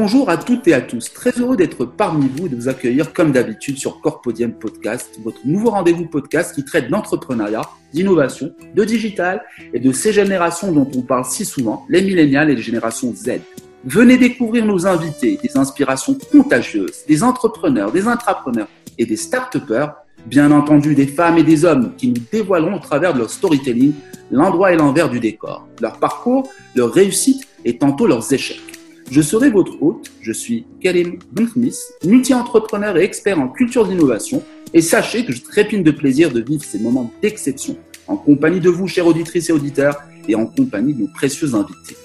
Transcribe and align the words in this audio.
Bonjour 0.00 0.30
à 0.30 0.36
toutes 0.36 0.68
et 0.68 0.74
à 0.74 0.80
tous. 0.80 1.12
Très 1.12 1.32
heureux 1.40 1.56
d'être 1.56 1.84
parmi 1.84 2.28
vous 2.28 2.46
et 2.46 2.48
de 2.48 2.54
vous 2.54 2.68
accueillir 2.68 3.12
comme 3.12 3.32
d'habitude 3.32 3.78
sur 3.78 4.00
Corpodium 4.00 4.52
Podcast, 4.52 5.18
votre 5.24 5.40
nouveau 5.44 5.70
rendez-vous 5.70 6.06
podcast 6.06 6.54
qui 6.54 6.64
traite 6.64 6.88
d'entrepreneuriat, 6.88 7.62
d'innovation, 7.92 8.52
de 8.76 8.84
digital 8.84 9.42
et 9.74 9.80
de 9.80 9.90
ces 9.90 10.12
générations 10.12 10.70
dont 10.70 10.88
on 10.94 11.02
parle 11.02 11.24
si 11.24 11.44
souvent, 11.44 11.84
les 11.88 12.00
millénials 12.00 12.48
et 12.48 12.54
les 12.54 12.62
générations 12.62 13.12
Z. 13.12 13.40
Venez 13.84 14.18
découvrir 14.18 14.64
nos 14.66 14.86
invités, 14.86 15.36
des 15.42 15.56
inspirations 15.56 16.16
contagieuses, 16.30 17.04
des 17.08 17.24
entrepreneurs, 17.24 17.90
des 17.90 18.06
intrapreneurs 18.06 18.68
et 18.98 19.04
des 19.04 19.16
start-upers, 19.16 19.94
bien 20.26 20.52
entendu 20.52 20.94
des 20.94 21.08
femmes 21.08 21.38
et 21.38 21.42
des 21.42 21.64
hommes 21.64 21.92
qui 21.96 22.10
nous 22.10 22.22
dévoileront 22.30 22.76
au 22.76 22.80
travers 22.80 23.14
de 23.14 23.18
leur 23.18 23.30
storytelling 23.30 23.94
l'endroit 24.30 24.72
et 24.72 24.76
l'envers 24.76 25.10
du 25.10 25.18
décor, 25.18 25.66
leur 25.80 25.98
parcours, 25.98 26.48
leur 26.76 26.92
réussite 26.92 27.48
et 27.64 27.78
tantôt 27.78 28.06
leurs 28.06 28.32
échecs. 28.32 28.67
Je 29.10 29.22
serai 29.22 29.48
votre 29.48 29.82
hôte, 29.82 30.10
je 30.20 30.32
suis 30.32 30.66
Karim 30.80 31.18
Benkhmis, 31.32 31.76
multi-entrepreneur 32.04 32.96
et 32.98 33.04
expert 33.04 33.40
en 33.40 33.48
culture 33.48 33.86
d'innovation, 33.86 34.42
et 34.74 34.82
sachez 34.82 35.24
que 35.24 35.32
je 35.32 35.42
trépine 35.42 35.82
de 35.82 35.90
plaisir 35.90 36.30
de 36.30 36.42
vivre 36.42 36.62
ces 36.62 36.78
moments 36.78 37.10
d'exception 37.22 37.76
en 38.06 38.16
compagnie 38.16 38.60
de 38.60 38.68
vous, 38.68 38.86
chères 38.86 39.06
auditrices 39.06 39.48
et 39.48 39.52
auditeurs, 39.52 39.98
et 40.28 40.34
en 40.34 40.46
compagnie 40.46 40.92
de 40.92 41.02
nos 41.02 41.08
précieux 41.08 41.54
invités. 41.54 41.96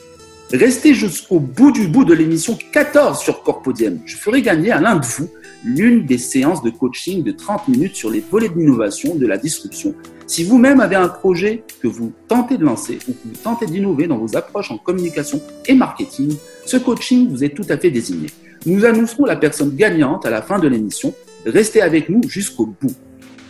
Restez 0.53 0.93
jusqu'au 0.93 1.39
bout 1.39 1.71
du 1.71 1.87
bout 1.87 2.05
de 2.05 2.13
l'émission 2.13 2.57
14 2.71 3.19
sur 3.19 3.43
Corpodium. 3.43 3.99
Je 4.05 4.15
ferai 4.15 4.41
gagner 4.41 4.71
à 4.71 4.79
l'un 4.79 4.95
de 4.97 5.05
vous 5.05 5.29
l'une 5.65 6.05
des 6.05 6.17
séances 6.17 6.61
de 6.61 6.69
coaching 6.69 7.23
de 7.23 7.31
30 7.31 7.69
minutes 7.69 7.95
sur 7.95 8.11
les 8.11 8.19
volets 8.19 8.49
d'innovation 8.49 9.15
de 9.15 9.25
la 9.25 9.37
disruption. 9.37 9.95
Si 10.27 10.43
vous-même 10.43 10.79
avez 10.79 10.95
un 10.95 11.07
projet 11.07 11.63
que 11.81 11.87
vous 11.87 12.13
tentez 12.27 12.57
de 12.57 12.63
lancer 12.63 12.99
ou 13.07 13.13
que 13.13 13.17
vous 13.25 13.35
tentez 13.43 13.65
d'innover 13.65 14.07
dans 14.07 14.17
vos 14.17 14.37
approches 14.37 14.71
en 14.71 14.77
communication 14.77 15.41
et 15.65 15.73
marketing, 15.73 16.35
ce 16.65 16.77
coaching 16.77 17.29
vous 17.29 17.43
est 17.43 17.49
tout 17.49 17.65
à 17.69 17.77
fait 17.77 17.91
désigné. 17.91 18.27
Nous 18.65 18.85
annoncerons 18.85 19.25
la 19.25 19.35
personne 19.35 19.75
gagnante 19.75 20.25
à 20.25 20.29
la 20.29 20.41
fin 20.41 20.59
de 20.59 20.67
l'émission. 20.67 21.13
Restez 21.45 21.81
avec 21.81 22.09
nous 22.09 22.21
jusqu'au 22.27 22.65
bout. 22.65 22.95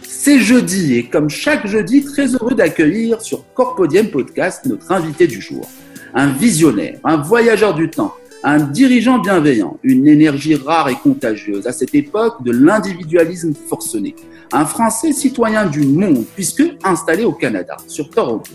C'est 0.02 0.40
jeudi 0.40 0.96
et 0.96 1.10
comme 1.10 1.30
chaque 1.30 1.68
jeudi, 1.68 2.04
très 2.04 2.28
heureux 2.28 2.56
d'accueillir 2.56 3.22
sur 3.22 3.46
Corpodium 3.54 4.08
Podcast 4.08 4.66
notre 4.66 4.92
invité 4.92 5.28
du 5.28 5.42
jour. 5.42 5.68
Un 6.14 6.28
visionnaire, 6.28 7.00
un 7.04 7.18
voyageur 7.18 7.74
du 7.74 7.90
temps, 7.90 8.14
un 8.44 8.60
dirigeant 8.60 9.20
bienveillant, 9.20 9.78
une 9.84 10.08
énergie 10.08 10.56
rare 10.56 10.90
et 10.90 10.96
contagieuse 10.96 11.68
à 11.68 11.72
cette 11.72 11.94
époque 11.96 12.44
de 12.44 12.52
l'individualisme 12.52 13.54
forcené, 13.70 14.16
un 14.52 14.66
Français 14.66 15.14
citoyen 15.14 15.66
du 15.66 15.82
monde 15.82 16.26
puisque 16.36 16.64
installé 16.84 17.24
au 17.24 17.34
Canada, 17.34 17.78
sur 17.88 18.10
Toronto, 18.10 18.52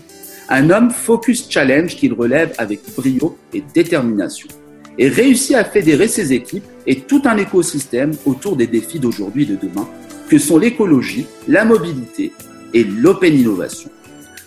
un 0.49 0.71
homme 0.71 0.89
focus 0.89 1.47
challenge 1.49 1.95
qu'il 1.95 2.13
relève 2.13 2.53
avec 2.57 2.81
brio 2.95 3.37
et 3.53 3.63
détermination, 3.73 4.47
et 4.97 5.07
réussit 5.07 5.55
à 5.55 5.63
fédérer 5.63 6.07
ses 6.07 6.33
équipes 6.33 6.65
et 6.87 7.01
tout 7.01 7.21
un 7.25 7.37
écosystème 7.37 8.13
autour 8.25 8.55
des 8.55 8.67
défis 8.67 8.99
d'aujourd'hui 8.99 9.43
et 9.43 9.45
de 9.45 9.55
demain, 9.55 9.87
que 10.27 10.39
sont 10.39 10.57
l'écologie, 10.57 11.27
la 11.47 11.65
mobilité 11.65 12.33
et 12.73 12.83
l'open 12.83 13.33
innovation. 13.33 13.89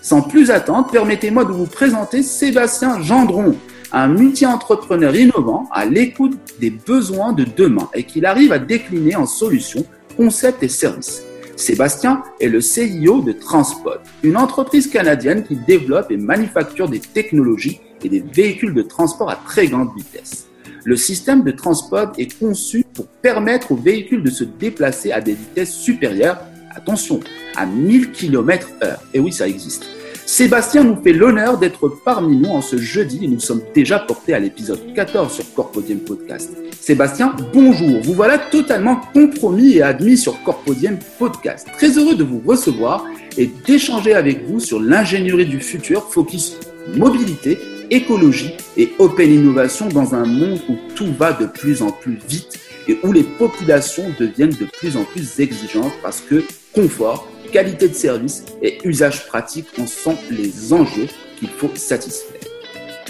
Sans 0.01 0.23
plus 0.23 0.51
attendre, 0.51 0.89
permettez-moi 0.91 1.45
de 1.45 1.53
vous 1.53 1.67
présenter 1.67 2.23
Sébastien 2.23 3.01
Gendron, 3.01 3.55
un 3.93 4.09
multi-entrepreneur 4.09 5.15
innovant 5.15 5.69
à 5.73 5.87
l'écoute 5.87 6.37
des 6.61 6.71
besoins 6.71 7.33
de 7.33 7.45
demain 7.45 7.89
et 7.95 8.03
qu'il 8.03 8.27
arrive 8.27 8.53
à 8.53 8.59
décliner 8.59 9.15
en 9.15 9.27
solutions, 9.27 9.85
concepts 10.17 10.63
et 10.63 10.69
services. 10.69 11.23
Sébastien 11.57 12.23
est 12.41 12.49
le 12.49 12.61
CIO 12.61 13.21
de 13.21 13.33
Transpod, 13.33 14.01
une 14.23 14.37
entreprise 14.37 14.89
canadienne 14.89 15.45
qui 15.45 15.57
développe 15.57 16.11
et 16.11 16.17
manufacture 16.17 16.89
des 16.89 17.01
technologies 17.01 17.81
et 18.03 18.09
des 18.09 18.21
véhicules 18.21 18.75
de 18.75 18.83
transport 18.83 19.31
à 19.31 19.37
très 19.37 19.67
grande 19.69 19.91
vitesse. 19.97 20.49
Le 20.85 20.97
système 20.97 21.45
de 21.45 21.53
Transpod 21.53 22.11
est 22.19 22.39
conçu 22.39 22.85
pour 22.95 23.07
permettre 23.07 23.73
aux 23.73 23.77
véhicules 23.77 24.23
de 24.23 24.31
se 24.31 24.45
déplacer 24.45 25.13
à 25.13 25.21
des 25.21 25.35
vitesses 25.35 25.75
supérieures, 25.75 26.41
attention, 26.75 27.21
à 27.55 27.67
1000 27.67 28.11
km 28.11 28.69
heure. 28.83 29.01
Et 29.15 29.21
oui, 29.21 29.33
ça 29.33 29.47
existe. 29.47 29.85
Sébastien 30.33 30.83
nous 30.83 30.97
fait 30.97 31.13
l'honneur 31.13 31.59
d'être 31.59 31.91
parmi 32.07 32.39
nous 32.39 32.49
en 32.49 32.63
ce 32.63 32.79
jeudi 32.79 33.27
et 33.27 33.29
nous 33.29 33.39
sommes 33.39 33.61
déjà 33.75 33.99
portés 33.99 34.33
à 34.33 34.39
l'épisode 34.39 34.95
14 34.95 35.31
sur 35.31 35.53
Corpodium 35.53 35.99
Podcast. 35.99 36.51
Sébastien, 36.81 37.37
bonjour. 37.53 38.01
Vous 38.01 38.15
voilà 38.15 38.39
totalement 38.39 38.99
compromis 39.13 39.75
et 39.75 39.83
admis 39.83 40.17
sur 40.17 40.43
Corpodium 40.43 40.97
Podcast. 41.19 41.69
Très 41.75 41.99
heureux 41.99 42.15
de 42.15 42.25
vous 42.25 42.41
recevoir 42.47 43.05
et 43.37 43.51
d'échanger 43.67 44.15
avec 44.15 44.47
vous 44.47 44.59
sur 44.59 44.81
l'ingénierie 44.81 45.45
du 45.45 45.61
futur 45.61 46.11
focus 46.11 46.57
mobilité, 46.97 47.59
écologie 47.91 48.55
et 48.79 48.91
open 48.99 49.31
innovation 49.31 49.89
dans 49.91 50.15
un 50.15 50.25
monde 50.25 50.61
où 50.71 50.77
tout 50.95 51.13
va 51.13 51.35
de 51.35 51.45
plus 51.45 51.83
en 51.83 51.91
plus 51.91 52.19
vite 52.27 52.59
et 52.89 52.99
où 53.03 53.13
les 53.13 53.23
populations 53.23 54.07
deviennent 54.19 54.49
de 54.49 54.65
plus 54.65 54.97
en 54.97 55.05
plus 55.05 55.41
exigeantes 55.41 55.93
parce 56.03 56.23
que 56.23 56.43
confort, 56.73 57.29
qualité 57.53 57.87
de 57.89 57.95
service 57.95 58.45
et 58.63 58.79
usage 58.85 59.27
pratique 59.27 59.67
en 59.79 59.87
sont 59.87 60.17
les 60.31 60.73
enjeux 60.73 61.07
qu'il 61.39 61.51
faut 61.51 61.71
satisfaire. 61.75 62.41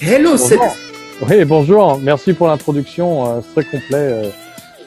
Hello, 0.00 0.36
c'est... 0.36 0.58
Oui, 1.28 1.44
bonjour. 1.44 1.98
Merci 2.02 2.32
pour 2.32 2.48
l'introduction. 2.48 3.24
Euh, 3.24 3.40
c'est 3.40 3.62
très 3.62 3.78
complet 3.78 3.92
euh, 3.92 4.30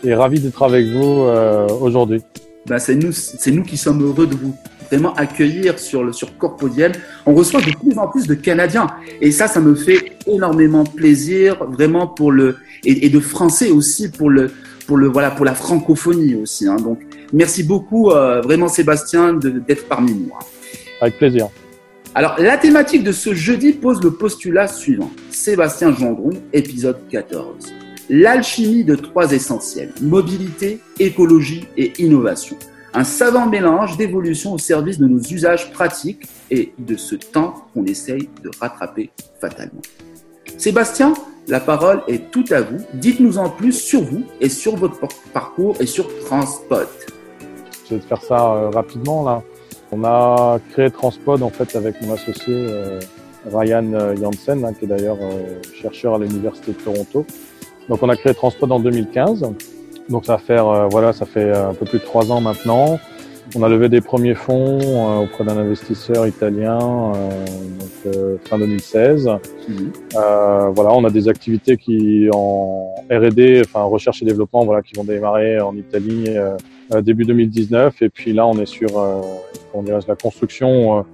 et 0.04 0.14
ravi 0.14 0.42
d'être 0.42 0.62
avec 0.62 0.88
vous 0.88 1.22
euh, 1.22 1.68
aujourd'hui. 1.70 2.22
Ben, 2.68 2.80
c'est 2.80 2.96
nous, 2.96 3.14
c'est 3.14 3.52
nous 3.52 3.64
qui 3.64 3.78
sommes 3.78 4.04
heureux 4.04 4.28
de 4.28 4.36
vous 4.36 4.54
vraiment 4.92 5.14
accueillir 5.14 5.80
sur 5.80 6.04
le 6.04 6.12
sur 6.12 6.38
Corpodium. 6.38 6.92
On 7.26 7.34
reçoit 7.34 7.62
de 7.62 7.72
plus 7.72 7.98
en 7.98 8.08
plus 8.08 8.28
de 8.28 8.34
Canadiens 8.34 8.88
et 9.22 9.32
ça, 9.32 9.48
ça 9.48 9.62
me 9.62 9.74
fait 9.74 10.18
énormément 10.28 10.84
plaisir, 10.84 11.64
vraiment 11.70 12.08
pour 12.08 12.32
le 12.32 12.58
et, 12.84 13.06
et 13.06 13.10
de 13.10 13.20
Français 13.20 13.70
aussi 13.70 14.10
pour 14.10 14.30
le 14.30 14.52
pour 14.86 14.98
le 14.98 15.08
voilà 15.08 15.32
pour 15.32 15.46
la 15.46 15.56
francophonie 15.56 16.36
aussi. 16.36 16.68
Hein. 16.68 16.78
Donc 16.78 17.00
merci 17.34 17.64
beaucoup 17.64 18.12
euh, 18.12 18.42
vraiment 18.42 18.68
Sébastien 18.68 19.34
d'être 19.34 19.88
parmi 19.88 20.14
nous. 20.14 20.32
Hein. 20.34 20.44
Avec 21.02 21.18
plaisir. 21.18 21.50
Alors 22.14 22.36
la 22.40 22.58
thématique 22.58 23.04
de 23.04 23.12
ce 23.12 23.34
jeudi 23.34 23.74
pose 23.74 24.02
le 24.02 24.12
postulat 24.12 24.68
suivant. 24.68 25.12
Sébastien 25.30 25.94
Gendron, 25.94 26.32
épisode 26.54 26.98
14. 27.10 27.74
L'alchimie 28.10 28.84
de 28.84 28.96
trois 28.96 29.32
essentiels 29.32 29.92
mobilité, 30.02 30.80
écologie 31.00 31.68
et 31.76 31.94
innovation. 32.00 32.56
Un 32.94 33.04
savant 33.04 33.48
mélange 33.48 33.98
d'évolution 33.98 34.54
au 34.54 34.58
service 34.58 35.00
de 35.00 35.08
nos 35.08 35.20
usages 35.20 35.72
pratiques 35.74 36.28
et 36.50 36.72
de 36.80 36.96
ce 36.96 37.16
temps 37.16 37.68
qu'on 37.74 37.86
essaye 37.86 38.30
de 38.42 38.50
rattraper 38.62 39.10
fatalement. 39.42 39.82
Sébastien, 40.58 41.14
la 41.48 41.60
parole 41.60 42.02
est 42.08 42.32
tout 42.32 42.46
à 42.50 42.62
vous. 42.62 42.78
Dites-nous 42.94 43.38
en 43.38 43.50
plus 43.50 43.74
sur 43.74 44.02
vous 44.02 44.24
et 44.42 44.50
sur 44.50 44.76
votre 44.76 45.08
parcours 45.32 45.76
et 45.80 45.86
sur 45.86 46.08
Transpod. 46.26 46.88
Je 47.88 47.96
vais 47.96 48.02
te 48.02 48.06
faire 48.06 48.22
ça 48.22 48.54
euh, 48.54 48.70
rapidement 48.70 49.24
là. 49.24 49.44
On 49.92 50.04
a 50.04 50.60
créé 50.72 50.90
Transpod 50.90 51.44
en 51.44 51.50
fait 51.50 51.76
avec 51.76 52.02
mon 52.02 52.14
associé 52.14 52.54
euh, 52.70 53.00
Ryan 53.54 53.94
euh, 53.94 54.16
Janssen, 54.16 54.66
hein, 54.66 54.74
qui 54.74 54.86
est 54.86 54.88
d'ailleurs 54.88 55.20
chercheur 55.80 56.16
à 56.16 56.18
l'université 56.18 56.72
de 56.72 56.78
Toronto. 56.78 57.26
Donc 57.90 58.02
on 58.02 58.10
a 58.10 58.16
créé 58.16 58.34
Transpod 58.34 58.72
en 58.72 58.80
2015. 58.80 59.46
Donc 60.10 60.26
ça 60.26 60.34
va 60.34 60.40
faire 60.40 60.90
voilà, 60.90 61.14
ça 61.14 61.28
fait 61.28 61.52
un 61.52 61.74
peu 61.76 61.86
plus 61.86 62.00
de 62.00 62.04
trois 62.04 62.32
ans 62.32 62.42
maintenant. 62.42 63.00
On 63.58 63.64
a 63.64 63.70
levé 63.70 63.88
des 63.88 64.02
premiers 64.02 64.36
fonds 64.36 64.80
euh, 64.82 65.24
auprès 65.24 65.46
d'un 65.46 65.58
investisseur 65.58 66.28
italien 66.28 66.78
euh, 66.78 67.46
donc, 67.80 68.14
euh, 68.14 68.38
fin 68.50 68.60
2016. 68.60 69.30
Mhm. 69.70 69.92
voilà, 70.74 70.92
on 70.92 71.06
a 71.06 71.10
des 71.10 71.30
activités 71.30 71.78
qui 71.78 72.28
en 72.34 72.94
R&D, 73.10 73.62
enfin 73.64 73.84
recherche 73.84 74.22
et 74.22 74.26
développement, 74.26 74.66
voilà, 74.66 74.82
qui 74.82 74.94
vont 74.96 75.06
démarrer 75.06 75.62
en 75.62 75.74
Italie 75.74 76.26
début 77.02 77.24
2019. 77.24 78.02
Et 78.02 78.10
puis 78.10 78.34
là, 78.34 78.46
on 78.46 78.60
est 78.60 78.66
sur, 78.66 78.90
on 79.74 79.84
dirait, 79.84 80.00
la 80.06 80.16
construction 80.16 81.06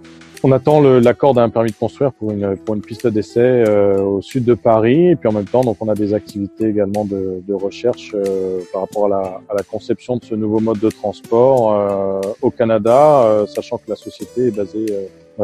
on 0.44 0.52
attend 0.52 0.82
l'accord 0.82 1.34
d'un 1.34 1.50
permis 1.50 1.72
de 1.72 1.76
construire 1.76 2.12
pour 2.14 2.32
une, 2.32 2.58
pour 2.58 2.76
une 2.76 2.82
piste 2.82 3.08
d'essai 3.08 3.40
euh, 3.40 4.02
au 4.02 4.22
sud 4.22 4.44
de 4.44 4.54
Paris. 4.54 5.10
Et 5.10 5.16
puis 5.16 5.30
en 5.30 5.32
même 5.32 5.46
temps, 5.46 5.62
donc 5.62 5.78
on 5.82 5.90
a 5.90 5.94
des 5.94 6.14
activités 6.14 6.68
également 6.68 7.06
de, 7.06 7.44
de 7.48 7.54
recherche 7.54 8.14
euh, 8.16 8.60
par 8.74 8.82
rapport 8.82 9.06
à 9.06 9.10
la, 9.10 9.42
à 9.50 9.54
la, 9.56 9.64
conception 9.64 10.18
de 10.18 10.26
ce 10.26 10.36
nouveau 10.36 10.60
mode 10.60 10.80
de 10.80 10.90
transport 10.90 11.74
euh, 11.74 12.22
au 12.42 12.50
Canada, 12.50 13.46
sachant 13.48 13.78
que 13.78 13.90
la 13.90 13.96
société 13.96 14.48
est 14.48 14.52
basée, 14.52 14.86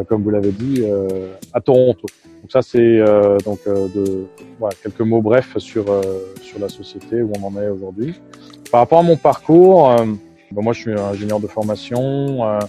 comme 0.08 0.24
vous 0.24 0.30
l'avez 0.30 0.52
dit, 0.52 0.84
à 1.54 1.62
Toronto. 1.62 2.08
Donc 2.42 2.52
ça, 2.52 2.62
c'est 2.62 3.00
donc 3.46 3.60
de 3.66 4.26
voilà, 4.60 4.76
quelques 4.82 5.02
mots 5.02 5.22
brefs 5.22 5.58
sur 5.58 5.86
sur 6.42 6.60
la 6.60 6.70
société 6.70 7.22
où 7.22 7.32
on 7.40 7.48
en 7.48 7.62
est 7.62 7.70
aujourd'hui. 7.70 8.20
Par 8.72 8.82
rapport 8.82 9.00
à 9.00 9.04
mon 9.04 9.16
parcours, 9.16 9.96
bon, 10.52 10.62
moi 10.62 10.74
je 10.74 10.82
suis 10.82 11.00
ingénieur 11.00 11.40
de 11.40 11.48
formation 11.48 12.60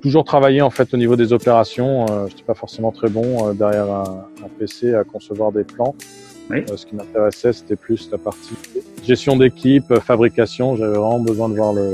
toujours 0.00 0.24
travaillé 0.24 0.62
en 0.62 0.70
fait 0.70 0.92
au 0.94 0.96
niveau 0.96 1.16
des 1.16 1.32
opérations. 1.32 2.06
Euh, 2.10 2.26
je 2.26 2.32
n'étais 2.32 2.44
pas 2.44 2.54
forcément 2.54 2.92
très 2.92 3.08
bon 3.08 3.48
euh, 3.48 3.52
derrière 3.52 3.90
un, 3.90 4.26
un, 4.44 4.48
PC 4.58 4.94
à 4.94 5.04
concevoir 5.04 5.52
des 5.52 5.64
plans. 5.64 5.94
Oui. 6.50 6.64
Euh, 6.70 6.76
ce 6.76 6.86
qui 6.86 6.94
m'intéressait, 6.94 7.52
c'était 7.52 7.76
plus 7.76 8.10
la 8.10 8.18
partie 8.18 8.54
gestion 9.04 9.36
d'équipe, 9.36 9.94
fabrication. 10.00 10.76
J'avais 10.76 10.96
vraiment 10.96 11.20
besoin 11.20 11.48
de 11.48 11.54
voir 11.54 11.72
le, 11.72 11.92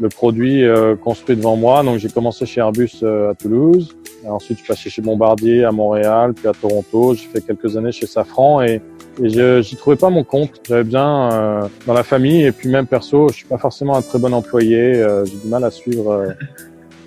le 0.00 0.08
produit 0.08 0.64
construit 1.02 1.36
devant 1.36 1.56
moi. 1.56 1.82
Donc 1.82 1.98
j'ai 1.98 2.08
commencé 2.08 2.44
chez 2.46 2.60
Airbus 2.60 3.02
à 3.02 3.34
Toulouse. 3.34 3.96
Et 4.24 4.28
ensuite, 4.28 4.58
je 4.58 4.62
suis 4.62 4.72
passé 4.72 4.90
chez 4.90 5.02
Bombardier 5.02 5.64
à 5.64 5.72
Montréal, 5.72 6.32
puis 6.34 6.46
à 6.46 6.52
Toronto. 6.52 7.14
J'ai 7.14 7.26
fait 7.26 7.40
quelques 7.40 7.76
années 7.76 7.92
chez 7.92 8.06
Safran 8.06 8.62
et 8.62 8.80
Et 9.20 9.28
je 9.28 9.60
j'y 9.60 9.76
trouvais 9.76 9.96
pas 9.96 10.10
mon 10.10 10.24
compte. 10.24 10.60
J'avais 10.66 10.84
bien 10.84 11.32
euh, 11.32 11.68
dans 11.86 11.92
la 11.92 12.02
famille 12.02 12.44
et 12.44 12.52
puis 12.52 12.68
même 12.68 12.86
perso, 12.86 13.28
je 13.28 13.34
suis 13.34 13.46
pas 13.46 13.58
forcément 13.58 13.96
un 13.96 14.02
très 14.02 14.18
bon 14.18 14.32
employé. 14.32 14.94
Euh, 14.94 15.24
j'ai 15.24 15.36
du 15.36 15.48
mal 15.48 15.64
à 15.64 15.70
suivre 15.70 16.10
euh, 16.10 16.26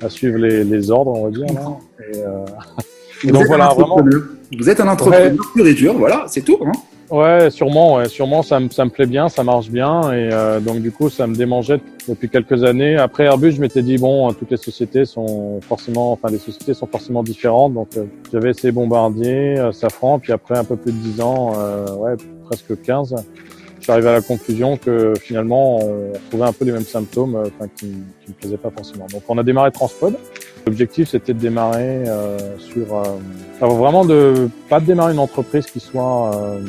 à 0.01 0.09
suivre 0.09 0.37
les, 0.37 0.63
les, 0.63 0.91
ordres, 0.91 1.11
on 1.11 1.25
va 1.25 1.31
dire. 1.31 1.53
Là. 1.53 1.77
Et, 3.23 3.27
donc 3.31 3.45
voilà, 3.45 3.69
vraiment. 3.69 3.97
Vous 4.57 4.69
êtes 4.69 4.79
un 4.79 4.87
entrepreneur 4.87 5.31
pur 5.53 5.67
et 5.67 5.73
dur, 5.73 5.93
voilà, 5.97 6.25
c'est 6.27 6.41
tout. 6.41 6.59
Hein 6.65 6.71
Ouais, 7.11 7.51
sûrement, 7.51 7.97
ouais, 7.97 8.09
sûrement, 8.09 8.41
ça 8.41 8.59
me, 8.59 8.69
ça 8.69 8.83
me 8.83 8.89
plaît 8.89 9.05
bien, 9.05 9.29
ça 9.29 9.43
marche 9.43 9.69
bien, 9.69 10.11
et 10.11 10.29
euh, 10.31 10.59
donc 10.59 10.79
du 10.79 10.91
coup, 10.91 11.11
ça 11.11 11.27
me 11.27 11.35
démangeait 11.35 11.79
depuis 12.09 12.29
quelques 12.29 12.63
années. 12.63 12.97
Après 12.97 13.25
Airbus, 13.25 13.51
je 13.51 13.61
m'étais 13.61 13.83
dit 13.83 13.99
bon, 13.99 14.33
toutes 14.33 14.49
les 14.49 14.57
sociétés 14.57 15.05
sont 15.05 15.61
forcément, 15.61 16.13
enfin 16.13 16.29
les 16.31 16.39
sociétés 16.39 16.73
sont 16.73 16.87
forcément 16.87 17.21
différentes, 17.21 17.75
donc 17.75 17.89
euh, 17.95 18.05
j'avais 18.33 18.49
essayé 18.49 18.71
Bombardier, 18.71 19.59
euh, 19.59 19.71
Safran, 19.71 20.17
puis 20.17 20.33
après 20.33 20.57
un 20.57 20.63
peu 20.63 20.77
plus 20.77 20.93
de 20.93 20.97
10 20.97 21.21
ans, 21.21 21.53
euh, 21.55 21.95
ouais, 21.95 22.15
presque 22.45 22.81
15, 22.81 23.15
je 23.35 23.44
suis 23.85 23.91
arrivé 23.91 24.09
à 24.09 24.13
la 24.13 24.21
conclusion 24.21 24.77
que 24.77 25.13
finalement, 25.19 25.77
on 25.77 26.11
trouvait 26.29 26.45
un 26.45 26.53
peu 26.53 26.65
les 26.65 26.71
mêmes 26.71 26.83
symptômes, 26.83 27.35
enfin 27.35 27.69
qui, 27.75 27.87
qui 28.23 28.29
me 28.29 28.33
plaisaient 28.33 28.57
pas 28.57 28.71
forcément. 28.71 29.07
Donc 29.11 29.23
on 29.27 29.37
a 29.37 29.43
démarré 29.43 29.71
Transpod. 29.71 30.15
L'objectif, 30.65 31.09
c'était 31.09 31.33
de 31.33 31.39
démarrer 31.39 32.05
sur, 32.57 32.85
vraiment 33.59 34.03
de 34.03 34.49
pas 34.67 34.79
de 34.79 34.85
démarrer 34.85 35.13
une 35.13 35.19
entreprise 35.19 35.67
qui 35.67 35.79
soit 35.79 36.59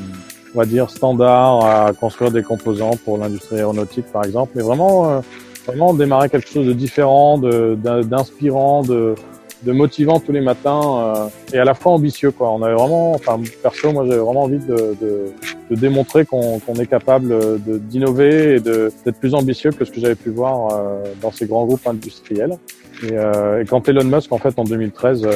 on 0.56 0.60
va 0.60 0.66
dire, 0.66 0.88
standard 0.88 1.64
à 1.64 1.92
construire 1.92 2.30
des 2.30 2.42
composants 2.42 2.96
pour 3.04 3.18
l'industrie 3.18 3.56
aéronautique, 3.56 4.06
par 4.10 4.24
exemple, 4.24 4.52
mais 4.54 4.62
vraiment, 4.62 5.10
euh, 5.10 5.20
vraiment 5.66 5.92
démarrer 5.92 6.30
quelque 6.30 6.48
chose 6.48 6.66
de 6.66 6.72
différent, 6.72 7.36
d'inspirant, 7.36 8.82
de, 8.82 9.14
de, 9.62 9.72
motivant 9.72 10.20
tous 10.20 10.32
les 10.32 10.40
matins 10.40 10.80
euh, 10.82 11.54
et 11.54 11.58
à 11.58 11.64
la 11.64 11.74
fois 11.74 11.92
ambitieux. 11.92 12.30
Quoi. 12.30 12.50
On 12.50 12.62
avait 12.62 12.74
vraiment, 12.74 13.12
enfin 13.12 13.40
perso, 13.62 13.92
moi 13.92 14.04
j'avais 14.06 14.20
vraiment 14.20 14.42
envie 14.42 14.58
de, 14.58 14.96
de, 15.00 15.32
de 15.70 15.76
démontrer 15.76 16.24
qu'on 16.24 16.58
est 16.78 16.86
capable 16.86 17.60
d'innover 17.60 18.56
et 18.56 18.60
d'être 18.60 19.18
plus 19.18 19.34
ambitieux 19.34 19.70
que 19.70 19.84
ce 19.84 19.90
que 19.90 20.00
j'avais 20.00 20.14
pu 20.14 20.30
voir 20.30 20.72
euh, 20.72 21.04
dans 21.20 21.32
ces 21.32 21.46
grands 21.46 21.66
groupes 21.66 21.86
industriels. 21.86 22.56
Et, 23.02 23.12
et, 23.12 23.64
quand 23.68 23.86
Elon 23.90 24.04
Musk, 24.04 24.32
en 24.32 24.38
fait, 24.38 24.58
en 24.58 24.64
2013, 24.64 25.28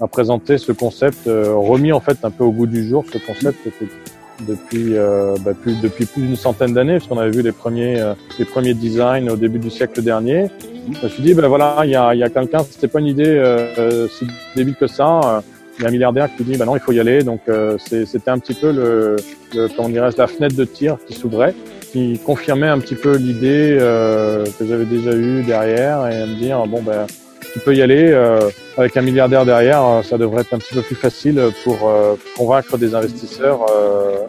a 0.00 0.06
présenté 0.06 0.56
ce 0.56 0.72
concept, 0.72 1.26
remis 1.26 1.92
en 1.92 2.00
fait 2.00 2.16
un 2.24 2.30
peu 2.30 2.42
au 2.42 2.52
goût 2.52 2.66
du 2.66 2.88
jour, 2.88 3.04
ce 3.12 3.18
concept 3.18 3.58
depuis 4.46 4.96
euh, 4.96 5.34
bah, 5.40 5.52
plus 5.60 5.80
depuis 5.80 6.06
plus 6.06 6.22
d'une 6.22 6.36
centaine 6.36 6.74
d'années, 6.74 6.94
parce 6.94 7.06
qu'on 7.06 7.18
avait 7.18 7.30
vu 7.30 7.42
les 7.42 7.52
premiers 7.52 8.00
euh, 8.00 8.14
les 8.38 8.44
premiers 8.44 8.74
designs 8.74 9.28
au 9.28 9.36
début 9.36 9.58
du 9.58 9.70
siècle 9.70 10.02
dernier. 10.02 10.48
Je 10.92 11.04
me 11.04 11.08
suis 11.08 11.22
dit 11.22 11.34
ben 11.34 11.46
voilà, 11.48 11.82
il 11.84 11.90
y 11.90 11.96
a, 11.96 12.14
y 12.14 12.22
a 12.22 12.28
quelqu'un, 12.28 12.64
c'était 12.68 12.88
pas 12.88 13.00
une 13.00 13.06
idée 13.06 13.24
euh, 13.26 14.08
si 14.08 14.26
débile 14.56 14.74
que 14.74 14.86
ça. 14.86 15.42
Il 15.78 15.82
y 15.82 15.86
a 15.86 15.88
un 15.88 15.92
milliardaire 15.92 16.28
qui 16.36 16.44
dit 16.44 16.56
ben 16.56 16.66
non, 16.66 16.76
il 16.76 16.80
faut 16.80 16.92
y 16.92 17.00
aller. 17.00 17.22
Donc 17.22 17.40
c'était 17.78 18.30
un 18.30 18.38
petit 18.38 18.54
peu 18.54 18.72
le, 18.72 19.16
le 19.54 19.68
comment 19.74 19.88
dirais 19.88 20.10
la 20.16 20.26
fenêtre 20.26 20.56
de 20.56 20.64
tir 20.64 20.98
qui 21.06 21.14
s'ouvrait, 21.14 21.54
qui 21.92 22.18
confirmait 22.18 22.68
un 22.68 22.78
petit 22.78 22.96
peu 22.96 23.16
l'idée 23.16 23.76
que 23.78 24.66
j'avais 24.66 24.84
déjà 24.84 25.12
eue 25.12 25.42
derrière 25.44 26.06
et 26.08 26.26
me 26.26 26.34
dire 26.34 26.66
bon 26.66 26.82
ben 26.82 27.06
tu 27.52 27.60
peux 27.60 27.74
y 27.74 27.82
aller. 27.82 28.10
Euh, 28.10 28.50
avec 28.76 28.96
un 28.96 29.02
milliardaire 29.02 29.44
derrière, 29.44 29.84
euh, 29.84 30.02
ça 30.02 30.16
devrait 30.16 30.40
être 30.40 30.54
un 30.54 30.58
petit 30.58 30.72
peu 30.72 30.80
plus 30.80 30.94
facile 30.94 31.40
pour 31.62 31.86
euh, 31.86 32.14
convaincre 32.36 32.78
des 32.78 32.94
investisseurs 32.94 33.66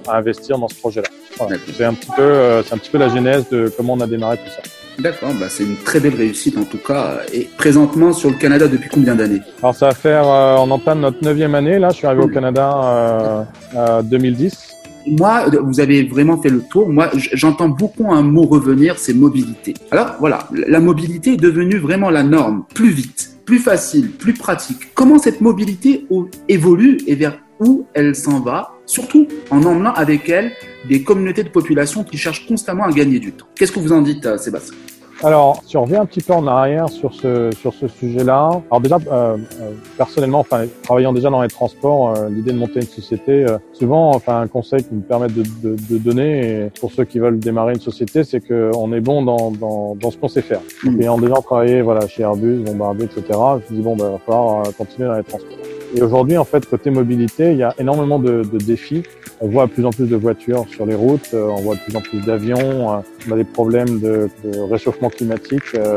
à 0.07 0.17
investir 0.17 0.57
dans 0.57 0.67
ce 0.67 0.75
projet-là. 0.75 1.07
Voilà. 1.37 1.55
C'est 1.73 1.85
un 1.85 1.93
petit 1.93 2.11
peu, 2.15 2.61
c'est 2.65 2.73
un 2.73 2.77
petit 2.77 2.89
peu 2.89 2.97
la 2.97 3.09
genèse 3.09 3.45
de 3.49 3.71
comment 3.75 3.93
on 3.93 4.01
a 4.01 4.07
démarré 4.07 4.37
tout 4.37 4.49
ça. 4.49 4.61
D'accord, 4.99 5.31
bah 5.39 5.47
c'est 5.49 5.63
une 5.63 5.77
très 5.77 5.99
belle 5.99 6.13
réussite 6.13 6.55
en 6.57 6.65
tout 6.65 6.77
cas. 6.77 7.21
Et 7.33 7.49
présentement 7.57 8.13
sur 8.13 8.29
le 8.29 8.35
Canada 8.35 8.67
depuis 8.67 8.89
combien 8.89 9.15
d'années? 9.15 9.41
Alors 9.59 9.73
ça 9.73 9.87
va 9.87 9.93
faire, 9.95 10.27
on 10.27 10.69
entame 10.69 10.99
notre 10.99 11.23
neuvième 11.23 11.55
année 11.55 11.79
là. 11.79 11.89
Je 11.89 11.95
suis 11.95 12.05
arrivé 12.05 12.23
au 12.23 12.27
Canada 12.27 13.45
euh, 13.75 14.01
2010 14.03 14.73
moi, 15.07 15.45
vous 15.63 15.79
avez 15.79 16.03
vraiment 16.03 16.41
fait 16.41 16.49
le 16.49 16.61
tour. 16.61 16.89
Moi, 16.89 17.09
j'entends 17.33 17.69
beaucoup 17.69 18.11
un 18.11 18.21
mot 18.21 18.43
revenir, 18.43 18.97
c'est 18.97 19.13
mobilité. 19.13 19.73
Alors 19.91 20.15
voilà, 20.19 20.47
la 20.51 20.79
mobilité 20.79 21.33
est 21.33 21.37
devenue 21.37 21.77
vraiment 21.77 22.09
la 22.09 22.23
norme, 22.23 22.65
plus 22.73 22.89
vite, 22.89 23.37
plus 23.45 23.59
facile, 23.59 24.11
plus 24.11 24.33
pratique. 24.33 24.93
Comment 24.93 25.19
cette 25.19 25.41
mobilité 25.41 26.05
évolue 26.47 26.97
et 27.07 27.15
vers 27.15 27.39
où 27.59 27.85
elle 27.93 28.15
s'en 28.15 28.39
va, 28.39 28.73
surtout 28.85 29.27
en 29.49 29.63
emmenant 29.63 29.93
avec 29.93 30.29
elle 30.29 30.51
des 30.87 31.03
communautés 31.03 31.43
de 31.43 31.49
population 31.49 32.03
qui 32.03 32.17
cherchent 32.17 32.45
constamment 32.45 32.83
à 32.83 32.91
gagner 32.91 33.19
du 33.19 33.31
temps. 33.31 33.45
Qu'est-ce 33.55 33.71
que 33.71 33.79
vous 33.79 33.93
en 33.93 34.01
dites, 34.01 34.25
euh, 34.25 34.37
Sébastien? 34.37 34.75
Alors, 35.23 35.61
si 35.65 35.77
on 35.77 35.83
revient 35.83 35.95
un 35.95 36.05
petit 36.05 36.21
peu 36.21 36.33
en 36.33 36.45
arrière 36.47 36.89
sur 36.89 37.13
ce 37.13 37.49
sur 37.57 37.73
ce 37.73 37.87
sujet-là, 37.87 38.61
alors 38.69 38.81
déjà 38.81 38.97
euh, 38.97 39.37
euh, 39.61 39.71
personnellement, 39.97 40.39
enfin 40.39 40.65
travaillant 40.83 41.13
déjà 41.13 41.29
dans 41.29 41.41
les 41.41 41.47
transports, 41.47 42.09
euh, 42.09 42.27
l'idée 42.29 42.51
de 42.51 42.57
monter 42.57 42.81
une 42.81 42.87
société, 42.87 43.45
souvent, 43.71 44.09
enfin 44.13 44.41
un 44.41 44.47
conseil 44.47 44.83
qui 44.83 44.93
me 44.93 45.01
permet 45.01 45.27
de, 45.27 45.43
de, 45.63 45.77
de 45.89 45.97
donner 45.97 46.69
pour 46.79 46.91
ceux 46.91 47.05
qui 47.05 47.19
veulent 47.19 47.39
démarrer 47.39 47.73
une 47.73 47.79
société, 47.79 48.25
c'est 48.25 48.45
qu'on 48.45 48.91
est 48.91 49.01
bon 49.01 49.23
dans 49.23 49.51
dans, 49.51 49.95
dans 49.95 50.11
ce 50.11 50.17
qu'on 50.17 50.27
sait 50.27 50.41
faire. 50.41 50.61
Mmh. 50.83 51.01
Ayant 51.01 51.17
déjà 51.17 51.35
travaillé, 51.35 51.81
voilà, 51.81 52.05
chez 52.07 52.23
Airbus, 52.23 52.63
Bombardier, 52.65 53.05
etc. 53.05 53.23
Je 53.29 53.73
me 53.73 53.79
dis 53.79 53.81
bon, 53.81 53.95
ben, 53.95 54.07
il 54.07 54.11
va 54.11 54.19
falloir 54.19 54.63
continuer 54.77 55.07
dans 55.07 55.15
les 55.15 55.23
transports. 55.23 55.57
Et 55.95 56.01
aujourd'hui, 56.01 56.37
en 56.37 56.43
fait, 56.43 56.65
côté 56.67 56.89
mobilité, 56.89 57.51
il 57.51 57.57
y 57.57 57.63
a 57.63 57.75
énormément 57.77 58.17
de, 58.17 58.41
de, 58.41 58.57
défis. 58.57 59.03
On 59.41 59.47
voit 59.47 59.67
de 59.67 59.71
plus 59.71 59.85
en 59.85 59.91
plus 59.91 60.07
de 60.07 60.15
voitures 60.15 60.65
sur 60.67 60.85
les 60.87 60.95
routes, 60.95 61.33
euh, 61.33 61.47
on 61.49 61.61
voit 61.61 61.75
de 61.75 61.81
plus 61.81 61.95
en 61.95 62.01
plus 62.01 62.19
d'avions, 62.21 62.91
euh, 62.91 62.97
on 63.27 63.31
a 63.33 63.35
des 63.35 63.43
problèmes 63.43 63.99
de, 63.99 64.29
de 64.43 64.59
réchauffement 64.59 65.09
climatique. 65.09 65.75
Euh, 65.75 65.95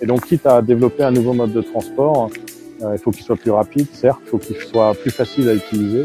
et 0.00 0.06
donc, 0.06 0.26
quitte 0.26 0.46
à 0.46 0.62
développer 0.62 1.02
un 1.02 1.10
nouveau 1.10 1.32
mode 1.32 1.52
de 1.52 1.60
transport, 1.60 2.30
il 2.92 2.98
faut 2.98 3.10
qu'il 3.10 3.24
soit 3.24 3.36
plus 3.36 3.50
rapide, 3.50 3.86
certes, 3.94 4.20
il 4.26 4.28
faut 4.28 4.38
qu'il 4.38 4.56
soit 4.56 4.92
plus 4.94 5.10
facile 5.10 5.48
à 5.48 5.54
utiliser, 5.54 6.04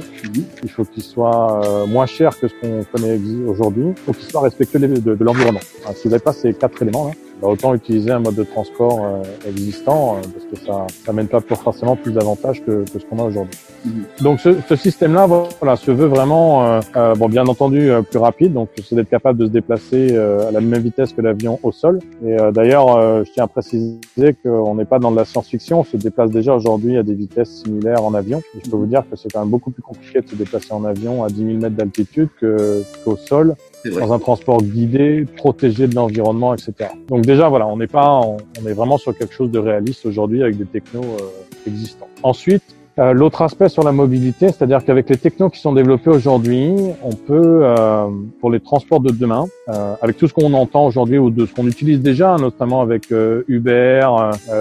il 0.64 0.70
faut 0.70 0.86
qu'il 0.86 1.04
soit 1.04 1.86
moins 1.86 2.06
cher 2.06 2.40
que 2.40 2.48
ce 2.48 2.54
qu'on 2.62 2.86
connaît 2.86 3.20
aujourd'hui, 3.46 3.88
il 3.90 4.02
faut 4.06 4.14
qu'il 4.14 4.32
soit 4.32 4.40
respectueux 4.40 4.80
de, 4.80 5.16
de 5.16 5.24
l'environnement. 5.24 5.60
si 5.94 6.04
vous 6.06 6.12
n'avez 6.12 6.24
pas 6.24 6.32
ces 6.32 6.54
quatre 6.54 6.82
éléments-là, 6.82 7.12
bah, 7.42 7.48
autant 7.48 7.74
utiliser 7.74 8.12
un 8.12 8.20
mode 8.20 8.36
de 8.36 8.44
transport 8.44 9.04
euh, 9.04 9.24
existant 9.50 10.18
euh, 10.18 10.22
parce 10.22 10.46
que 10.46 10.68
ça 10.68 10.86
n'amène 11.08 11.28
pas 11.28 11.42
forcément 11.42 11.96
plus 11.96 12.12
d'avantages 12.12 12.64
que, 12.64 12.86
que, 12.86 13.00
ce 13.00 13.06
qu'on 13.06 13.18
a 13.18 13.24
aujourd'hui. 13.24 13.58
Mm-hmm. 13.88 14.24
Donc 14.24 14.40
ce, 14.40 14.62
ce 14.70 14.76
système-là, 14.76 15.28
voilà, 15.60 15.76
se 15.76 15.90
veut 15.90 16.06
vraiment, 16.06 16.66
euh, 16.66 16.80
euh 16.96 17.16
bon, 17.16 17.30
bien 17.30 17.48
entendu, 17.48 17.92
plus 18.12 18.20
rapide. 18.20 18.54
Donc 18.54 18.70
c'est 18.88 18.96
d'être 18.96 19.10
capable 19.10 19.40
de 19.40 19.48
se 19.48 19.52
déplacer 19.52 20.16
à 20.16 20.52
la 20.52 20.62
même 20.62 20.82
vitesse 20.82 21.14
que 21.14 21.22
l'avion 21.22 21.60
au 21.64 21.72
sol. 21.72 22.00
Et 22.24 22.38
d'ailleurs, 22.52 23.24
je 23.26 23.32
tiens 23.32 23.46
à 23.46 23.48
préciser 23.48 24.00
qu'on 24.44 24.76
n'est 24.76 24.86
pas 24.86 25.00
dans 25.00 25.12
de 25.12 25.16
la 25.16 25.26
science-fiction. 25.26 25.80
On 25.80 25.84
se 25.84 25.98
déplace 25.98 26.30
déjà 26.30 26.54
aujourd'hui 26.54 26.98
à 26.98 27.04
des 27.04 27.16
vitesses 27.16 27.64
similaires 27.64 28.04
en 28.04 28.14
avion. 28.14 28.40
Et 28.56 28.60
je 28.64 28.70
peux 28.70 28.78
vous 28.78 28.86
dire 28.86 29.04
que 29.10 29.16
c'est 29.16 29.32
quand 29.32 29.40
même 29.40 29.50
beaucoup 29.50 29.72
plus 29.72 29.82
compliqué 29.82 30.22
de 30.22 30.28
se 30.28 30.36
déplacer 30.36 30.74
en 30.74 30.86
avion 30.86 31.24
à 31.24 31.28
10 31.28 31.36
000 31.38 31.58
mètres 31.58 31.76
d'altitude 31.76 32.30
qu'au 32.40 33.16
sol 33.16 33.56
dans 33.90 34.14
un 34.14 34.20
transport 34.20 34.62
guidé, 34.62 35.26
protégé 35.38 35.88
de 35.88 35.96
l'environnement, 35.96 36.54
etc. 36.54 36.90
Donc 37.10 37.26
déjà, 37.26 37.50
voilà, 37.50 37.68
on 37.68 37.78
n'est 37.78 37.88
pas, 37.88 38.22
on, 38.22 38.38
est 38.68 38.74
vraiment 38.74 38.98
sur 38.98 39.18
quelque 39.18 39.34
chose 39.34 39.52
de 39.52 39.60
réaliste 39.60 40.06
aujourd'hui 40.06 40.44
avec 40.44 40.58
des 40.58 40.66
technos 40.66 41.02
euh, 41.04 41.68
existants. 41.68 42.08
Ensuite, 42.24 42.64
euh, 43.00 43.14
l'autre 43.14 43.42
aspect 43.42 43.70
sur 43.70 43.84
la 43.84 43.94
mobilité, 43.94 44.48
c'est-à-dire 44.48 44.84
qu'avec 44.84 45.10
les 45.10 45.16
technos 45.16 45.50
qui 45.50 45.60
sont 45.60 45.72
développés 45.72 46.10
aujourd'hui, 46.10 46.74
on 47.04 47.14
peut, 47.14 47.62
euh, 47.64 48.08
pour 48.42 48.52
les 48.52 48.60
transports 48.60 49.00
de 49.00 49.12
demain, 49.12 49.46
euh, 49.70 49.94
avec 50.02 50.18
tout 50.18 50.28
ce 50.28 50.34
qu'on 50.34 50.54
entend 50.54 50.86
aujourd'hui 50.86 51.18
ou 51.18 51.30
de 51.30 51.46
ce 51.46 51.54
qu'on 51.54 51.68
utilise 51.68 52.02
déjà, 52.02 52.36
notamment 52.36 52.82
avec 52.82 53.12
Uber, 53.48 54.08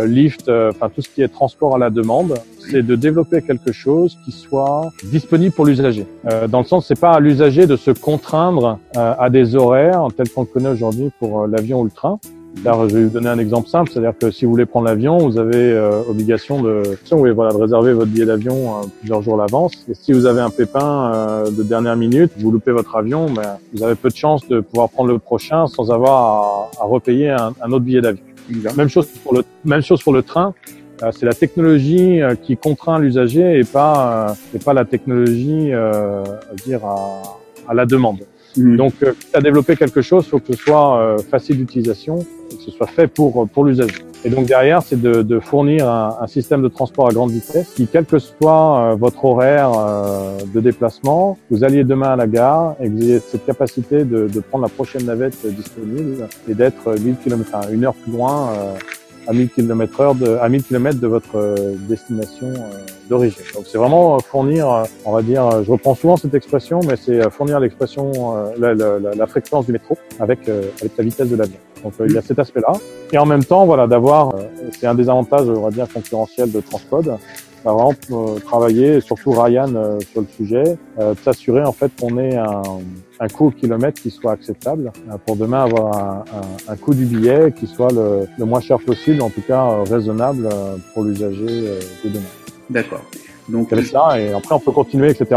Lyft, 0.07 0.49
enfin 0.49 0.89
tout 0.95 1.03
ce 1.03 1.09
qui 1.09 1.23
est 1.23 1.29
transport 1.29 1.75
à 1.75 1.79
la 1.79 1.91
demande, 1.91 2.35
c'est 2.71 2.83
de 2.83 2.97
développer 2.97 3.43
quelque 3.43 3.73
chose 3.73 4.19
qui 4.25 4.33
soit 4.33 4.91
disponible 5.05 5.55
pour 5.55 5.67
l'usager. 5.67 6.07
dans 6.49 6.61
le 6.61 6.65
sens, 6.65 6.87
c'est 6.87 6.99
pas 6.99 7.13
à 7.13 7.21
l'usager 7.21 7.67
de 7.67 7.77
se 7.77 7.91
contraindre 7.91 8.79
à 8.97 9.31
des 9.31 9.57
horaires 9.57 10.07
tels 10.17 10.29
qu'on 10.29 10.43
le 10.43 10.47
connaît 10.47 10.69
aujourd'hui 10.69 11.11
pour 11.19 11.47
l'avion 11.47 11.81
ou 11.81 11.85
le 11.85 11.91
train, 11.91 12.19
Là, 12.65 12.77
je 12.89 12.95
vais 12.95 13.05
vous 13.05 13.11
donner 13.11 13.29
un 13.29 13.39
exemple 13.39 13.69
simple, 13.69 13.91
c'est-à-dire 13.91 14.13
que 14.21 14.31
si 14.31 14.45
vous 14.45 14.51
voulez 14.51 14.67
prendre 14.67 14.85
l'avion, 14.85 15.17
vous 15.17 15.39
avez 15.39 15.73
euh, 15.73 16.03
obligation 16.07 16.61
de, 16.61 16.83
oui, 17.13 17.31
voilà, 17.31 17.53
de 17.53 17.57
réserver 17.57 17.95
votre 17.95 18.11
billet 18.11 18.27
d'avion 18.27 18.53
euh, 18.53 18.87
plusieurs 18.99 19.23
jours 19.23 19.35
à 19.41 19.47
l'avance. 19.47 19.73
Et 19.89 19.95
si 19.95 20.13
vous 20.13 20.27
avez 20.27 20.43
un 20.43 20.51
pépin 20.51 21.11
euh, 21.15 21.51
de 21.51 21.63
dernière 21.63 21.97
minute, 21.97 22.33
vous 22.37 22.51
loupez 22.51 22.73
votre 22.73 22.97
avion, 22.97 23.31
ben, 23.31 23.57
vous 23.73 23.83
avez 23.83 23.95
peu 23.95 24.11
de 24.11 24.17
chances 24.17 24.47
de 24.47 24.61
pouvoir 24.61 24.91
prendre 24.91 25.11
le 25.11 25.19
prochain 25.19 25.69
sans 25.69 25.91
avoir 25.91 26.71
à, 26.79 26.83
à 26.83 26.85
repayer 26.85 27.31
un, 27.31 27.55
un, 27.63 27.73
autre 27.73 27.85
billet 27.85 28.03
d'avion. 28.03 28.25
Même 28.77 28.89
chose 28.89 29.07
pour 29.07 29.33
le, 29.33 29.43
même 29.65 29.81
chose 29.81 30.03
pour 30.03 30.13
le 30.13 30.23
train. 30.23 30.53
C'est 31.13 31.27
la 31.27 31.35
technologie 31.35 32.21
qui 32.43 32.57
contraint 32.57 32.99
l'usager 32.99 33.59
et 33.59 33.65
pas, 33.65 34.35
et 34.55 34.59
pas 34.59 34.75
la 34.75 34.85
technologie, 34.85 35.73
à 35.73 36.23
dire 36.65 36.85
à, 36.85 37.23
à 37.69 37.75
la 37.75 37.87
demande. 37.87 38.21
Mmh. 38.57 38.77
Donc, 38.77 38.95
euh, 39.03 39.13
à 39.33 39.41
développer 39.41 39.77
quelque 39.77 40.03
chose, 40.03 40.27
faut 40.27 40.41
que 40.41 40.55
ce 40.55 40.63
soit 40.63 41.17
facile 41.31 41.59
d'utilisation 41.59 42.19
que 42.57 42.63
ce 42.63 42.71
soit 42.73 42.87
fait 42.89 43.07
pour, 43.07 43.49
pour 43.49 43.65
l'usager. 43.65 44.05
Et 44.25 44.29
donc 44.29 44.47
derrière, 44.47 44.83
c'est 44.83 45.01
de, 45.01 45.23
de 45.23 45.39
fournir 45.39 45.89
un, 45.89 46.19
un, 46.21 46.27
système 46.27 46.63
de 46.63 46.69
transport 46.69 47.09
à 47.09 47.13
grande 47.13 47.31
vitesse 47.31 47.73
qui, 47.75 47.87
quel 47.87 48.05
que 48.05 48.19
soit 48.19 48.93
euh, 48.93 48.95
votre 48.95 49.25
horaire 49.25 49.73
euh, 49.79 50.37
de 50.53 50.61
déplacement, 50.61 51.39
vous 51.51 51.65
alliez 51.65 51.85
demain 51.85 52.11
à 52.11 52.17
la 52.17 52.27
gare 52.27 52.75
et 52.81 52.89
que 52.89 52.93
vous 52.93 53.03
ayez 53.03 53.21
cette 53.21 53.47
capacité 53.47 54.05
de, 54.05 54.27
de 54.27 54.41
prendre 54.41 54.65
la 54.65 54.69
prochaine 54.69 55.05
navette 55.05 55.47
disponible 55.47 56.29
et 56.49 56.55
d'être 56.55 56.99
1000 56.99 57.17
km, 57.23 57.51
enfin, 57.55 57.71
une 57.73 57.85
heure 57.85 57.95
plus 57.95 58.13
loin 58.13 58.51
euh, 58.51 58.75
à 59.31 59.33
1000 59.33 59.49
km 59.51 60.01
heure 60.01 60.15
de, 60.17 60.37
à 60.41 60.49
1000 60.49 60.65
km 60.65 60.99
de 60.99 61.07
votre 61.07 61.55
destination 61.89 62.53
d'origine. 63.09 63.45
Donc 63.55 63.65
c'est 63.67 63.79
vraiment 63.79 64.19
fournir, 64.19 64.85
on 65.05 65.13
va 65.13 65.23
dire, 65.23 65.63
je 65.63 65.71
reprends 65.71 65.95
souvent 65.95 66.17
cette 66.17 66.35
expression, 66.35 66.81
mais 66.87 66.97
c'est 66.97 67.31
fournir 67.31 67.61
l'expression, 67.61 68.35
la, 68.59 69.27
fréquence 69.27 69.67
du 69.67 69.73
métro 69.73 69.97
avec 70.19 70.49
avec 70.49 70.97
la 70.99 71.05
vitesse 71.05 71.29
de 71.29 71.37
l'avion. 71.37 71.59
Donc 71.85 71.95
il 72.05 72.13
y 72.13 72.19
a 72.19 72.23
cet 72.23 72.41
aspect-là. 72.41 72.73
Et 73.13 73.19
en 73.19 73.27
même 73.27 73.45
temps, 73.45 73.67
voilà, 73.67 73.87
d'avoir, 73.87 74.35
c'est 74.79 74.87
un 74.87 74.95
des 74.95 75.09
avantages, 75.09 75.49
on 75.49 75.63
va 75.63 75.71
dire, 75.71 75.87
concurrentiels 75.93 76.51
de 76.51 76.61
Transpod, 76.61 77.17
va 77.65 77.73
vraiment 77.73 77.95
euh, 78.13 78.39
travailler, 78.41 79.01
surtout 79.01 79.33
Ryan 79.33 79.75
euh, 79.75 80.01
sur 80.13 80.23
le 80.23 80.27
sujet, 80.27 80.77
euh, 80.99 81.15
s'assurer 81.23 81.65
en 81.65 81.73
fait 81.73 81.91
qu'on 81.99 82.19
ait 82.19 82.37
un, 82.37 82.63
un 83.21 83.29
coût 83.29 83.49
au 83.49 83.51
kilomètre 83.51 84.01
qui 84.03 84.11
soit 84.11 84.33
acceptable 84.33 84.91
pour 85.27 85.37
demain 85.37 85.65
avoir 85.65 85.97
un, 85.97 86.25
un, 86.69 86.73
un 86.73 86.77
coût 86.77 86.95
du 86.95 87.05
billet 87.05 87.53
qui 87.59 87.67
soit 87.67 87.93
le, 87.93 88.27
le, 88.39 88.45
moins 88.45 88.61
cher 88.61 88.79
possible, 88.79 89.21
en 89.23 89.31
tout 89.31 89.43
cas 89.43 89.85
raisonnable 89.89 90.49
pour 90.95 91.05
l'usager 91.05 91.79
de 92.05 92.09
demain. 92.09 92.25
D'accord. 92.71 93.05
Donc 93.49 93.69
ça, 93.93 94.21
et 94.21 94.33
après 94.33 94.55
on 94.55 94.61
peut 94.61 94.73
continuer, 94.73 95.11
etc 95.11 95.37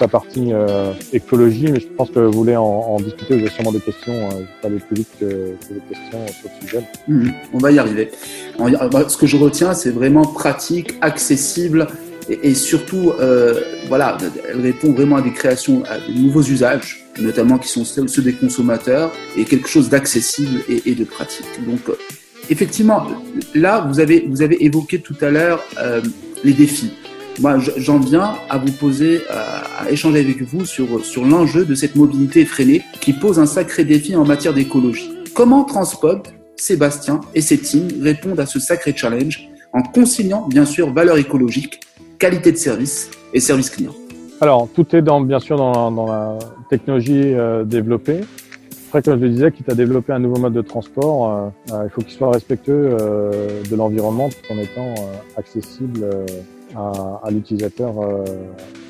la 0.00 0.08
partie 0.08 0.52
euh, 0.52 0.92
écologie, 1.12 1.68
mais 1.70 1.80
je 1.80 1.86
pense 1.86 2.10
que 2.10 2.18
vous 2.18 2.32
voulez 2.32 2.56
en, 2.56 2.62
en 2.62 2.96
discuter, 2.96 3.34
vous 3.34 3.40
avez 3.40 3.50
sûrement 3.50 3.72
des 3.72 3.80
questions, 3.80 4.12
euh, 4.12 4.30
je 4.30 4.68
vais 4.68 4.74
aller 4.74 4.78
plus 4.78 4.96
vite 4.96 5.08
que, 5.20 5.24
que 5.24 5.74
des 5.74 5.80
questions 5.88 6.26
sur 6.26 6.50
le 6.50 6.66
sujet. 6.66 6.84
Mmh, 7.08 7.28
on 7.52 7.58
va 7.58 7.70
y 7.70 7.78
arriver. 7.78 8.10
Ce 8.58 9.16
que 9.16 9.26
je 9.26 9.36
retiens, 9.36 9.74
c'est 9.74 9.90
vraiment 9.90 10.24
pratique, 10.24 10.94
accessible 11.00 11.86
et, 12.28 12.50
et 12.50 12.54
surtout, 12.54 13.12
euh, 13.20 13.60
voilà, 13.88 14.16
elle 14.48 14.60
répond 14.60 14.92
vraiment 14.92 15.16
à 15.16 15.22
des 15.22 15.32
créations, 15.32 15.82
à 15.84 15.98
de 15.98 16.18
nouveaux 16.18 16.42
usages, 16.42 17.03
notamment 17.18 17.58
qui 17.58 17.68
sont 17.68 17.84
ceux 17.84 18.22
des 18.22 18.32
consommateurs, 18.32 19.12
et 19.36 19.44
quelque 19.44 19.68
chose 19.68 19.88
d'accessible 19.88 20.60
et, 20.68 20.94
de 20.94 21.04
pratique. 21.04 21.46
Donc, 21.66 21.88
euh, 21.88 21.96
effectivement, 22.50 23.06
là, 23.54 23.86
vous 23.88 24.00
avez, 24.00 24.26
vous 24.28 24.42
avez 24.42 24.64
évoqué 24.64 25.00
tout 25.00 25.16
à 25.20 25.30
l'heure 25.30 25.62
euh, 25.78 26.00
les 26.42 26.52
défis 26.52 26.92
moi, 27.40 27.58
j'en 27.58 27.98
viens 27.98 28.36
à 28.48 28.58
vous 28.58 28.70
poser, 28.72 29.22
à, 29.28 29.90
échanger 29.90 30.20
avec 30.20 30.42
vous 30.42 30.64
sur, 30.64 31.04
sur 31.04 31.24
l'enjeu 31.24 31.64
de 31.64 31.74
cette 31.74 31.96
mobilité 31.96 32.42
effrénée 32.42 32.82
qui 33.00 33.12
pose 33.12 33.38
un 33.38 33.46
sacré 33.46 33.84
défi 33.84 34.14
en 34.14 34.24
matière 34.24 34.54
d'écologie. 34.54 35.10
Comment 35.34 35.64
Transpod, 35.64 36.28
Sébastien 36.56 37.20
et 37.34 37.40
ses 37.40 37.58
teams 37.58 37.88
répondent 38.00 38.40
à 38.40 38.46
ce 38.46 38.60
sacré 38.60 38.94
challenge 38.96 39.48
en 39.72 39.82
conciliant, 39.82 40.46
bien 40.46 40.64
sûr, 40.64 40.92
valeur 40.92 41.18
écologique, 41.18 41.80
qualité 42.18 42.52
de 42.52 42.56
service 42.56 43.10
et 43.32 43.40
service 43.40 43.70
client? 43.70 43.94
Alors, 44.40 44.68
tout 44.74 44.94
est 44.94 45.02
dans, 45.02 45.20
bien 45.20 45.38
sûr 45.38 45.56
dans, 45.56 45.90
dans 45.90 46.06
la 46.06 46.38
technologie 46.68 47.34
euh, 47.34 47.64
développée. 47.64 48.20
Après, 48.88 49.02
comme 49.02 49.18
je 49.18 49.24
le 49.24 49.30
disais, 49.30 49.52
quitte 49.52 49.68
à 49.70 49.74
développer 49.74 50.12
un 50.12 50.18
nouveau 50.18 50.38
mode 50.38 50.52
de 50.52 50.60
transport, 50.60 51.28
euh, 51.28 51.48
euh, 51.72 51.84
il 51.84 51.90
faut 51.90 52.02
qu'il 52.02 52.12
soit 52.12 52.30
respectueux 52.30 52.96
euh, 53.00 53.62
de 53.68 53.76
l'environnement 53.76 54.28
tout 54.28 54.52
en 54.52 54.58
étant 54.58 54.86
euh, 54.86 55.16
accessible 55.36 56.00
euh, 56.02 56.26
à, 56.76 57.20
à 57.24 57.30
l'utilisateur 57.30 57.92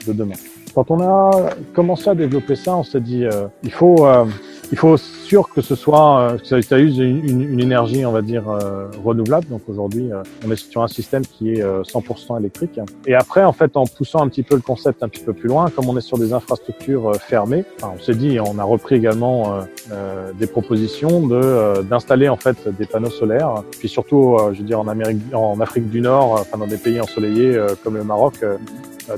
de 0.06 0.12
demain. 0.12 0.34
Quand 0.74 0.90
on 0.90 1.00
a 1.00 1.50
commencé 1.74 2.08
à 2.08 2.14
développer 2.14 2.56
ça, 2.56 2.76
on 2.76 2.82
s'est 2.82 3.00
dit 3.00 3.24
il 3.62 3.70
faut 3.70 4.06
il 4.72 4.78
faut 4.78 4.96
sûr 4.96 5.48
que 5.48 5.60
ce 5.60 5.74
soit 5.74 6.36
que 6.38 6.62
ça, 6.62 6.78
use 6.78 6.98
une, 6.98 7.42
une, 7.42 7.60
énergie, 7.60 8.04
on 8.04 8.12
va 8.12 8.22
dire 8.22 8.44
renouvelable. 9.04 9.46
Donc 9.48 9.62
aujourd'hui, 9.68 10.10
on 10.46 10.50
est 10.50 10.56
sur 10.56 10.82
un 10.82 10.88
système 10.88 11.24
qui 11.24 11.52
est 11.52 11.62
100% 11.62 12.38
électrique. 12.38 12.80
Et 13.06 13.14
après, 13.14 13.44
en 13.44 13.52
fait, 13.52 13.76
en 13.76 13.84
poussant 13.84 14.20
un 14.20 14.28
petit 14.28 14.42
peu 14.42 14.54
le 14.54 14.60
concept 14.60 15.02
un 15.02 15.08
petit 15.08 15.22
peu 15.24 15.32
plus 15.32 15.48
loin, 15.48 15.70
comme 15.70 15.88
on 15.88 15.96
est 15.96 16.02
sur 16.02 16.18
des 16.18 16.32
infrastructures 16.32 17.14
fermées, 17.16 17.64
enfin, 17.76 17.92
on 17.96 18.02
s'est 18.02 18.14
dit, 18.14 18.38
on 18.40 18.58
a 18.58 18.64
repris 18.64 18.96
également 18.96 19.60
euh, 19.92 20.32
des 20.38 20.46
propositions 20.46 21.26
de 21.26 21.82
d'installer 21.82 22.28
en 22.28 22.36
fait 22.36 22.56
des 22.78 22.86
panneaux 22.86 23.10
solaires. 23.10 23.62
Puis 23.78 23.88
surtout, 23.88 24.36
je 24.52 24.58
veux 24.58 24.64
dire 24.64 24.80
en 24.80 24.88
Amérique, 24.88 25.18
en 25.32 25.60
Afrique 25.60 25.90
du 25.90 26.00
Nord, 26.00 26.32
enfin 26.40 26.58
dans 26.58 26.66
des 26.66 26.78
pays 26.78 27.00
ensoleillés 27.00 27.58
comme 27.82 27.96
le 27.96 28.04
Maroc, 28.04 28.34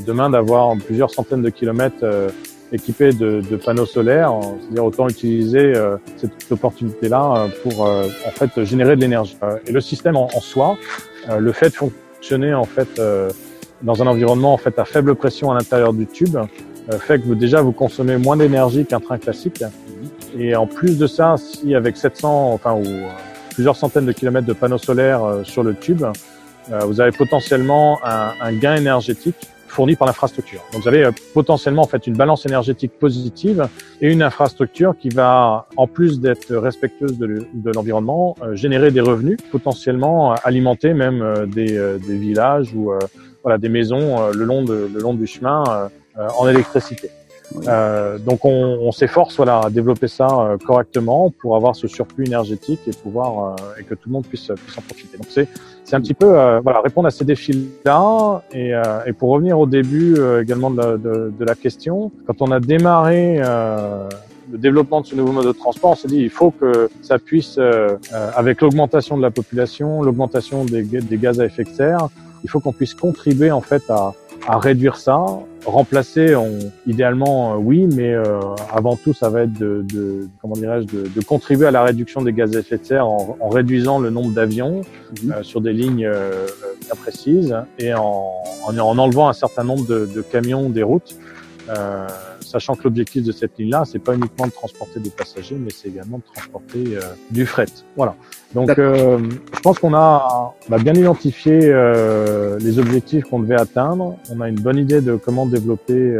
demain 0.07 0.31
d'avoir 0.31 0.77
plusieurs 0.77 1.11
centaines 1.11 1.43
de 1.43 1.51
kilomètres 1.51 2.05
euh, 2.73 2.77
équipés 2.77 3.13
de, 3.13 3.41
de, 3.41 3.57
panneaux 3.57 3.87
solaires, 3.87 4.33
c'est-à-dire 4.61 4.85
autant 4.85 5.09
utiliser 5.09 5.75
euh, 5.75 5.97
cette 6.17 6.51
opportunité-là 6.51 7.35
euh, 7.37 7.49
pour 7.63 7.83
en 7.83 8.31
fait 8.33 8.65
générer 8.65 8.97
de 8.97 9.01
l'énergie. 9.01 9.37
et 9.67 9.73
le 9.73 9.81
système 9.81 10.17
en, 10.17 10.29
en 10.35 10.41
soi, 10.41 10.77
le 11.39 11.53
fait 11.53 11.71
de 11.71 11.75
fonctionner 11.75 12.55
en 12.55 12.65
fait 12.65 13.01
dans 13.83 14.03
un 14.03 14.07
environnement 14.07 14.55
en 14.55 14.57
fait 14.57 14.79
à 14.79 14.85
faible 14.85 15.15
pression 15.17 15.51
à 15.51 15.55
l'intérieur 15.55 15.93
du 15.93 16.07
tube, 16.07 16.37
fait 17.01 17.19
que 17.19 17.25
vous, 17.27 17.35
déjà 17.35 17.63
vous 17.63 17.73
consommez 17.73 18.17
moins 18.17 18.37
d'énergie 18.37 18.87
qu'un 18.87 19.01
train 19.01 19.19
classique. 19.19 19.65
Et 20.39 20.55
en 20.55 20.69
plus 20.69 20.99
de 20.99 21.09
ça, 21.09 21.35
si 21.37 21.75
avec 21.75 21.97
700, 21.97 22.53
enfin 22.53 22.75
ou 22.75 22.85
plusieurs 23.55 23.75
centaines 23.75 24.07
de 24.07 24.13
kilomètres 24.13 24.47
de 24.47 24.53
panneaux 24.53 24.79
solaires 24.79 25.41
sur 25.43 25.65
le 25.65 25.75
tube, 25.75 26.05
vous 26.69 27.01
avez 27.01 27.11
potentiellement 27.11 27.99
un, 28.05 28.33
un 28.41 28.53
gain 28.53 28.77
énergétique 28.77 29.49
fourni 29.69 29.97
par 29.97 30.07
l'infrastructure. 30.07 30.61
Donc 30.73 30.83
vous 30.83 30.89
avez 30.89 31.05
euh, 31.05 31.11
potentiellement 31.35 31.83
en 31.83 31.87
fait 31.87 32.07
une 32.07 32.17
balance 32.17 32.47
énergétique 32.47 32.93
positive 32.99 33.69
et 34.01 34.11
une 34.11 34.23
infrastructure 34.23 34.95
qui 34.99 35.09
va, 35.09 35.67
en 35.77 35.87
plus 35.87 36.21
d'être 36.21 36.55
respectueuse 36.55 37.19
de 37.19 37.71
l'environnement, 37.75 38.37
euh, 38.43 38.55
générer 38.55 38.91
des 38.91 39.01
revenus, 39.01 39.39
potentiellement 39.51 40.33
euh, 40.33 40.37
alimenter 40.45 40.95
même 40.95 41.47
des, 41.49 41.73
des 42.07 42.17
villages 42.17 42.73
ou 42.75 42.93
voilà 43.43 43.59
des 43.59 43.69
maisons 43.69 44.31
le 44.31 44.45
long 44.45 44.63
de, 44.65 44.91
le 44.93 45.01
long 45.01 45.15
du 45.15 45.27
chemin 45.27 45.89
en 46.17 46.49
électricité. 46.49 47.11
Euh, 47.69 48.19
donc 48.19 48.45
on, 48.45 48.79
on 48.83 48.93
s'efforce 48.93 49.37
voilà 49.37 49.61
à 49.61 49.71
développer 49.71 50.09
ça 50.09 50.27
euh, 50.27 50.59
correctement 50.59 51.31
pour 51.31 51.57
avoir 51.57 51.77
ce 51.77 51.87
surplus 51.87 52.25
énergétique 52.27 52.81
et 52.87 52.91
pouvoir 52.91 53.57
euh, 53.61 53.81
et 53.81 53.85
que 53.85 53.95
tout 53.95 54.09
le 54.09 54.13
monde 54.15 54.27
puisse, 54.27 54.51
puisse 54.65 54.79
en 54.79 54.83
profiter. 54.83 55.17
Donc 55.17 55.27
c'est 55.31 55.49
c'est 55.87 55.97
un 55.97 56.01
petit 56.01 56.15
peu 56.15 56.27
voilà 56.27 56.81
répondre 56.83 57.07
à 57.07 57.11
ces 57.11 57.25
défis 57.25 57.71
là 57.85 58.43
et, 58.53 58.73
et 59.07 59.13
pour 59.13 59.31
revenir 59.31 59.59
au 59.59 59.67
début 59.67 60.17
également 60.43 60.71
de 60.71 60.77
la, 60.77 60.97
de, 60.97 61.33
de, 61.39 61.45
la 61.45 61.55
question 61.55 62.11
quand 62.27 62.43
on 62.43 62.51
a 62.51 62.61
démarré 62.61 63.39
le 63.39 64.59
développement 64.59 65.01
de 65.01 65.07
ce 65.07 65.15
nouveau 65.15 65.33
mode 65.33 65.47
de 65.47 65.53
transport, 65.53 65.93
on 65.93 65.95
s'est 65.95 66.09
dit 66.09 66.19
il 66.19 66.31
faut 66.31 66.51
que 66.51 66.89
ça 67.03 67.19
puisse, 67.19 67.59
avec 68.13 68.61
l'augmentation 68.61 69.17
de 69.17 69.23
la 69.23 69.31
population, 69.31 70.03
l'augmentation 70.03 70.65
des, 70.65 70.83
des, 70.83 71.17
gaz 71.19 71.41
à 71.41 71.47
effet 71.47 71.65
de 71.65 71.71
serre, 71.71 72.09
il 72.45 72.51
faut 72.51 72.61
qu'on 72.61 72.73
puisse 72.73 72.95
contribuer 72.95 73.51
en 73.51 73.61
fait 73.61 73.83
à, 73.89 74.13
à 74.47 74.59
réduire 74.59 74.97
ça, 74.97 75.25
remplacer, 75.67 76.37
on, 76.37 76.59
idéalement 76.87 77.55
euh, 77.55 77.57
oui, 77.57 77.87
mais 77.93 78.15
euh, 78.15 78.41
avant 78.73 78.97
tout 78.97 79.13
ça 79.13 79.29
va 79.29 79.43
être 79.43 79.53
de, 79.53 79.85
de 79.93 80.29
comment 80.41 80.55
dirais-je, 80.55 80.87
de, 80.87 81.09
de, 81.09 81.21
contribuer 81.25 81.67
à 81.67 81.71
la 81.71 81.83
réduction 81.83 82.23
des 82.23 82.33
gaz 82.33 82.55
à 82.57 82.61
effet 82.61 82.79
de 82.79 82.85
serre 82.85 83.07
en, 83.07 83.37
en 83.41 83.49
réduisant 83.49 83.99
le 83.99 84.11
nombre 84.11 84.33
d'avions 84.33 84.83
mmh. 85.23 85.33
euh, 85.33 85.43
sur 85.43 85.61
des 85.61 85.73
lignes 85.73 86.07
euh, 86.07 86.47
bien 86.81 86.95
précises 86.95 87.57
et 87.79 87.93
en, 87.95 88.33
en, 88.65 88.79
en, 88.79 88.99
enlevant 88.99 89.29
un 89.29 89.33
certain 89.33 89.65
nombre 89.65 89.87
de, 89.87 90.07
de 90.07 90.23
camions 90.23 90.71
des 90.71 90.83
routes. 90.83 91.17
Euh, 91.69 92.07
sachant 92.47 92.75
que 92.75 92.85
l'objectif 92.85 93.25
de 93.25 93.33
cette 93.33 93.59
ligne-là, 93.59 93.83
c'est 93.85 93.99
pas 93.99 94.15
uniquement 94.15 94.47
de 94.47 94.53
transporter 94.53 95.01
des 95.01 95.11
passagers, 95.11 95.57
mais 95.59 95.71
c'est 95.71 95.89
également 95.89 96.19
de 96.19 96.23
transporter 96.35 96.97
euh, 96.97 97.01
du 97.31 97.45
fret. 97.45 97.67
Voilà. 97.97 98.15
Donc, 98.55 98.79
euh, 98.79 99.19
je 99.55 99.61
pense 99.61 99.79
qu'on 99.79 99.95
a, 99.95 100.55
on 100.69 100.73
a 100.73 100.79
bien 100.79 100.95
identifié 100.95 101.59
euh, 101.63 102.59
les 102.61 102.79
objectifs 102.79 103.25
qu'on 103.25 103.41
devait 103.41 103.61
atteindre. 103.61 104.17
On 104.31 104.41
a 104.41 104.49
une 104.49 104.61
bonne 104.61 104.79
idée 104.79 105.01
de 105.01 105.17
comment 105.17 105.47
développer 105.47 106.19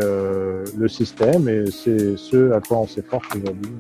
le 0.77 0.89
système, 0.89 1.49
et 1.49 1.65
c'est 1.71 2.17
ce 2.17 2.53
à 2.53 2.61
quoi 2.61 2.79
on 2.79 2.87
s'efforce 2.87 3.29
aujourd'hui. 3.35 3.73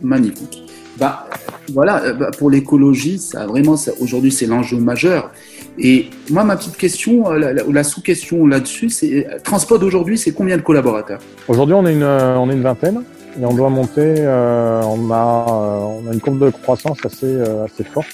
Magnifique. 0.00 0.62
Bah, 0.98 1.28
voilà, 1.72 2.12
bah, 2.12 2.30
pour 2.36 2.50
l'écologie, 2.50 3.18
ça 3.18 3.46
vraiment, 3.46 3.76
aujourd'hui, 4.00 4.32
c'est 4.32 4.46
l'enjeu 4.46 4.78
majeur. 4.78 5.32
Et 5.80 6.10
moi, 6.30 6.44
ma 6.44 6.56
petite 6.56 6.76
question, 6.76 7.30
euh, 7.30 7.38
la, 7.38 7.52
la 7.52 7.84
sous-question 7.84 8.46
là-dessus, 8.46 8.90
c'est 8.90 9.26
Transpod 9.44 9.82
aujourd'hui, 9.82 10.18
c'est 10.18 10.32
combien 10.32 10.56
de 10.56 10.62
collaborateurs? 10.62 11.20
Aujourd'hui, 11.46 11.74
on 11.74 11.86
est 11.86 11.92
une, 11.92 12.02
on 12.04 12.50
est 12.50 12.54
une 12.54 12.62
vingtaine 12.62 13.04
et 13.40 13.44
on 13.44 13.54
doit 13.54 13.70
monter. 13.70 14.14
Euh, 14.18 14.82
on 14.82 15.10
a, 15.10 15.46
euh, 15.48 16.02
on 16.04 16.10
a 16.10 16.12
une 16.12 16.20
courbe 16.20 16.44
de 16.44 16.50
croissance 16.50 16.98
assez, 17.04 17.26
euh, 17.26 17.64
assez 17.64 17.84
forte. 17.84 18.08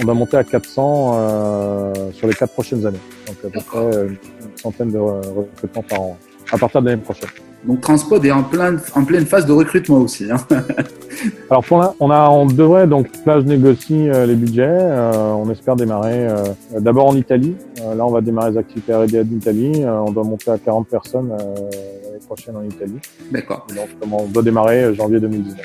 On 0.00 0.04
doit 0.04 0.14
monter 0.14 0.36
à 0.36 0.44
400 0.44 1.12
euh, 1.14 2.12
sur 2.12 2.26
les 2.26 2.34
quatre 2.34 2.52
prochaines 2.52 2.86
années. 2.86 3.00
Donc 3.26 3.36
à 3.44 3.48
peu 3.48 3.60
près 3.64 4.06
une 4.06 4.16
centaine 4.56 4.90
de 4.90 4.98
recrutements 4.98 5.82
par 5.82 6.00
an 6.00 6.18
à 6.52 6.58
partir 6.58 6.82
de 6.82 6.88
l'année 6.88 7.02
prochaine. 7.02 7.28
Donc 7.64 7.80
Transpod 7.82 8.24
est 8.24 8.30
en 8.30 8.42
pleine, 8.42 8.80
en 8.94 9.04
pleine 9.04 9.26
phase 9.26 9.44
de 9.44 9.52
recrutement 9.52 9.98
aussi. 9.98 10.30
Hein. 10.30 10.38
Alors 11.50 11.62
pour 11.64 11.78
là, 11.78 11.94
on 12.00 12.10
a, 12.10 12.28
on 12.30 12.46
devrait 12.46 12.86
donc 12.86 13.08
là 13.26 13.40
je 13.40 13.44
négocie 13.44 14.08
euh, 14.08 14.24
les 14.24 14.34
budgets. 14.34 14.66
Euh, 14.66 15.32
on 15.32 15.50
espère 15.50 15.76
démarrer 15.76 16.26
euh, 16.26 16.44
d'abord 16.78 17.08
en 17.08 17.16
Italie. 17.16 17.54
Là 17.78 18.06
on 18.06 18.10
va 18.10 18.22
démarrer 18.22 18.52
les 18.52 18.58
activités 18.58 18.94
R&D 18.94 19.20
en 19.20 19.36
Italie. 19.36 19.84
Euh, 19.84 20.00
on 20.06 20.10
doit 20.10 20.24
monter 20.24 20.50
à 20.50 20.58
40 20.58 20.88
personnes 20.88 21.28
l'année 21.28 22.24
prochaine 22.26 22.56
en 22.56 22.62
Italie. 22.62 22.98
D'accord. 23.30 23.66
Donc 23.74 23.88
on 24.10 24.26
doit 24.26 24.42
démarrer 24.42 24.94
janvier 24.94 25.20
2019. 25.20 25.58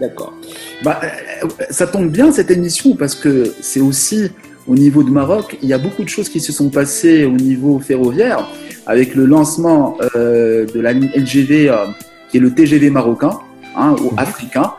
D'accord. 0.00 0.34
Bah, 0.84 1.00
ça 1.70 1.86
tombe 1.86 2.10
bien 2.10 2.30
cette 2.30 2.50
émission 2.50 2.94
parce 2.94 3.14
que 3.14 3.52
c'est 3.60 3.80
aussi 3.80 4.30
au 4.68 4.74
niveau 4.74 5.02
de 5.02 5.10
Maroc, 5.10 5.56
il 5.62 5.68
y 5.68 5.72
a 5.72 5.78
beaucoup 5.78 6.04
de 6.04 6.08
choses 6.08 6.28
qui 6.28 6.40
se 6.40 6.52
sont 6.52 6.68
passées 6.68 7.24
au 7.24 7.32
niveau 7.32 7.78
ferroviaire 7.78 8.46
avec 8.86 9.14
le 9.14 9.24
lancement 9.24 9.96
euh, 10.14 10.66
de 10.66 10.80
la 10.80 10.92
ligne 10.92 11.10
LGV 11.16 11.70
euh, 11.70 11.86
qui 12.30 12.36
est 12.36 12.40
le 12.40 12.52
TGV 12.52 12.90
marocain 12.90 13.38
hein, 13.74 13.96
ou 14.00 14.14
mmh. 14.14 14.18
africain 14.18 14.72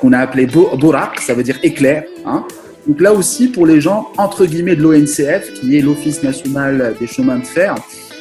qu'on 0.00 0.12
a 0.12 0.18
appelé 0.18 0.46
Borak, 0.46 1.18
ça 1.20 1.34
veut 1.34 1.42
dire 1.42 1.58
éclair. 1.64 2.04
Hein. 2.24 2.44
Donc 2.86 3.00
là 3.00 3.12
aussi, 3.12 3.48
pour 3.48 3.66
les 3.66 3.80
gens, 3.80 4.08
entre 4.18 4.46
guillemets, 4.46 4.76
de 4.76 4.82
l'ONCF, 4.82 5.52
qui 5.54 5.76
est 5.76 5.80
l'Office 5.80 6.22
national 6.22 6.94
des 7.00 7.08
chemins 7.08 7.38
de 7.38 7.44
fer, 7.44 7.74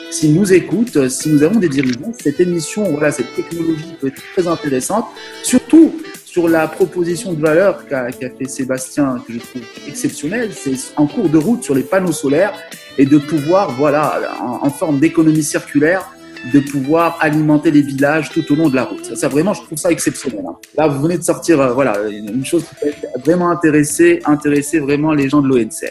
s'ils 0.10 0.34
nous 0.34 0.52
écoutent, 0.52 1.10
si 1.10 1.30
nous 1.30 1.44
avons 1.44 1.60
des 1.60 1.70
dirigeants, 1.70 2.12
cette 2.20 2.40
émission, 2.40 2.84
voilà, 2.92 3.12
cette 3.12 3.36
technologie 3.36 3.96
peut 4.00 4.08
être 4.08 4.22
très 4.36 4.48
intéressante, 4.48 5.06
surtout 5.44 5.94
sur 6.34 6.50
la 6.50 6.68
proposition 6.68 7.34
de 7.34 7.40
valeur 7.40 7.86
qu'a 7.86 8.10
fait 8.12 8.46
Sébastien, 8.48 9.24
que 9.28 9.34
je 9.34 9.38
trouve 9.38 9.62
exceptionnelle, 9.88 10.50
c'est 10.52 10.74
en 10.98 11.06
cours 11.06 11.30
de 11.30 11.38
route 11.38 11.64
sur 11.64 11.76
les 11.76 11.84
panneaux 11.84 12.12
solaires 12.12 12.56
et 12.98 13.06
de 13.06 13.20
pouvoir, 13.20 13.70
voilà, 13.78 14.20
en, 14.42 14.70
forme 14.72 15.00
d'économie 15.00 15.44
circulaire, 15.44 16.10
de 16.52 16.60
pouvoir 16.60 17.20
alimenter 17.22 17.70
les 17.70 17.84
villages 17.84 18.32
tout 18.32 18.52
au 18.52 18.56
long 18.56 18.68
de 18.68 18.76
la 18.76 18.86
route. 18.86 19.16
Ça, 19.16 19.28
vraiment, 19.28 19.54
je 19.54 19.62
trouve 19.62 19.78
ça 19.78 19.92
exceptionnel. 19.92 20.44
Hein. 20.50 20.56
Là, 20.76 20.88
vous 20.88 21.04
venez 21.04 21.20
de 21.20 21.24
sortir, 21.24 21.62
euh, 21.62 21.72
voilà, 21.72 22.00
une 22.10 22.44
chose 22.44 22.64
qui 22.64 22.76
peut 22.82 23.20
vraiment 23.24 23.52
intéresser, 23.52 24.20
intéresser 24.26 24.80
vraiment 24.80 25.14
les 25.14 25.30
gens 25.30 25.44
de 25.44 25.48
l'ONC. 25.48 25.86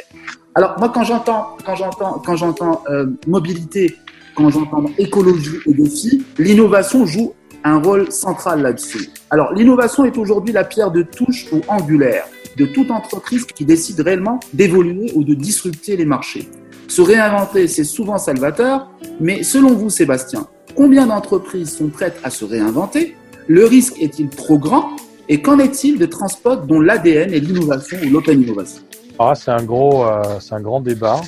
Alors 0.57 0.75
moi, 0.77 0.89
quand 0.93 1.05
j'entends, 1.05 1.57
quand 1.65 1.77
j'entends, 1.77 2.21
quand 2.27 2.35
j'entends 2.35 2.83
euh, 2.91 3.07
mobilité, 3.29 3.97
quand 4.35 4.51
j'entends 4.51 4.87
écologie 4.99 5.59
et 5.67 5.73
défi, 5.73 6.25
l'innovation 6.37 7.07
joue 7.07 7.33
un 7.65 7.79
rôle 7.81 8.11
central 8.11 8.63
là-dessus. 8.63 9.11
Alors, 9.31 9.53
l'innovation 9.53 10.05
est 10.05 10.17
aujourd'hui 10.19 10.53
la 10.53 10.65
pierre 10.65 10.91
de 10.91 11.03
touche 11.03 11.47
ou 11.53 11.61
angulaire 11.69 12.27
de 12.57 12.67
toute 12.67 12.91
entreprise 12.91 13.45
qui 13.47 13.65
décide 13.65 14.01
réellement 14.01 14.41
d'évoluer 14.53 15.13
ou 15.15 15.25
de 15.25 15.35
disrupter 15.35 15.97
les 15.97 16.05
marchés. 16.05 16.49
Se 16.89 17.01
réinventer, 17.01 17.69
c'est 17.69 17.85
souvent 17.85 18.19
salvateur, 18.19 18.91
mais 19.21 19.43
selon 19.43 19.73
vous, 19.73 19.89
Sébastien, 19.89 20.47
combien 20.75 21.07
d'entreprises 21.07 21.75
sont 21.77 21.89
prêtes 21.89 22.21
à 22.23 22.31
se 22.31 22.45
réinventer? 22.45 23.17
Le 23.47 23.65
risque 23.65 24.01
est-il 24.01 24.29
trop 24.29 24.59
grand? 24.59 24.91
Et 25.29 25.41
qu'en 25.41 25.59
est-il 25.59 25.99
de 25.99 26.07
transport 26.07 26.59
dont 26.59 26.81
l'ADN 26.81 27.33
est 27.33 27.41
l'innovation 27.41 27.97
ou 28.05 28.11
l'open 28.11 28.43
innovation? 28.43 28.83
Ah, 29.19 29.35
c'est 29.35 29.51
un 29.51 29.67
euh, 29.67 30.39
un 30.51 30.61
grand 30.61 30.81
débat 30.81 31.21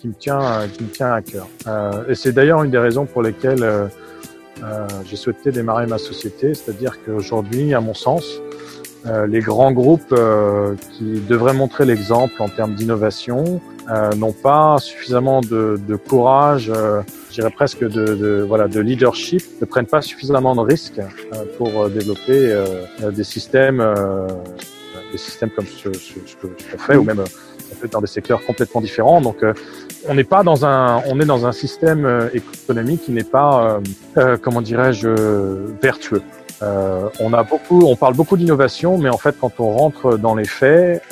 qui 0.00 0.08
me 0.08 0.14
tient, 0.14 0.66
qui 0.72 0.82
me 0.82 0.88
tient 0.88 1.12
à 1.12 1.22
cœur. 1.22 1.48
Euh, 1.66 2.08
et 2.08 2.14
c'est 2.14 2.32
d'ailleurs 2.32 2.62
une 2.62 2.70
des 2.70 2.78
raisons 2.78 3.06
pour 3.06 3.22
lesquelles 3.22 3.62
euh, 3.62 3.86
euh, 4.62 4.86
j'ai 5.06 5.16
souhaité 5.16 5.52
démarrer 5.52 5.86
ma 5.86 5.98
société, 5.98 6.54
c'est-à-dire 6.54 6.98
qu'aujourd'hui, 7.04 7.74
à 7.74 7.80
mon 7.80 7.94
sens, 7.94 8.24
euh, 9.06 9.26
les 9.26 9.40
grands 9.40 9.72
groupes 9.72 10.12
euh, 10.12 10.74
qui 10.92 11.20
devraient 11.20 11.54
montrer 11.54 11.86
l'exemple 11.86 12.34
en 12.40 12.48
termes 12.48 12.74
d'innovation 12.74 13.60
n'ont 14.16 14.32
pas 14.32 14.76
suffisamment 14.78 15.40
de, 15.40 15.80
de 15.88 15.96
courage, 15.96 16.70
je 17.28 17.34
dirais 17.34 17.50
presque 17.50 17.80
de, 17.80 18.14
de, 18.14 18.44
voilà 18.46 18.68
de 18.68 18.78
leadership, 18.78 19.42
ne 19.60 19.66
prennent 19.66 19.86
pas 19.86 20.00
suffisamment 20.00 20.54
de 20.54 20.60
risques 20.60 21.00
pour 21.58 21.90
développer 21.90 22.56
des 23.10 23.24
systèmes, 23.24 23.84
des 25.12 25.18
systèmes 25.18 25.50
comme 25.50 25.66
ce, 25.66 25.92
ce, 25.92 26.14
ce 26.26 26.36
qu'on 26.36 26.78
fait, 26.78 26.96
ou 26.96 27.04
même 27.04 27.24
dans 27.90 28.00
des 28.00 28.06
secteurs 28.06 28.44
complètement 28.44 28.80
différents. 28.80 29.20
Donc, 29.20 29.42
euh, 29.42 29.52
on 30.08 30.14
n'est 30.14 30.24
pas 30.24 30.42
dans 30.42 30.64
un, 30.64 31.02
on 31.06 31.20
est 31.20 31.24
dans 31.24 31.46
un 31.46 31.52
système 31.52 32.04
euh, 32.04 32.28
économique 32.32 33.02
qui 33.04 33.12
n'est 33.12 33.24
pas, 33.24 33.80
euh, 34.16 34.36
comment 34.40 34.62
dirais-je, 34.62 35.08
vertueux. 35.80 36.22
on 37.20 37.32
a 37.32 37.42
beaucoup, 37.42 37.82
on 37.86 37.96
parle 37.96 38.14
beaucoup 38.14 38.36
d'innovation, 38.36 38.98
mais 38.98 39.08
en 39.08 39.18
fait, 39.18 39.34
quand 39.40 39.60
on 39.60 39.70
rentre 39.70 40.18
dans 40.18 40.34
les 40.34 40.44
faits, 40.44 41.02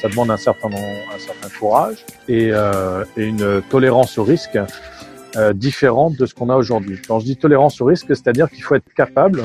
ça 0.00 0.08
demande 0.08 0.30
un 0.30 0.36
certain, 0.36 0.68
un 0.68 1.18
certain 1.18 1.48
courage 1.58 2.04
et, 2.28 2.48
et 3.16 3.22
une 3.22 3.62
tolérance 3.68 4.16
au 4.16 4.24
risque 4.24 4.58
différente 5.52 6.16
de 6.16 6.24
ce 6.24 6.34
qu'on 6.34 6.48
a 6.48 6.56
aujourd'hui. 6.56 6.98
Quand 7.06 7.20
je 7.20 7.26
dis 7.26 7.36
tolérance 7.36 7.80
au 7.82 7.84
risque, 7.84 8.06
c'est-à-dire 8.08 8.48
qu'il 8.48 8.62
faut 8.62 8.74
être 8.74 8.92
capable 8.94 9.42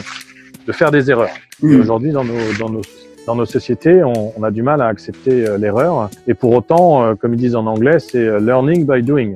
de 0.66 0.72
faire 0.72 0.92
des 0.92 1.12
erreurs. 1.12 1.36
Mmh. 1.62 1.82
Aujourd'hui, 1.82 2.12
dans 2.12 2.24
nos, 2.24 2.54
dans 2.58 2.70
nos 2.70 2.82
dans 3.28 3.36
nos 3.36 3.46
sociétés, 3.46 4.04
on, 4.04 4.34
on 4.38 4.44
a 4.44 4.52
du 4.52 4.64
mal 4.64 4.82
à 4.82 4.88
accepter 4.88 5.48
euh, 5.48 5.58
l'erreur. 5.58 6.10
Et 6.28 6.34
pour 6.34 6.52
autant, 6.54 7.04
euh, 7.04 7.16
comme 7.16 7.34
ils 7.34 7.40
disent 7.40 7.56
en 7.56 7.66
anglais, 7.66 8.00
c'est 8.00 8.18
euh, 8.18 8.40
learning 8.40 8.86
by 8.86 9.02
doing. 9.04 9.36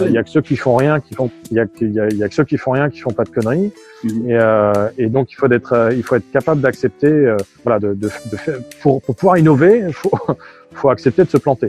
Il 0.00 0.10
y 0.10 0.18
a 0.18 0.24
que 0.24 0.30
ceux 0.30 0.40
qui 0.40 0.56
font 0.56 0.74
rien 0.74 0.98
qui 0.98 1.14
font, 1.14 1.30
il 1.52 1.56
y 1.56 1.60
a, 1.60 1.66
il 1.80 1.92
y 1.92 2.00
a, 2.00 2.08
y 2.08 2.24
a 2.24 2.28
que 2.28 2.34
ceux 2.34 2.44
qui 2.44 2.56
font 2.56 2.72
rien 2.72 2.90
qui 2.90 2.98
font 2.98 3.12
pas 3.12 3.22
de 3.22 3.28
conneries. 3.28 3.72
Mhm. 4.02 4.30
Et, 4.30 5.04
et, 5.04 5.06
donc 5.06 5.30
il 5.30 5.36
faut 5.36 5.50
être, 5.50 5.90
il 5.92 6.02
faut 6.02 6.16
être 6.16 6.28
capable 6.32 6.60
d'accepter, 6.60 7.36
voilà, 7.62 7.78
de, 7.78 7.94
de, 7.94 8.08
de 8.32 8.36
faire, 8.36 8.58
pour, 8.82 9.00
pour 9.00 9.14
pouvoir 9.14 9.38
innover, 9.38 9.84
il 9.86 9.92
faut, 9.92 10.10
faut 10.72 10.90
accepter 10.90 11.22
de 11.22 11.30
se 11.30 11.36
planter. 11.36 11.68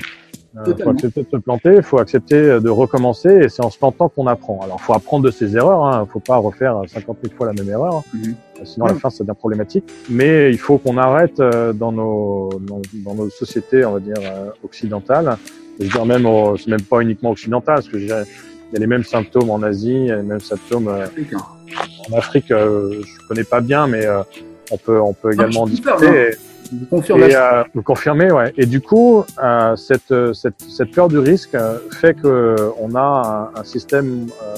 Il 0.66 0.84
faut 0.84 0.90
accepter 0.90 1.24
de 1.24 1.30
se 1.30 1.38
planter, 1.38 1.76
il 1.76 1.84
faut 1.84 2.00
accepter 2.00 2.60
de 2.60 2.70
recommencer, 2.70 3.30
et 3.30 3.50
c'est 3.50 3.64
en 3.64 3.70
se 3.70 3.78
plantant 3.78 4.10
qu'on 4.10 4.26
apprend. 4.26 4.60
Alors, 4.64 4.78
il 4.80 4.84
faut 4.84 4.94
apprendre 4.94 5.26
de 5.26 5.32
ses 5.32 5.56
erreurs, 5.56 5.92
il 5.92 5.96
hein, 5.96 6.02
ne 6.02 6.06
faut 6.06 6.20
pas 6.20 6.38
refaire 6.38 6.82
50 6.88 7.18
000 7.24 7.36
fois 7.36 7.48
la 7.48 7.54
même 7.54 7.70
erreur, 7.70 8.04
mhm. 8.14 8.36
sinon 8.64 8.88
à 8.88 8.90
la 8.90 8.96
fin 8.96 9.10
ça 9.10 9.24
devient 9.24 9.38
problématique. 9.38 9.84
Mais 10.10 10.50
il 10.52 10.58
faut 10.58 10.80
qu'on 10.80 10.98
arrête 10.98 11.40
euh, 11.40 11.72
dans 11.72 11.92
nos, 11.92 12.50
dans, 12.94 13.14
nos 13.14 13.30
sociétés, 13.30 13.86
on 13.86 13.94
va 13.94 14.00
dire 14.00 14.18
euh, 14.22 14.50
occidentales. 14.64 15.38
Je 15.80 15.86
veux 15.86 15.92
dire 15.92 16.06
même, 16.06 16.28
c'est 16.58 16.68
même 16.68 16.82
pas 16.82 17.02
uniquement 17.02 17.30
occidental, 17.30 17.76
parce 17.76 17.90
que 17.90 17.98
il 17.98 18.08
y 18.08 18.12
a 18.12 18.26
les 18.80 18.88
mêmes 18.88 19.04
symptômes 19.04 19.52
en 19.52 19.62
Asie, 19.62 19.94
il 19.94 20.06
y 20.08 20.12
a 20.12 20.18
les 20.18 20.24
mêmes 20.24 20.40
symptômes 20.40 20.88
euh, 20.88 21.06
en 22.12 22.18
Afrique. 22.18 22.48
je 22.50 23.28
connais 23.28 23.44
pas 23.44 23.62
bien, 23.62 23.86
mais 23.86 24.06
on 24.72 24.78
peut, 24.78 25.00
on 25.00 25.14
peut 25.14 25.32
également 25.32 25.68
discuter. 25.68 26.32
Vous 26.72 26.86
confirmez. 26.86 27.32
Et, 27.32 27.36
euh, 27.36 27.64
vous 27.74 27.82
confirmez, 27.82 28.32
ouais. 28.32 28.54
Et 28.58 28.66
du 28.66 28.82
coup, 28.82 29.24
euh, 29.44 29.76
cette, 29.76 30.14
cette, 30.34 30.62
cette 30.62 30.92
peur 30.92 31.08
du 31.08 31.18
risque 31.18 31.56
euh, 31.56 31.78
fait 31.92 32.14
que 32.14 32.56
on 32.80 32.96
a 32.96 33.52
un, 33.56 33.60
un 33.60 33.64
système 33.64 34.28
euh, 34.44 34.56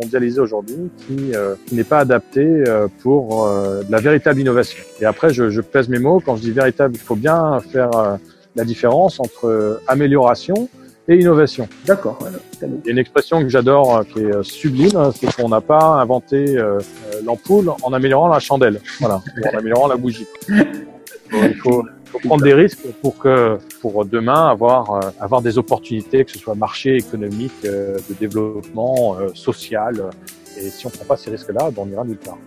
mondialisé 0.00 0.40
aujourd'hui 0.40 0.90
qui, 0.98 1.34
euh, 1.34 1.54
qui 1.66 1.74
n'est 1.74 1.84
pas 1.84 1.98
adapté 1.98 2.64
pour 3.02 3.46
de 3.48 3.90
la 3.90 4.00
véritable 4.00 4.40
innovation. 4.40 4.82
Et 5.00 5.04
après, 5.04 5.32
je, 5.32 5.50
je, 5.50 5.60
pèse 5.60 5.88
mes 5.88 5.98
mots. 5.98 6.22
Quand 6.24 6.36
je 6.36 6.42
dis 6.42 6.52
véritable, 6.52 6.94
il 6.94 7.00
faut 7.00 7.16
bien 7.16 7.60
faire 7.72 7.90
la 8.56 8.64
différence 8.64 9.20
entre 9.20 9.80
amélioration 9.86 10.68
et 11.08 11.16
innovation. 11.16 11.68
D'accord. 11.86 12.18
Il 12.62 12.68
y 12.86 12.88
a 12.88 12.92
une 12.92 12.98
expression 12.98 13.42
que 13.42 13.48
j'adore 13.48 14.04
qui 14.06 14.20
est 14.20 14.42
sublime, 14.42 14.96
hein, 14.96 15.10
c'est 15.14 15.34
qu'on 15.34 15.48
n'a 15.48 15.60
pas 15.60 16.00
inventé 16.00 16.56
l'ampoule 17.24 17.70
en 17.82 17.92
améliorant 17.92 18.28
la 18.28 18.38
chandelle, 18.38 18.80
voilà, 19.00 19.20
en 19.52 19.58
améliorant 19.58 19.88
la 19.88 19.96
bougie. 19.96 20.26
il 21.32 21.54
faut, 21.56 21.84
prendre 22.24 22.42
des 22.42 22.54
risques 22.54 22.80
pour 23.00 23.18
que 23.18 23.58
pour 23.80 24.04
demain 24.04 24.48
avoir 24.48 24.90
euh, 24.90 25.00
avoir 25.20 25.42
des 25.42 25.58
opportunités, 25.58 26.24
que 26.24 26.32
ce 26.32 26.38
soit 26.38 26.54
marché 26.54 26.96
économique, 26.96 27.52
euh, 27.64 27.96
de 28.08 28.14
développement 28.18 29.16
euh, 29.18 29.28
social. 29.34 30.10
Et 30.58 30.68
si 30.70 30.86
on 30.86 30.90
prend 30.90 31.04
pas 31.04 31.16
ces 31.16 31.30
risques-là, 31.30 31.70
ben 31.70 31.82
on 31.86 31.88
ira 31.88 32.04
nulle 32.04 32.16
part. 32.16 32.38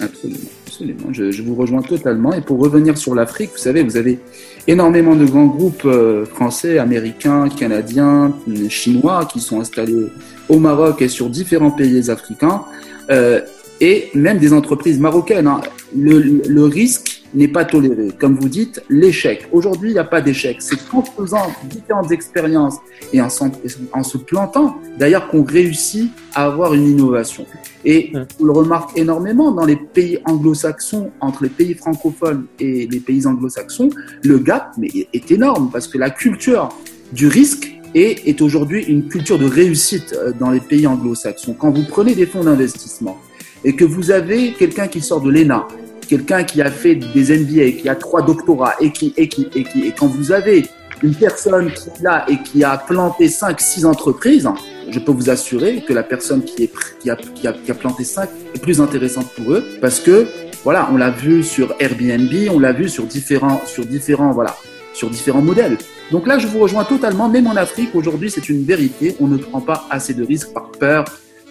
Absolument, 0.00 0.38
absolument. 0.66 1.12
Je, 1.12 1.30
je, 1.30 1.42
vous 1.42 1.54
rejoins 1.54 1.82
totalement. 1.82 2.32
Et 2.32 2.40
pour 2.40 2.58
revenir 2.60 2.96
sur 2.96 3.14
l'Afrique, 3.14 3.50
vous 3.52 3.58
savez, 3.58 3.82
vous 3.82 3.96
avez 3.96 4.18
énormément 4.66 5.14
de 5.14 5.26
grands 5.26 5.46
groupes 5.46 5.86
français, 6.32 6.78
américains, 6.78 7.48
canadiens, 7.48 8.32
chinois 8.68 9.26
qui 9.30 9.40
sont 9.40 9.60
installés 9.60 10.06
au 10.48 10.58
Maroc 10.58 11.02
et 11.02 11.08
sur 11.08 11.28
différents 11.28 11.72
pays 11.72 12.08
africains, 12.08 12.62
et 13.80 14.10
même 14.14 14.38
des 14.38 14.52
entreprises 14.52 15.00
marocaines. 15.00 15.48
Hein. 15.48 15.60
Le, 15.96 16.40
le 16.46 16.64
risque 16.64 17.19
n'est 17.34 17.48
pas 17.48 17.64
toléré. 17.64 18.08
Comme 18.18 18.36
vous 18.36 18.48
dites, 18.48 18.82
l'échec. 18.88 19.48
Aujourd'hui, 19.52 19.90
il 19.90 19.92
n'y 19.94 19.98
a 19.98 20.04
pas 20.04 20.20
d'échec. 20.20 20.56
C'est 20.60 20.78
en 20.92 21.02
faisant 21.02 21.52
différentes 21.64 22.10
expériences 22.10 22.76
et 23.12 23.20
en, 23.20 23.28
en 23.92 24.02
se 24.02 24.18
plantant, 24.18 24.76
d'ailleurs, 24.98 25.28
qu'on 25.28 25.44
réussit 25.44 26.10
à 26.34 26.46
avoir 26.46 26.74
une 26.74 26.86
innovation. 26.86 27.46
Et 27.84 28.12
on 28.40 28.44
le 28.44 28.52
remarque 28.52 28.98
énormément 28.98 29.52
dans 29.52 29.64
les 29.64 29.76
pays 29.76 30.18
anglo-saxons, 30.26 31.10
entre 31.20 31.44
les 31.44 31.48
pays 31.48 31.74
francophones 31.74 32.46
et 32.58 32.86
les 32.86 33.00
pays 33.00 33.26
anglo-saxons, 33.26 33.90
le 34.22 34.38
gap 34.38 34.72
mais, 34.76 34.88
est 35.12 35.30
énorme 35.30 35.70
parce 35.72 35.88
que 35.88 35.96
la 35.98 36.10
culture 36.10 36.68
du 37.12 37.26
risque 37.26 37.80
est, 37.94 38.28
est 38.28 38.40
aujourd'hui 38.42 38.84
une 38.84 39.08
culture 39.08 39.38
de 39.38 39.46
réussite 39.46 40.14
euh, 40.16 40.32
dans 40.38 40.50
les 40.50 40.60
pays 40.60 40.86
anglo-saxons. 40.86 41.54
Quand 41.54 41.70
vous 41.70 41.84
prenez 41.88 42.14
des 42.14 42.26
fonds 42.26 42.44
d'investissement 42.44 43.18
et 43.64 43.74
que 43.74 43.84
vous 43.84 44.10
avez 44.10 44.52
quelqu'un 44.52 44.88
qui 44.88 45.00
sort 45.00 45.20
de 45.20 45.30
l'ENA, 45.30 45.66
quelqu'un 46.10 46.42
qui 46.42 46.60
a 46.60 46.70
fait 46.72 46.96
des 46.96 47.38
MBA, 47.38 47.80
qui 47.80 47.88
a 47.88 47.94
trois 47.94 48.20
doctorats 48.20 48.74
et 48.80 48.90
qui, 48.90 49.14
et 49.16 49.28
qui, 49.28 49.48
et 49.54 49.62
qui, 49.62 49.86
et 49.86 49.92
quand 49.92 50.08
vous 50.08 50.32
avez 50.32 50.66
une 51.04 51.14
personne 51.14 51.70
qui 51.70 51.88
est 51.88 52.02
là 52.02 52.26
et 52.28 52.36
qui 52.42 52.64
a 52.64 52.76
planté 52.76 53.28
cinq, 53.28 53.60
six 53.60 53.84
entreprises, 53.84 54.48
je 54.90 54.98
peux 54.98 55.12
vous 55.12 55.30
assurer 55.30 55.84
que 55.86 55.92
la 55.92 56.02
personne 56.02 56.42
qui, 56.42 56.64
est, 56.64 56.72
qui, 56.98 57.10
a, 57.10 57.16
qui, 57.16 57.46
a, 57.46 57.74
planté 57.74 58.02
cinq 58.02 58.28
est 58.52 58.60
plus 58.60 58.80
intéressante 58.80 59.28
pour 59.36 59.52
eux 59.52 59.64
parce 59.80 60.00
que, 60.00 60.26
voilà, 60.64 60.88
on 60.92 60.96
l'a 60.96 61.10
vu 61.10 61.44
sur 61.44 61.76
Airbnb, 61.78 62.32
on 62.52 62.58
l'a 62.58 62.72
vu 62.72 62.88
sur 62.88 63.04
différents, 63.04 63.60
sur 63.64 63.86
différents, 63.86 64.32
voilà, 64.32 64.56
sur 64.92 65.10
différents 65.10 65.42
modèles. 65.42 65.78
Donc 66.10 66.26
là, 66.26 66.40
je 66.40 66.48
vous 66.48 66.58
rejoins 66.58 66.82
totalement. 66.82 67.28
Même 67.28 67.46
en 67.46 67.54
Afrique, 67.54 67.94
aujourd'hui, 67.94 68.32
c'est 68.32 68.48
une 68.48 68.64
vérité. 68.64 69.14
On 69.20 69.28
ne 69.28 69.36
prend 69.36 69.60
pas 69.60 69.86
assez 69.90 70.12
de 70.12 70.24
risques 70.24 70.52
par 70.52 70.72
peur, 70.72 71.04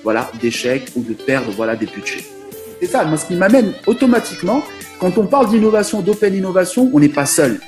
voilà, 0.03 0.29
d'échec 0.41 0.91
ou 0.97 1.01
de 1.01 1.13
perdre, 1.13 1.49
voilà, 1.55 1.77
des 1.77 1.85
budgets. 1.85 2.38
C'est 2.79 2.87
ça, 2.87 3.03
moi, 3.05 3.17
ce 3.17 3.25
qui 3.25 3.35
m'amène 3.35 3.73
automatiquement, 3.87 4.63
quand 4.99 5.17
on 5.17 5.25
parle 5.25 5.49
d'innovation, 5.49 6.01
d'open 6.01 6.33
innovation, 6.33 6.89
on 6.93 6.99
n'est 6.99 7.09
pas 7.09 7.25
seul. 7.25 7.59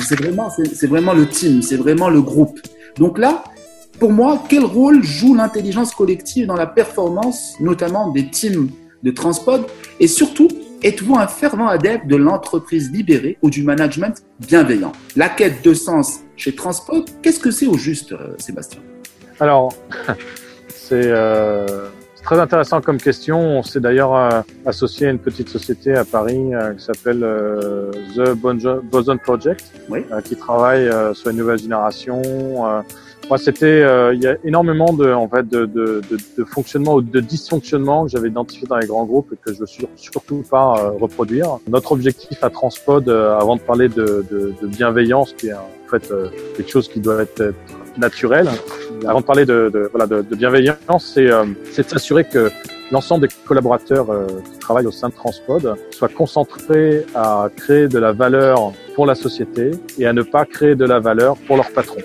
C'est 0.00 0.18
vraiment, 0.18 0.50
c'est 0.50 0.86
vraiment 0.86 1.14
le 1.14 1.26
team, 1.26 1.62
c'est 1.62 1.76
vraiment 1.76 2.10
le 2.10 2.20
groupe. 2.20 2.60
Donc 2.96 3.18
là, 3.18 3.44
pour 3.98 4.12
moi, 4.12 4.42
quel 4.48 4.64
rôle 4.64 5.02
joue 5.02 5.34
l'intelligence 5.34 5.94
collective 5.94 6.46
dans 6.46 6.56
la 6.56 6.66
performance, 6.66 7.54
notamment 7.60 8.10
des 8.10 8.28
teams 8.28 8.70
de 9.02 9.10
transport? 9.10 9.60
Et 10.00 10.06
surtout, 10.06 10.48
êtes-vous 10.82 11.16
un 11.16 11.26
fervent 11.26 11.68
adepte 11.68 12.06
de 12.06 12.16
l'entreprise 12.16 12.90
libérée 12.92 13.38
ou 13.42 13.50
du 13.50 13.62
management 13.62 14.22
bienveillant? 14.40 14.92
La 15.16 15.28
quête 15.28 15.64
de 15.64 15.74
sens 15.74 16.20
chez 16.36 16.54
Transpod. 16.54 17.04
Qu'est-ce 17.22 17.40
que 17.40 17.50
c'est 17.50 17.66
au 17.66 17.76
juste, 17.76 18.12
euh, 18.12 18.34
Sébastien? 18.38 18.80
Alors, 19.40 19.72
c'est 20.68 21.10
très 22.22 22.38
intéressant 22.38 22.80
comme 22.80 22.98
question. 22.98 23.38
On 23.40 23.62
s'est 23.62 23.80
d'ailleurs 23.80 24.44
associé 24.66 25.06
à 25.06 25.10
une 25.10 25.18
petite 25.18 25.48
société 25.48 25.94
à 25.94 26.04
Paris 26.04 26.50
qui 26.76 26.84
s'appelle 26.84 27.20
The 28.16 28.34
Boson 28.82 29.18
Project, 29.18 29.64
qui 30.24 30.36
travaille 30.36 30.90
sur 31.14 31.30
une 31.30 31.36
nouvelle 31.36 31.58
génération 31.58 32.22
moi, 33.28 33.36
c'était, 33.36 33.66
euh, 33.66 34.14
il 34.14 34.22
y 34.22 34.26
a 34.26 34.36
énormément 34.42 34.94
de, 34.94 35.12
en 35.12 35.28
fait, 35.28 35.46
de, 35.46 35.66
de, 35.66 36.00
de, 36.10 36.16
de 36.38 36.44
fonctionnement 36.44 36.94
ou 36.94 37.02
de 37.02 37.20
dysfonctionnement 37.20 38.04
que 38.04 38.10
j'avais 38.10 38.28
identifié 38.28 38.66
dans 38.66 38.78
les 38.78 38.86
grands 38.86 39.04
groupes 39.04 39.30
et 39.34 39.36
que 39.36 39.52
je 39.52 39.60
veux 39.60 39.66
surtout 39.96 40.42
pas 40.50 40.78
euh, 40.78 40.90
reproduire. 40.92 41.58
Notre 41.68 41.92
objectif 41.92 42.42
à 42.42 42.48
Transpod, 42.48 43.06
euh, 43.08 43.38
avant 43.38 43.56
de 43.56 43.60
parler 43.60 43.90
de, 43.90 44.24
de, 44.30 44.54
de, 44.60 44.66
bienveillance, 44.66 45.34
qui 45.34 45.48
est 45.48 45.52
en 45.52 45.68
fait 45.90 46.10
quelque 46.56 46.70
chose 46.70 46.88
qui 46.88 47.00
doit 47.00 47.22
être, 47.22 47.52
naturel, 47.98 48.48
avant 49.06 49.20
de 49.20 49.24
parler 49.24 49.44
de, 49.44 49.70
de 49.72 49.88
voilà, 49.92 50.06
de, 50.06 50.34
bienveillance, 50.34 51.12
c'est, 51.14 51.28
c'est 51.72 51.84
de 51.84 51.88
s'assurer 51.88 52.24
que 52.24 52.50
l'ensemble 52.90 53.28
des 53.28 53.34
collaborateurs 53.46 54.06
qui 54.50 54.58
travaillent 54.58 54.86
au 54.86 54.92
sein 54.92 55.08
de 55.08 55.14
Transpod 55.14 55.76
soient 55.90 56.08
concentrés 56.08 57.04
à 57.14 57.48
créer 57.56 57.88
de 57.88 57.98
la 57.98 58.12
valeur 58.12 58.72
pour 58.94 59.06
la 59.06 59.14
société 59.14 59.70
et 59.98 60.06
à 60.06 60.12
ne 60.12 60.22
pas 60.22 60.44
créer 60.44 60.74
de 60.74 60.84
la 60.84 60.98
valeur 60.98 61.36
pour 61.46 61.56
leur 61.56 61.70
patron. 61.70 62.00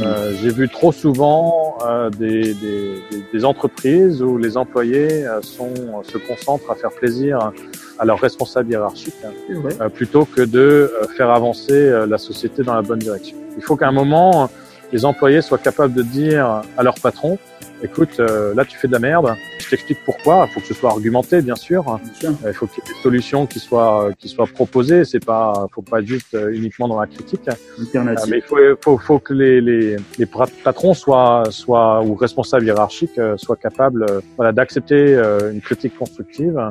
Euh, 0.00 0.32
j'ai 0.40 0.50
vu 0.50 0.68
trop 0.68 0.90
souvent 0.90 1.76
euh, 1.86 2.08
des, 2.08 2.54
des, 2.54 3.02
des, 3.32 3.44
entreprises 3.44 4.22
où 4.22 4.38
les 4.38 4.56
employés 4.56 5.26
euh, 5.26 5.42
sont, 5.42 5.74
se 6.02 6.16
concentrent 6.16 6.70
à 6.70 6.74
faire 6.74 6.90
plaisir 6.90 7.52
à 7.98 8.04
leurs 8.04 8.18
responsables 8.18 8.70
hiérarchiques 8.70 9.14
euh, 9.50 9.88
plutôt 9.90 10.24
que 10.24 10.42
de 10.42 10.90
faire 11.16 11.30
avancer 11.30 12.06
la 12.08 12.18
société 12.18 12.62
dans 12.62 12.74
la 12.74 12.82
bonne 12.82 13.00
direction. 13.00 13.36
Il 13.56 13.62
faut 13.62 13.76
qu'à 13.76 13.88
un 13.88 13.92
moment, 13.92 14.48
les 14.92 15.04
employés 15.04 15.42
soient 15.42 15.58
capables 15.58 15.94
de 15.94 16.02
dire 16.02 16.62
à 16.76 16.82
leur 16.82 16.94
patron, 16.94 17.38
écoute, 17.82 18.20
euh, 18.20 18.54
là 18.54 18.64
tu 18.64 18.78
fais 18.78 18.88
de 18.88 18.92
la 18.92 18.98
merde, 18.98 19.34
je 19.58 19.70
t'explique 19.70 19.98
pourquoi, 20.04 20.46
il 20.48 20.52
faut 20.52 20.60
que 20.60 20.66
ce 20.66 20.74
soit 20.74 20.90
argumenté 20.90 21.42
bien 21.42 21.56
sûr, 21.56 21.98
il 22.22 22.52
faut 22.52 22.66
qu'il 22.66 22.82
y 22.84 22.90
ait 22.90 22.94
des 22.94 23.00
solutions 23.00 23.46
qui 23.46 23.58
soient 23.58 24.10
qui 24.18 24.28
soient 24.28 24.46
proposées, 24.46 25.04
c'est 25.04 25.24
pas 25.24 25.66
faut 25.74 25.82
pas 25.82 26.00
être 26.00 26.06
juste 26.06 26.34
euh, 26.34 26.52
uniquement 26.52 26.88
dans 26.88 27.00
la 27.00 27.06
critique. 27.06 27.48
Euh, 27.48 28.04
mais 28.28 28.38
il 28.38 28.42
faut, 28.42 28.56
faut, 28.80 28.98
faut 28.98 29.18
que 29.18 29.34
les, 29.34 29.60
les, 29.60 29.96
les, 30.18 30.26
patrons 30.26 30.94
soient 30.94 31.44
soient 31.50 32.02
ou 32.04 32.14
responsables 32.14 32.64
hiérarchiques 32.64 33.20
soient 33.36 33.56
capables 33.56 34.06
voilà 34.36 34.52
d'accepter 34.52 35.20
une 35.52 35.60
critique 35.60 35.96
constructive 35.98 36.68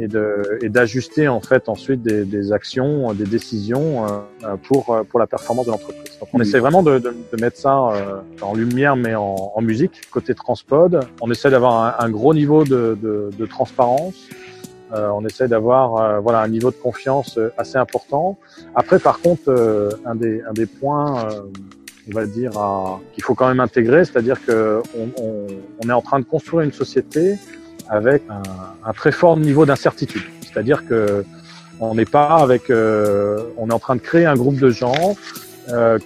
et 0.00 0.08
de 0.08 0.58
et 0.62 0.68
d'ajuster 0.68 1.28
en 1.28 1.40
fait 1.40 1.68
ensuite 1.68 2.02
des, 2.02 2.24
des 2.24 2.52
actions, 2.52 3.12
des 3.12 3.24
décisions 3.24 4.06
pour 4.64 5.04
pour 5.10 5.20
la 5.20 5.26
performance 5.26 5.66
de 5.66 5.72
l'entreprise. 5.72 6.18
Donc 6.18 6.28
on 6.32 6.38
mhm. 6.38 6.44
essaie 6.44 6.58
vraiment 6.58 6.82
de, 6.82 6.98
de, 6.98 7.14
de 7.32 7.40
mettre 7.40 7.58
ça 7.58 7.92
en 8.40 8.54
lumière 8.54 8.96
mais 8.96 9.14
en, 9.14 9.52
en 9.54 9.62
musique 9.62 10.00
côté 10.10 10.34
On 11.20 11.30
essaie 11.30 11.50
d'avoir 11.50 12.00
un, 12.00 12.10
gros 12.10 12.32
niveau 12.34 12.64
de, 12.64 13.46
transparence. 13.48 14.14
Euh, 14.92 15.08
on 15.08 15.24
essaie 15.26 15.48
d'avoir 15.48 15.96
euh, 15.96 16.20
voilà 16.20 16.40
un 16.40 16.48
niveau 16.48 16.70
de 16.70 16.76
confiance 16.76 17.38
euh, 17.38 17.52
assez 17.58 17.76
important. 17.76 18.38
Après, 18.76 19.00
par 19.00 19.18
contre, 19.18 19.50
un 20.04 20.14
des 20.14 20.66
points, 20.66 21.28
on 22.08 22.14
va 22.14 22.24
dire, 22.24 22.52
qu'il 23.12 23.24
faut 23.24 23.34
quand 23.34 23.48
même 23.48 23.58
intégrer, 23.58 24.04
c'est-à-dire 24.04 24.38
que 24.46 24.80
on, 24.96 25.88
est 25.88 25.92
en 25.92 26.02
train 26.02 26.20
de 26.20 26.24
construire 26.24 26.62
une 26.62 26.72
société 26.72 27.36
avec 27.88 28.22
un, 28.30 28.42
un 28.88 28.92
très 28.92 29.12
fort 29.12 29.36
niveau 29.36 29.66
d'incertitude. 29.66 30.22
C'est-à-dire 30.42 30.86
que 30.86 31.24
on 31.80 31.94
n'est 31.96 32.12
pas 32.18 32.36
avec, 32.36 32.70
on 32.70 33.70
est 33.70 33.72
en 33.72 33.78
train 33.80 33.96
de 33.96 34.00
créer 34.00 34.24
un 34.24 34.36
groupe 34.36 34.58
de 34.58 34.70
gens 34.70 35.16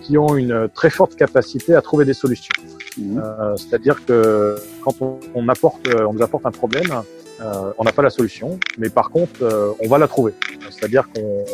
qui 0.02 0.16
ont 0.16 0.36
une 0.36 0.70
très 0.74 0.88
forte 0.88 1.16
capacité 1.16 1.74
à 1.74 1.82
trouver 1.82 2.06
des 2.06 2.14
solutions. 2.14 2.54
Mhm. 3.00 3.22
Euh, 3.22 3.56
c'est-à-dire 3.56 4.04
que 4.04 4.56
quand 4.84 4.94
on, 5.34 5.48
apporte, 5.48 5.86
euh, 5.88 6.06
on 6.06 6.12
nous 6.12 6.22
apporte 6.22 6.46
un 6.46 6.50
problème, 6.50 6.90
euh, 7.40 7.72
on 7.78 7.84
n'a 7.84 7.92
pas 7.92 8.02
la 8.02 8.10
solution, 8.10 8.60
mais 8.78 8.90
par 8.90 9.10
contre, 9.10 9.76
on 9.80 9.88
va 9.88 9.98
la 9.98 10.06
trouver. 10.06 10.34
C'est-à-dire 10.70 11.08
qu'on 11.14 11.44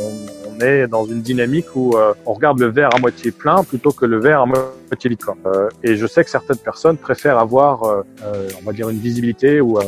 on 0.50 0.60
est 0.60 0.88
dans 0.88 1.04
une 1.04 1.22
dynamique 1.22 1.76
où 1.76 1.94
on 2.26 2.32
regarde 2.32 2.58
le 2.58 2.66
verre 2.66 2.94
à 2.94 2.98
moitié 2.98 3.30
plein 3.30 3.62
plutôt 3.62 3.92
que 3.92 4.04
le 4.04 4.18
verre 4.18 4.40
à 4.40 4.46
moitié 4.46 5.10
vide. 5.10 5.20
et 5.84 5.94
je 5.96 6.06
sais 6.06 6.24
que 6.24 6.30
certaines 6.30 6.58
personnes 6.58 6.96
préfèrent 6.96 7.38
avoir, 7.38 7.84
on 7.84 8.64
va 8.64 8.72
dire, 8.72 8.88
une 8.88 8.98
visibilité 8.98 9.60
ou 9.60 9.78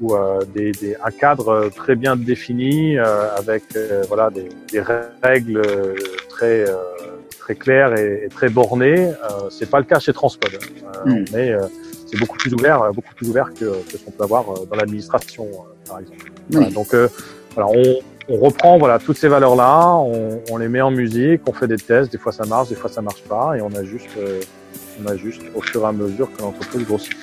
ou 0.00 0.14
des, 0.54 0.70
des, 0.70 0.96
un 1.02 1.10
cadre 1.10 1.70
très 1.74 1.96
bien 1.96 2.14
défini 2.14 2.98
avec 2.98 3.64
voilà 4.08 4.30
des, 4.30 4.48
des, 4.70 4.82
règles 5.22 5.62
très 6.28 6.66
très 7.48 7.54
clair 7.54 7.94
et, 7.98 8.28
très 8.30 8.50
borné. 8.50 9.08
Euh, 9.08 9.12
c'est 9.50 9.70
pas 9.70 9.78
le 9.78 9.84
cas 9.84 9.98
chez 9.98 10.12
Transpod, 10.12 10.50
euh, 10.52 11.10
hmm. 11.10 11.24
mais 11.32 11.50
euh, 11.50 11.60
c'est 12.06 12.18
beaucoup 12.18 12.36
plus 12.36 12.52
ouvert, 12.52 12.92
beaucoup 12.92 13.14
plus 13.14 13.28
ouvert 13.28 13.52
que, 13.54 13.64
que 13.88 13.92
ce 13.92 14.04
qu'on 14.04 14.10
peut 14.10 14.24
avoir 14.24 14.44
dans 14.44 14.76
l'administration, 14.76 15.46
par 15.88 16.00
exemple. 16.00 16.72
donc 16.72 16.88
voilà, 17.54 17.70
on, 17.70 18.00
on, 18.28 18.38
reprend 18.38 18.78
voilà 18.78 18.98
toutes 18.98 19.18
ces 19.18 19.28
valeurs 19.28 19.56
là, 19.56 19.94
on, 19.96 20.40
on, 20.50 20.56
les 20.58 20.68
met 20.68 20.80
en 20.80 20.90
musique, 20.90 21.42
on 21.46 21.52
fait 21.52 21.66
des 21.66 21.76
tests, 21.76 22.12
des 22.12 22.18
fois 22.18 22.32
ça 22.32 22.44
marche, 22.46 22.68
des 22.68 22.74
fois 22.74 22.90
ça 22.90 23.02
marche 23.02 23.22
pas, 23.22 23.56
et 23.56 23.60
on 23.60 23.74
ajuste, 23.74 24.08
on 25.02 25.06
ajuste 25.06 25.42
au 25.54 25.60
fur 25.60 25.82
et 25.82 25.86
à 25.86 25.92
mesure 25.92 26.30
que 26.34 26.42
l'entreprise 26.42 26.86
grossit. 26.86 27.16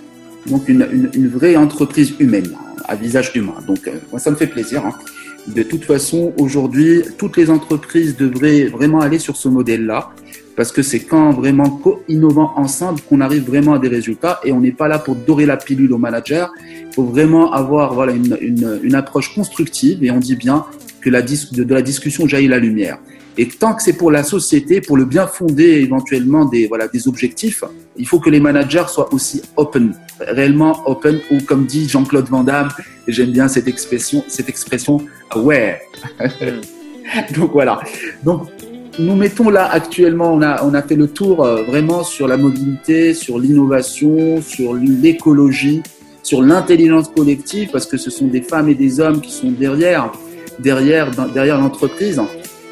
Donc 0.47 0.67
une, 0.69 0.87
une, 0.91 1.09
une, 1.13 1.29
vraie 1.29 1.55
entreprise 1.55 2.13
humaine, 2.19 2.55
à 2.85 2.95
visage 2.95 3.31
humain. 3.35 3.55
Donc 3.67 3.89
moi 4.11 4.19
ça 4.19 4.29
me 4.29 4.35
fait 4.35 4.47
plaisir. 4.47 4.85
Hein. 4.85 4.93
De 5.47 5.61
toute 5.61 5.83
façon, 5.83 6.33
aujourd'hui, 6.39 7.03
toutes 7.17 7.37
les 7.37 7.49
entreprises 7.51 8.17
devraient 8.17 8.65
vraiment 8.65 9.01
aller 9.01 9.19
sur 9.19 9.37
ce 9.37 9.47
modèle-là, 9.47 10.09
parce 10.55 10.71
que 10.71 10.81
c'est 10.81 11.01
quand 11.01 11.31
vraiment 11.31 11.69
co-innovant 11.69 12.53
ensemble 12.55 13.01
qu'on 13.01 13.21
arrive 13.21 13.43
vraiment 13.45 13.73
à 13.73 13.79
des 13.79 13.89
résultats 13.89 14.39
et 14.43 14.51
on 14.51 14.61
n'est 14.61 14.71
pas 14.71 14.87
là 14.87 14.99
pour 14.99 15.15
dorer 15.15 15.45
la 15.45 15.57
pilule 15.57 15.91
au 15.93 15.97
manager. 15.97 16.51
Il 16.69 16.93
faut 16.93 17.03
vraiment 17.03 17.51
avoir 17.51 17.93
voilà, 17.93 18.13
une, 18.13 18.37
une, 18.39 18.79
une 18.83 18.95
approche 18.95 19.33
constructive 19.35 20.03
et 20.03 20.11
on 20.11 20.19
dit 20.19 20.35
bien 20.35 20.65
que 21.01 21.09
la 21.09 21.21
dis 21.21 21.49
de, 21.51 21.63
de 21.63 21.73
la 21.73 21.81
discussion 21.81 22.27
jaillit 22.27 22.47
la 22.47 22.59
lumière. 22.59 22.99
Et 23.37 23.47
tant 23.47 23.73
que 23.73 23.83
c'est 23.83 23.93
pour 23.93 24.11
la 24.11 24.23
société, 24.23 24.79
pour 24.79 24.95
le 24.95 25.03
bien 25.03 25.27
fondé 25.27 25.63
éventuellement 25.63 26.45
des, 26.45 26.67
voilà, 26.67 26.87
des 26.87 27.07
objectifs, 27.07 27.63
il 27.97 28.07
faut 28.07 28.19
que 28.19 28.29
les 28.29 28.39
managers 28.39 28.85
soient 28.87 29.13
aussi 29.13 29.41
open, 29.57 29.93
réellement 30.19 30.87
open, 30.89 31.19
ou 31.31 31.41
comme 31.41 31.65
dit 31.65 31.89
Jean-Claude 31.89 32.29
Van 32.29 32.43
Damme, 32.43 32.69
et 33.07 33.11
j'aime 33.11 33.31
bien 33.31 33.49
cette 33.49 33.67
expression, 33.67 34.23
cette 34.27 34.47
expression 34.47 35.01
aware. 35.31 35.79
Donc 37.35 37.51
voilà. 37.51 37.81
Donc 38.23 38.47
nous 38.99 39.15
mettons 39.15 39.49
là 39.49 39.69
actuellement, 39.69 40.33
on 40.33 40.41
a, 40.41 40.63
on 40.63 40.73
a 40.73 40.81
fait 40.81 40.95
le 40.95 41.07
tour 41.07 41.45
euh, 41.45 41.63
vraiment 41.63 42.03
sur 42.03 42.27
la 42.27 42.37
mobilité, 42.37 43.13
sur 43.13 43.39
l'innovation, 43.39 44.41
sur 44.41 44.73
l'écologie, 44.73 45.83
sur 46.23 46.41
l'intelligence 46.41 47.09
collective, 47.09 47.69
parce 47.71 47.85
que 47.85 47.97
ce 47.97 48.09
sont 48.09 48.27
des 48.27 48.41
femmes 48.41 48.69
et 48.69 48.75
des 48.75 48.99
hommes 48.99 49.21
qui 49.21 49.31
sont 49.31 49.51
derrière, 49.51 50.11
derrière, 50.59 51.11
derrière 51.33 51.59
l'entreprise. 51.59 52.21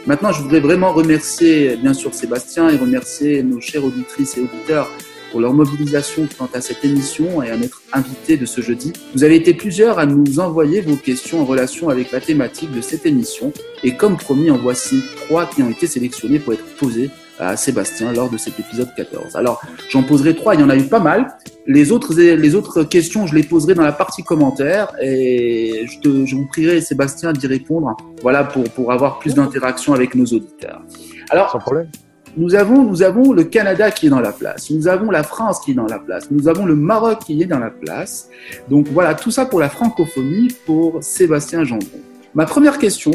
Maintenant, 0.05 0.31
je 0.31 0.41
voudrais 0.41 0.59
vraiment 0.59 0.91
remercier, 0.93 1.77
bien 1.77 1.93
sûr, 1.93 2.13
Sébastien 2.13 2.69
et 2.69 2.77
remercier 2.77 3.43
nos 3.43 3.59
chères 3.59 3.85
auditrices 3.85 4.37
et 4.37 4.41
auditeurs 4.41 4.89
pour 5.33 5.41
leur 5.41 5.55
mobilisation 5.55 6.27
quant 6.37 6.47
à 6.53 6.61
cette 6.61 6.85
émission 6.85 7.41
et 7.41 7.49
à 7.49 7.57
notre 7.57 7.81
invité 7.91 8.37
de 8.37 8.45
ce 8.45 8.61
jeudi. 8.61 8.93
Vous 9.15 9.23
avez 9.23 9.35
été 9.35 9.55
plusieurs 9.55 9.97
à 9.97 10.05
nous 10.05 10.39
envoyer 10.39 10.79
vos 10.79 10.95
questions 10.95 11.41
en 11.41 11.45
relation 11.45 11.89
avec 11.89 12.11
la 12.11 12.21
thématique 12.21 12.71
de 12.71 12.81
cette 12.81 13.07
émission 13.07 13.51
et 13.83 13.95
comme 13.95 14.15
promis, 14.15 14.51
en 14.51 14.59
voici 14.59 15.01
trois 15.25 15.47
qui 15.47 15.63
ont 15.63 15.71
été 15.71 15.87
sélectionnés 15.87 16.37
pour 16.37 16.53
être 16.53 16.63
posées 16.75 17.09
à 17.39 17.57
Sébastien 17.57 18.13
lors 18.13 18.29
de 18.29 18.37
cet 18.37 18.59
épisode 18.59 18.89
14. 18.95 19.35
Alors, 19.35 19.59
j'en 19.89 20.03
poserai 20.03 20.35
trois, 20.35 20.53
il 20.53 20.61
y 20.61 20.63
en 20.63 20.69
a 20.69 20.77
eu 20.77 20.83
pas 20.83 20.99
mal. 20.99 21.35
Les 21.65 21.91
autres, 21.91 22.13
les 22.13 22.53
autres 22.53 22.83
questions, 22.83 23.25
je 23.25 23.33
les 23.33 23.41
poserai 23.41 23.73
dans 23.73 23.81
la 23.81 23.91
partie 23.91 24.23
commentaires 24.23 24.93
et 25.01 25.87
je 25.87 26.35
vous 26.35 26.45
prierai, 26.45 26.79
Sébastien, 26.79 27.33
d'y 27.33 27.47
répondre, 27.47 27.97
voilà, 28.21 28.43
pour, 28.43 28.65
pour 28.65 28.91
avoir 28.91 29.17
plus 29.17 29.33
d'interaction 29.33 29.95
avec 29.95 30.13
nos 30.13 30.25
auditeurs. 30.25 30.83
Alors, 31.31 31.49
Sans 31.49 31.57
problème. 31.57 31.87
Nous 32.35 32.55
avons, 32.55 32.83
nous 32.83 33.03
avons 33.03 33.31
le 33.31 33.43
Canada 33.43 33.91
qui 33.91 34.07
est 34.07 34.09
dans 34.09 34.19
la 34.19 34.31
place, 34.31 34.69
nous 34.71 34.87
avons 34.87 35.11
la 35.11 35.23
France 35.23 35.59
qui 35.59 35.71
est 35.71 35.75
dans 35.75 35.85
la 35.85 35.99
place, 35.99 36.31
nous 36.31 36.47
avons 36.47 36.65
le 36.65 36.75
Maroc 36.75 37.19
qui 37.25 37.41
est 37.41 37.45
dans 37.45 37.59
la 37.59 37.69
place. 37.69 38.29
Donc 38.69 38.87
voilà, 38.87 39.13
tout 39.13 39.31
ça 39.31 39.45
pour 39.45 39.59
la 39.59 39.69
francophonie 39.69 40.49
pour 40.65 41.03
Sébastien 41.03 41.63
Gendron. 41.63 41.99
Ma 42.33 42.45
première 42.45 42.79
question 42.79 43.11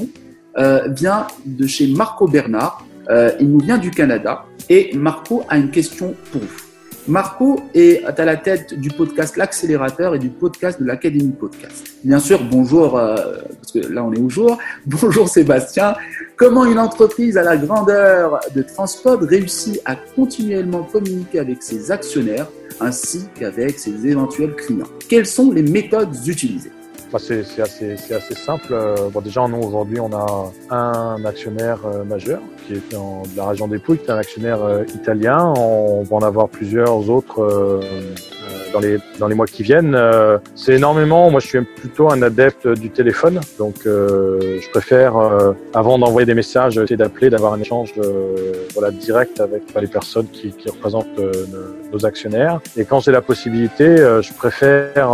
euh, 0.59 0.89
vient 0.89 1.27
de 1.45 1.67
chez 1.67 1.89
Marco 1.89 2.29
Bernard 2.29 2.85
euh, 3.11 3.33
il 3.41 3.51
nous 3.51 3.61
vient 3.61 3.79
du 3.79 3.91
Canada 3.91 4.45
et 4.69 4.95
Marco 4.95 5.43
a 5.49 5.57
une 5.57 5.71
question 5.71 6.15
pour 6.31 6.43
vous. 6.43 6.68
Marco 7.09 7.59
est 7.75 8.05
à 8.05 8.25
la 8.27 8.37
tête 8.37 8.75
du 8.75 8.91
podcast 8.91 9.39
L'accélérateur 9.39 10.15
et 10.15 10.19
du 10.19 10.29
podcast 10.29 10.79
de 10.79 10.87
l'Académie 10.87 11.33
Podcast. 11.33 11.95
Bien 12.05 12.19
sûr, 12.19 12.39
bonjour, 12.45 12.99
euh, 12.99 13.17
parce 13.61 13.73
que 13.73 13.79
là 13.91 14.05
on 14.05 14.13
est 14.13 14.21
au 14.21 14.29
jour. 14.29 14.59
Bonjour 14.87 15.27
Sébastien. 15.27 15.95
Comment 16.37 16.67
une 16.67 16.79
entreprise 16.79 17.39
à 17.39 17.43
la 17.43 17.57
grandeur 17.57 18.41
de 18.55 18.61
Transpod 18.61 19.23
réussit 19.23 19.81
à 19.87 19.97
continuellement 19.97 20.83
communiquer 20.83 21.39
avec 21.39 21.63
ses 21.63 21.91
actionnaires 21.91 22.47
ainsi 22.79 23.23
qu'avec 23.35 23.79
ses 23.79 24.07
éventuels 24.07 24.55
clients? 24.55 24.87
Quelles 25.09 25.27
sont 25.27 25.51
les 25.51 25.63
méthodes 25.63 26.15
utilisées? 26.27 26.73
Bah, 27.13 27.19
c'est 27.19 27.41
assez, 27.61 27.93
assez, 27.93 28.35
simple. 28.35 28.75
Bon, 29.13 29.21
déjà, 29.21 29.47
nous, 29.49 29.59
aujourd'hui, 29.59 30.01
on 30.01 30.13
a 30.13 30.53
un 30.71 31.25
actionnaire 31.25 31.81
majeur 32.07 32.41
qui 32.67 32.75
est 32.75 32.93
dans, 32.93 33.23
de 33.23 33.37
la 33.37 33.47
région 33.47 33.69
des 33.69 33.79
Pouilles, 33.79 33.99
qui 33.99 34.07
est 34.07 34.11
un 34.11 34.19
actionnaire 34.19 34.61
italien. 34.95 35.53
On 35.57 36.03
va 36.03 36.17
en 36.17 36.23
avoir 36.23 36.49
plusieurs 36.49 37.09
autres 37.11 37.81
dans 38.73 38.81
les 38.81 38.99
dans 39.19 39.29
les 39.29 39.35
mois 39.35 39.47
qui 39.47 39.63
viennent. 39.63 39.95
Euh, 39.95 40.39
c'est 40.55 40.75
énormément. 40.75 41.31
Moi, 41.31 41.41
je 41.41 41.47
suis 41.47 41.61
plutôt 41.61 42.11
un 42.11 42.23
adepte 42.23 42.67
du 42.69 42.91
téléphone, 42.91 43.41
donc 43.59 43.87
euh, 43.87 44.59
je 44.61 44.71
préfère 44.71 45.17
euh, 45.17 45.53
avant 45.75 45.99
d'envoyer 45.99 46.27
des 46.27 46.35
messages, 46.35 46.79
essayer 46.79 46.97
d'appeler, 46.97 47.31
d'avoir 47.31 47.53
un 47.53 47.61
échange 47.61 47.95
voilà 48.75 48.91
direct 48.91 49.41
avec 49.41 49.63
les 49.81 49.87
personnes 49.87 50.27
qui, 50.29 50.51
qui 50.51 50.69
représentent 50.69 51.07
nos 51.93 52.07
actionnaires. 52.07 52.61
Et 52.77 52.85
quand 52.85 53.01
j'ai 53.01 53.13
la 53.13 53.21
possibilité, 53.21 53.97
je 53.97 54.33
préfère 54.33 55.11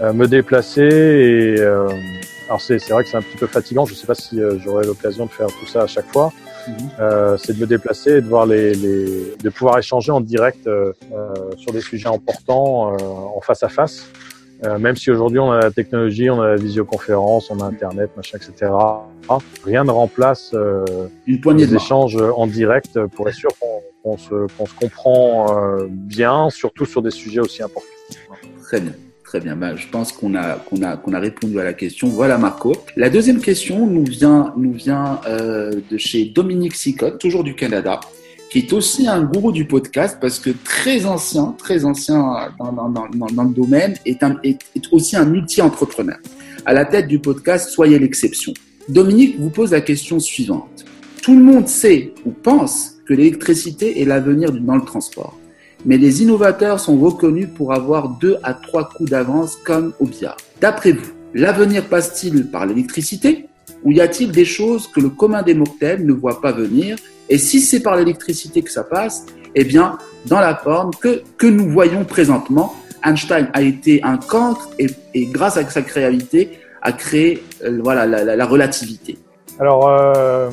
me 0.00 0.26
déplacer 0.26 1.27
alors 2.46 2.60
c'est 2.60 2.78
vrai 2.88 3.04
que 3.04 3.10
c'est 3.10 3.16
un 3.16 3.22
petit 3.22 3.36
peu 3.36 3.46
fatigant. 3.46 3.84
Je 3.84 3.92
ne 3.92 3.96
sais 3.96 4.06
pas 4.06 4.14
si 4.14 4.40
j'aurai 4.64 4.86
l'occasion 4.86 5.26
de 5.26 5.30
faire 5.30 5.48
tout 5.48 5.66
ça 5.66 5.82
à 5.82 5.86
chaque 5.86 6.10
fois. 6.12 6.32
Euh, 7.00 7.36
c'est 7.38 7.56
de 7.56 7.60
me 7.60 7.66
déplacer 7.66 8.18
et 8.18 8.20
de 8.20 8.26
voir 8.26 8.46
les, 8.46 8.74
les 8.74 9.36
de 9.42 9.50
pouvoir 9.50 9.78
échanger 9.78 10.12
en 10.12 10.20
direct 10.20 10.66
euh, 10.66 10.92
euh 11.12 11.34
sur 11.56 11.72
des 11.72 11.80
sujets 11.80 12.08
importants 12.08 12.92
euh, 12.92 12.96
en 12.98 13.40
face 13.40 13.62
à 13.62 13.68
face. 13.68 14.08
même 14.78 14.96
si 14.96 15.10
aujourd'hui 15.10 15.38
on 15.38 15.50
a 15.52 15.60
la 15.60 15.70
technologie, 15.70 16.28
on 16.30 16.40
a 16.40 16.48
la 16.48 16.56
visioconférence, 16.56 17.50
on 17.50 17.60
a 17.60 17.64
Internet, 17.64 18.10
machin, 18.16 18.38
etc. 18.38 18.72
Rien 19.64 19.84
ne 19.84 19.90
remplace 19.90 20.54
une 21.26 21.40
poignée 21.40 21.66
les 21.66 21.74
échanges 21.76 22.16
en 22.16 22.46
direct 22.46 22.98
pour 23.14 23.28
être 23.28 23.36
sûr 23.36 23.50
qu'on 24.02 24.16
se, 24.18 24.46
qu'on 24.56 24.66
se 24.66 24.74
comprend 24.74 25.46
bien, 25.88 26.50
surtout 26.50 26.86
sur 26.86 27.02
des 27.02 27.12
sujets 27.12 27.40
aussi 27.40 27.62
importants. 27.62 27.88
Très 28.64 28.80
bien. 28.80 28.92
Très 29.28 29.40
bien, 29.40 29.56
bah, 29.56 29.76
je 29.76 29.86
pense 29.88 30.10
qu'on 30.10 30.34
a, 30.34 30.56
a, 30.56 30.98
a 31.12 31.18
répondu 31.18 31.60
à 31.60 31.64
la 31.64 31.74
question. 31.74 32.08
Voilà 32.08 32.38
Marco. 32.38 32.74
La 32.96 33.10
deuxième 33.10 33.42
question 33.42 33.86
nous 33.86 34.06
vient, 34.06 34.54
nous 34.56 34.72
vient 34.72 35.20
euh, 35.26 35.82
de 35.90 35.98
chez 35.98 36.24
Dominique 36.24 36.74
Sicotte, 36.74 37.18
toujours 37.18 37.44
du 37.44 37.54
Canada, 37.54 38.00
qui 38.50 38.60
est 38.60 38.72
aussi 38.72 39.06
un 39.06 39.22
gourou 39.22 39.52
du 39.52 39.66
podcast 39.66 40.16
parce 40.18 40.38
que 40.38 40.48
très 40.64 41.04
ancien, 41.04 41.54
très 41.58 41.84
ancien 41.84 42.48
dans, 42.58 42.72
dans, 42.72 42.88
dans, 42.88 43.26
dans 43.26 43.42
le 43.42 43.54
domaine, 43.54 43.96
est, 44.06 44.22
un, 44.22 44.38
est, 44.42 44.60
est 44.74 44.90
aussi 44.92 45.14
un 45.14 45.26
multi-entrepreneur. 45.26 46.16
À 46.64 46.72
la 46.72 46.86
tête 46.86 47.06
du 47.06 47.18
podcast 47.18 47.68
Soyez 47.68 47.98
l'exception. 47.98 48.54
Dominique 48.88 49.38
vous 49.38 49.50
pose 49.50 49.72
la 49.72 49.82
question 49.82 50.18
suivante. 50.20 50.86
Tout 51.22 51.36
le 51.36 51.44
monde 51.44 51.68
sait 51.68 52.14
ou 52.24 52.30
pense 52.30 52.94
que 53.04 53.12
l'électricité 53.12 54.00
est 54.00 54.06
l'avenir 54.06 54.52
dans 54.52 54.76
le 54.76 54.86
transport 54.86 55.38
mais 55.84 55.98
les 55.98 56.22
innovateurs 56.22 56.80
sont 56.80 56.98
reconnus 56.98 57.48
pour 57.54 57.72
avoir 57.72 58.08
deux 58.08 58.36
à 58.42 58.54
trois 58.54 58.88
coups 58.88 59.10
d'avance 59.10 59.56
comme 59.64 59.92
au. 60.00 60.08
D'après 60.60 60.92
vous, 60.92 61.10
l'avenir 61.34 61.84
passe-t-il 61.88 62.50
par 62.50 62.66
l'électricité 62.66 63.46
ou 63.84 63.92
y 63.92 64.00
a-t-il 64.00 64.32
des 64.32 64.44
choses 64.44 64.88
que 64.88 65.00
le 65.00 65.08
commun 65.08 65.42
des 65.42 65.54
mortels 65.54 66.04
ne 66.04 66.12
voit 66.12 66.40
pas 66.40 66.52
venir 66.52 66.96
Et 67.28 67.38
si 67.38 67.60
c'est 67.60 67.80
par 67.80 67.96
l'électricité 67.96 68.62
que 68.62 68.70
ça 68.70 68.82
passe, 68.82 69.26
eh 69.54 69.64
bien, 69.64 69.98
dans 70.26 70.40
la 70.40 70.56
forme 70.56 70.90
que, 71.00 71.22
que 71.36 71.46
nous 71.46 71.70
voyons 71.70 72.04
présentement, 72.04 72.74
Einstein 73.04 73.48
a 73.52 73.62
été 73.62 74.02
un 74.02 74.16
cancre 74.16 74.68
et, 74.78 74.88
et 75.14 75.26
grâce 75.26 75.56
à 75.56 75.68
sa 75.68 75.82
créativité 75.82 76.58
a 76.82 76.92
créé 76.92 77.42
euh, 77.64 77.78
voilà, 77.82 78.06
la, 78.06 78.24
la, 78.24 78.36
la, 78.36 78.46
relativité. 78.46 79.18
Alors, 79.58 79.88
euh, 79.88 80.50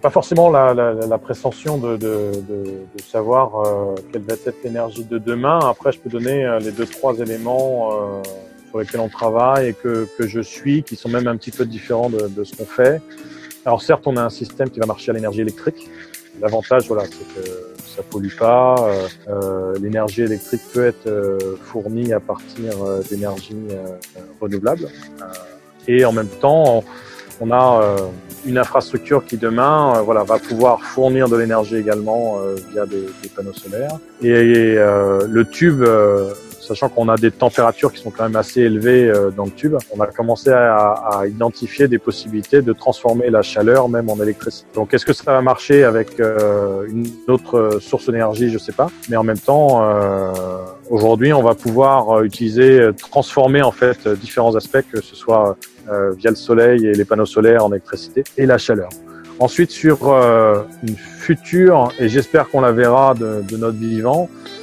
pas 0.00 0.10
forcément 0.10 0.50
la, 0.50 0.74
la, 0.74 0.92
la 0.92 1.18
prétention 1.18 1.78
de, 1.78 1.96
de, 1.96 2.32
de, 2.48 2.64
de 2.96 3.02
savoir 3.02 3.44
euh, 3.56 3.94
quelle 4.12 4.22
va 4.22 4.34
être 4.34 4.62
l'énergie 4.64 5.04
de 5.04 5.18
demain. 5.18 5.58
Après, 5.60 5.92
je 5.92 5.98
peux 5.98 6.10
donner 6.10 6.44
euh, 6.44 6.58
les 6.58 6.72
deux 6.72 6.86
trois 6.86 7.14
éléments 7.18 7.90
euh, 7.92 8.22
sur 8.68 8.78
lesquels 8.80 9.00
on 9.00 9.08
travaille 9.08 9.68
et 9.68 9.74
que, 9.74 10.06
que 10.16 10.26
je 10.26 10.40
suis, 10.40 10.82
qui 10.82 10.96
sont 10.96 11.08
même 11.08 11.26
un 11.26 11.36
petit 11.36 11.50
peu 11.50 11.64
différents 11.64 12.10
de, 12.10 12.28
de 12.28 12.44
ce 12.44 12.56
qu'on 12.56 12.66
fait. 12.66 13.00
Alors 13.64 13.82
certes, 13.82 14.04
on 14.06 14.16
a 14.16 14.22
un 14.22 14.30
système 14.30 14.70
qui 14.70 14.78
va 14.80 14.86
marcher 14.86 15.10
à 15.10 15.14
l'énergie 15.14 15.40
électrique. 15.40 15.88
L'avantage, 16.40 16.86
voilà, 16.86 17.04
c'est 17.04 17.28
que 17.34 17.48
ça 17.84 18.02
pollue 18.08 18.36
pas. 18.38 18.76
Euh, 19.28 19.74
l'énergie 19.80 20.22
électrique 20.22 20.62
peut 20.72 20.86
être 20.86 21.08
fournie 21.62 22.12
à 22.12 22.20
partir 22.20 22.72
d'énergie 23.10 23.56
renouvelable. 24.40 24.88
et 25.88 26.04
en 26.04 26.12
même 26.12 26.28
temps, 26.28 26.84
a 27.50 27.80
euh, 27.82 27.96
une 28.46 28.58
infrastructure 28.58 29.24
qui 29.24 29.36
demain 29.36 29.94
euh, 29.96 30.00
voilà, 30.02 30.24
va 30.24 30.38
pouvoir 30.38 30.82
fournir 30.82 31.28
de 31.28 31.36
l'énergie 31.36 31.76
également 31.76 32.38
euh, 32.38 32.56
via 32.72 32.86
des, 32.86 33.06
panneaux 33.34 33.52
solaires. 33.52 33.98
Et, 34.22 34.30
et 34.30 34.74
le 34.74 35.44
tube 35.44 35.84
sachant 36.68 36.90
qu'on 36.90 37.08
a 37.08 37.16
des 37.16 37.30
températures 37.30 37.92
qui 37.92 38.02
sont 38.02 38.10
quand 38.10 38.24
même 38.24 38.36
assez 38.36 38.60
élevées 38.60 39.08
euh, 39.08 39.30
dans 39.30 39.46
le 39.46 39.50
tube, 39.50 39.76
on 39.96 40.00
a 40.00 40.06
commencé 40.06 40.50
à, 40.50 41.22
identifier 41.26 41.88
des 41.88 41.98
possibilités 41.98 42.60
de 42.62 42.72
transformer 42.72 43.30
la 43.30 43.42
chaleur 43.42 43.88
même 43.88 44.08
en 44.10 44.20
électricité. 44.22 44.68
Donc 44.74 44.92
est-ce 44.94 45.06
que 45.06 45.12
ça 45.12 45.32
va 45.32 45.40
marcher 45.40 45.84
avec 45.84 46.20
euh, 46.20 46.86
une 46.88 47.06
autre 47.26 47.78
source 47.80 48.06
d'énergie? 48.06 48.50
Je 48.50 48.58
sais 48.58 48.72
pas. 48.72 48.88
Mais 49.08 49.16
en 49.16 49.24
même 49.24 49.38
temps, 49.38 49.82
euh, 49.82 50.32
aujourd'hui, 50.90 51.32
on 51.32 51.42
va 51.42 51.54
pouvoir 51.54 52.22
utiliser, 52.22 52.90
transformer 53.10 53.62
en 53.62 53.72
fait 53.72 54.06
différents 54.08 54.54
aspects, 54.54 54.84
que 54.92 55.00
ce 55.00 55.16
soit 55.16 55.56
via 56.18 56.30
le 56.30 56.36
soleil 56.36 56.86
et 56.86 56.92
les 56.92 57.06
panneaux 57.06 57.26
solaires 57.26 57.64
en 57.64 57.70
électricité 57.70 58.22
et 58.36 58.44
la 58.44 58.58
chaleur. 58.58 58.90
Ensuite, 59.38 59.70
sur 59.70 59.96
une 60.82 60.96
future, 60.96 61.92
et 61.98 62.08
j'espère 62.08 62.48
qu'on 62.50 62.60
la 62.60 62.72
verra 62.72 63.14
de, 63.14 63.42
de 63.48 63.56
notre 63.56 63.78
vivant, 63.78 64.28
euh, 64.28 64.57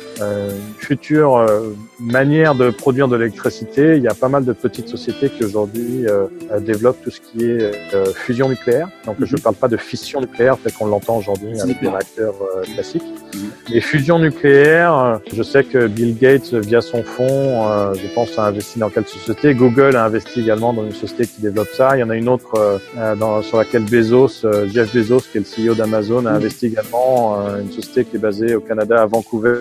future 0.78 1.38
euh, 1.38 1.74
manière 2.00 2.56
de 2.56 2.70
produire 2.70 3.08
de 3.08 3.16
l'électricité. 3.16 3.98
Il 3.98 4.04
y 4.04 4.08
a 4.08 4.14
pas 4.14 4.30
mal 4.30 4.46
de 4.46 4.54
petites 4.54 4.88
sociétés 4.88 5.30
qui 5.30 5.44
aujourd'hui 5.44 6.06
euh, 6.08 6.28
développent 6.60 7.02
tout 7.04 7.12
ce 7.12 7.22
qui 7.22 7.46
est 7.46 7.72
euh, 7.94 8.06
fusion 8.14 8.50
nucléaire. 8.50 8.90
Donc 9.06 9.18
je 9.20 9.26
ne 9.26 9.38
mhm. 9.38 9.44
parle 9.44 9.56
pas 9.56 9.68
de 9.68 9.78
fission 9.78 10.22
nucléaire 10.22 10.58
tel 10.62 10.74
qu'on 10.74 10.88
l'entend 10.88 11.18
aujourd'hui 11.18 11.60
avec 11.60 11.82
des 11.82 11.90
réacteurs 11.90 12.36
classiques. 12.74 13.04
Mhm. 13.04 13.42
Mais 13.72 13.82
fusion 13.82 14.20
nucléaire, 14.20 15.20
je 15.34 15.44
sais 15.44 15.64
que 15.64 15.88
Bill 15.88 16.18
Gates, 16.18 16.54
via 16.54 16.82
son 16.82 17.04
fonds, 17.04 17.94
je 17.94 18.08
pense, 18.14 18.38
a 18.38 18.48
investi 18.48 18.80
dans 18.80 18.90
quelle 18.90 19.08
société? 19.08 19.54
Google 19.54 19.96
a 19.96 20.06
investi 20.06 20.42
également 20.42 20.74
dans 20.74 20.84
une 20.84 20.94
société 20.94 21.28
qui 21.28 21.42
développe 21.42 21.70
ça. 21.70 21.98
Il 21.98 22.02
y 22.02 22.04
en 22.04 22.10
a 22.10 22.16
une 22.16 22.30
autre 22.30 22.80
dans, 23.18 23.42
sur 23.42 23.58
laquelle 23.58 23.84
Bezos, 23.84 24.46
Jeff 24.68 24.94
Bezos, 24.94 25.24
qui 25.32 25.38
est 25.38 25.42
le 25.58 25.72
CEO 25.72 25.76
d'Amazon, 25.76 26.26
a 26.26 26.32
mhm. 26.32 26.36
investi 26.36 26.68
également 26.68 27.38
une 27.60 27.72
société 27.72 28.06
qui 28.06 28.18
est 28.18 28.20
basée 28.20 28.56
au 28.56 28.62
Canada 28.62 29.02
à 29.02 29.06
Vancouver 29.06 29.56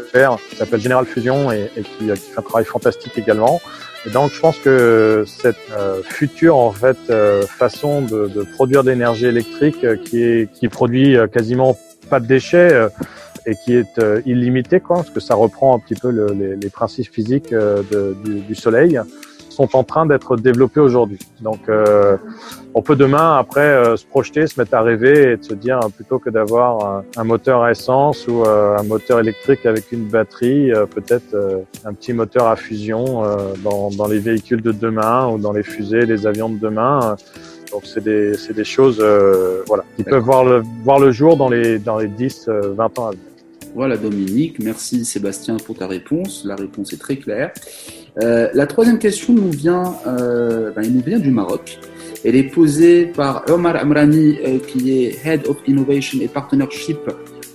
qui 0.50 0.57
s'appelle 0.57 0.80
General 0.80 1.04
Fusion 1.04 1.52
et, 1.52 1.70
et 1.76 1.83
qui, 1.83 2.07
qui, 2.07 2.07
fait 2.07 2.38
un 2.38 2.42
travail 2.42 2.64
fantastique 2.64 3.16
également. 3.16 3.61
Et 4.07 4.11
donc 4.11 4.33
je 4.33 4.40
pense 4.40 4.59
que 4.59 5.24
cette 5.26 5.57
euh, 5.72 6.02
future 6.02 6.57
en 6.57 6.72
fait 6.72 6.98
euh, 7.09 7.42
façon 7.46 8.02
de, 8.02 8.28
de 8.28 8.42
produire 8.42 8.85
de 8.85 8.90
l'énergie 8.90 9.26
électrique 9.26 9.83
euh, 9.83 9.96
qui 9.96 10.22
est 10.22 10.52
qui 10.52 10.68
produit 10.68 11.16
euh, 11.16 11.26
quasiment 11.26 11.78
pas 12.11 12.20
de 12.20 12.26
déchets 12.26 12.88
et 13.46 13.54
qui 13.64 13.74
est 13.74 13.98
illimitée 14.26 14.80
quoi, 14.80 14.96
parce 14.96 15.11
que 15.11 15.20
ça 15.20 15.35
reprend 15.35 15.74
un 15.74 15.78
petit 15.78 15.94
peu 15.94 16.11
le, 16.11 16.26
les, 16.38 16.57
les, 16.57 16.70
principes 16.70 17.11
physiques 17.11 17.50
de, 17.50 18.14
du, 18.22 18.40
du 18.40 18.54
soleil 18.54 19.00
sont 19.55 19.77
en 19.77 19.85
train 19.85 20.07
d'être 20.07 20.37
développés 20.37 20.81
aujourd'hui. 20.81 21.19
Donc, 21.40 21.69
euh, 21.69 22.17
on 22.75 22.83
peut 22.83 22.97
demain, 22.97 23.37
après, 23.38 23.61
euh, 23.61 23.97
se 23.97 24.05
projeter, 24.05 24.47
se 24.47 24.61
mettre 24.61 24.75
à 24.75 24.83
rêver 24.83 25.33
et 25.33 25.38
se 25.40 25.55
dire, 25.55 25.81
plutôt 25.95 26.19
que 26.19 26.31
d'avoir 26.31 27.05
un, 27.17 27.25
moteur 27.25 27.62
à 27.62 27.71
essence 27.71 28.27
ou 28.27 28.43
euh, 28.43 28.77
un 28.77 28.83
moteur 28.83 29.21
électrique 29.21 29.64
avec 29.64 29.93
une 29.93 30.05
batterie, 30.05 30.73
peut-être 30.95 31.37
un 31.85 31.93
petit 31.95 32.12
moteur 32.12 32.49
à 32.49 32.57
fusion 32.57 33.23
dans, 33.62 33.90
dans, 33.90 34.09
les 34.09 34.19
véhicules 34.19 34.62
de 34.62 34.73
demain 34.73 35.29
ou 35.29 35.38
dans 35.38 35.53
les 35.53 35.62
fusées, 35.62 36.05
les 36.07 36.27
avions 36.27 36.49
de 36.49 36.59
demain. 36.59 37.17
Donc, 37.73 37.83
c'est 37.87 38.03
des, 38.03 38.33
des, 38.55 38.64
choses 38.64 39.03
voilà, 39.67 39.85
qui 39.97 40.05
peuvent 40.05 40.23
voir 40.23 40.45
le, 40.45 40.62
voir 40.83 40.99
le 40.99 41.12
jour 41.12 41.37
dans 41.37 41.49
les, 41.49 41.79
dans 41.79 41.99
les 41.99 42.09
10, 42.09 42.49
20 42.49 42.99
ans 42.99 43.07
à 43.07 43.11
venir. 43.11 43.25
Voilà 43.75 43.97
Dominique, 43.97 44.61
merci 44.61 45.05
Sébastien 45.05 45.57
pour 45.57 45.77
ta 45.77 45.88
réponse. 45.88 46.45
La 46.45 46.55
réponse 46.55 46.93
est 46.93 47.01
très 47.01 47.17
claire. 47.17 47.53
Euh, 48.22 48.48
la 48.55 48.66
troisième 48.66 48.98
question 48.98 49.33
nous 49.33 49.50
vient, 49.50 49.96
euh, 50.07 50.70
ben, 50.70 50.87
nous 50.92 51.03
vient 51.03 51.18
du 51.18 51.31
Maroc. 51.31 51.79
Elle 52.24 52.37
est 52.37 52.44
posée 52.44 53.07
par 53.07 53.44
Omar 53.48 53.77
Amrani, 53.77 54.38
euh, 54.44 54.59
qui 54.59 54.92
est 54.92 55.18
Head 55.27 55.46
of 55.46 55.57
Innovation 55.66 56.20
et 56.22 56.29
Partnership 56.29 56.98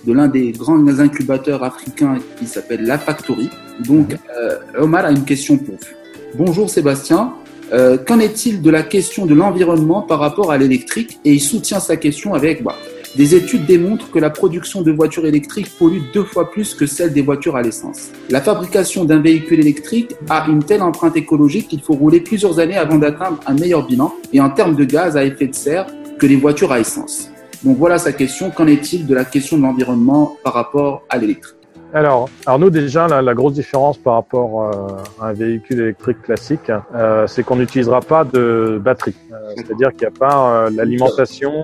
de 0.06 0.12
l'un 0.12 0.28
des 0.28 0.52
grands 0.52 0.86
incubateurs 0.98 1.62
africains 1.64 2.18
qui 2.38 2.46
s'appelle 2.46 2.84
La 2.84 2.98
Factory. 2.98 3.50
Donc, 3.86 4.16
euh, 4.38 4.58
Omar 4.78 5.06
a 5.06 5.10
une 5.10 5.24
question 5.24 5.56
pour 5.58 5.74
vous. 5.74 6.36
Bonjour 6.36 6.70
Sébastien. 6.70 7.32
Euh, 7.72 7.98
qu'en 7.98 8.18
est-il 8.18 8.62
de 8.62 8.70
la 8.70 8.82
question 8.82 9.26
de 9.26 9.34
l'environnement 9.34 10.02
par 10.02 10.18
rapport 10.20 10.50
à 10.50 10.58
l'électrique? 10.58 11.18
Et 11.24 11.34
il 11.34 11.40
soutient 11.40 11.80
sa 11.80 11.96
question 11.96 12.34
avec 12.34 12.62
bah, 12.62 12.76
des 13.16 13.34
études 13.34 13.66
démontrent 13.66 14.10
que 14.10 14.18
la 14.18 14.30
production 14.30 14.82
de 14.82 14.92
voitures 14.92 15.26
électriques 15.26 15.70
pollue 15.78 16.00
deux 16.14 16.24
fois 16.24 16.50
plus 16.50 16.74
que 16.74 16.86
celle 16.86 17.12
des 17.12 17.22
voitures 17.22 17.56
à 17.56 17.62
l'essence. 17.62 18.10
La 18.28 18.40
fabrication 18.40 19.04
d'un 19.04 19.20
véhicule 19.20 19.60
électrique 19.60 20.14
a 20.28 20.46
une 20.48 20.62
telle 20.62 20.82
empreinte 20.82 21.16
écologique 21.16 21.68
qu'il 21.68 21.80
faut 21.80 21.94
rouler 21.94 22.20
plusieurs 22.20 22.58
années 22.60 22.76
avant 22.76 22.98
d'atteindre 22.98 23.40
un 23.46 23.54
meilleur 23.54 23.86
bilan 23.86 24.14
et 24.32 24.40
en 24.40 24.50
termes 24.50 24.76
de 24.76 24.84
gaz 24.84 25.16
à 25.16 25.24
effet 25.24 25.48
de 25.48 25.54
serre 25.54 25.86
que 26.18 26.26
les 26.26 26.36
voitures 26.36 26.70
à 26.70 26.80
essence. 26.80 27.30
Donc 27.64 27.76
voilà 27.78 27.98
sa 27.98 28.12
question. 28.12 28.50
Qu'en 28.50 28.66
est-il 28.66 29.06
de 29.06 29.14
la 29.14 29.24
question 29.24 29.58
de 29.58 29.62
l'environnement 29.62 30.36
par 30.44 30.54
rapport 30.54 31.02
à 31.08 31.18
l'électrique? 31.18 31.59
Alors, 31.92 32.28
alors 32.46 32.58
nous 32.58 32.70
déjà, 32.70 33.08
la, 33.08 33.20
la 33.22 33.34
grosse 33.34 33.54
différence 33.54 33.98
par 33.98 34.14
rapport 34.14 34.62
euh, 34.62 35.22
à 35.22 35.28
un 35.28 35.32
véhicule 35.32 35.80
électrique 35.80 36.22
classique, 36.22 36.70
euh, 36.94 37.26
c'est 37.26 37.42
qu'on 37.42 37.56
n'utilisera 37.56 38.00
pas 38.00 38.24
de 38.24 38.80
batterie. 38.82 39.14
Euh, 39.32 39.52
c'est-à-dire 39.56 39.90
qu'il 39.90 40.00
n'y 40.00 40.14
a 40.14 40.18
pas 40.18 40.66
euh, 40.66 40.70
l'alimentation 40.70 41.62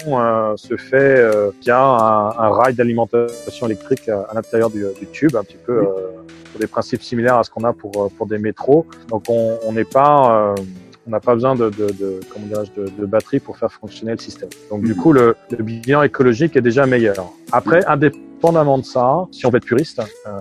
se 0.57 0.77
fait 0.77 1.25
via 1.63 1.81
un, 1.81 2.29
un, 2.31 2.51
rail 2.51 2.75
d'alimentation 2.75 3.67
électrique 3.67 4.09
à, 4.09 4.35
l'intérieur 4.35 4.71
du, 4.71 4.85
du, 4.99 5.07
tube, 5.07 5.37
un 5.37 5.45
petit 5.45 5.59
peu 5.65 5.85
pour 6.51 6.61
des 6.61 6.67
principes 6.67 7.03
similaires 7.03 7.37
à 7.37 7.45
ce 7.45 7.51
qu'on 7.51 7.65
a 7.65 7.73
pour 7.73 8.11
pour 8.17 8.27
des 8.27 8.39
métros. 8.39 8.87
Donc 9.09 9.25
on 9.29 9.73
n'est 9.73 9.85
pas 9.85 10.55
on 11.07 11.11
n'a 11.11 11.21
pas 11.21 11.35
besoin 11.35 11.55
de, 11.55 11.71
de, 11.71 11.87
de, 11.87 12.21
comment 12.33 12.47
de, 12.47 12.91
de, 12.91 13.07
batterie 13.07 13.39
pour 13.39 13.57
faire 13.57 13.71
fonctionner 13.71 14.13
le 14.13 14.19
système. 14.19 14.49
Donc 14.71 14.83
du 14.83 14.97
coup, 14.97 15.13
le, 15.13 15.37
le 15.57 15.63
bilan 15.63 16.03
écologique 16.03 16.57
est 16.57 16.61
déjà 16.61 16.85
meilleur. 16.85 17.33
Après, 17.53 17.85
indépendamment 17.87 18.26
de 18.43 18.85
ça, 18.85 19.27
si 19.33 19.47
on 19.47 19.51
veut 19.51 19.57
être 19.57 19.65
puriste, 19.65 20.01
euh, 20.27 20.41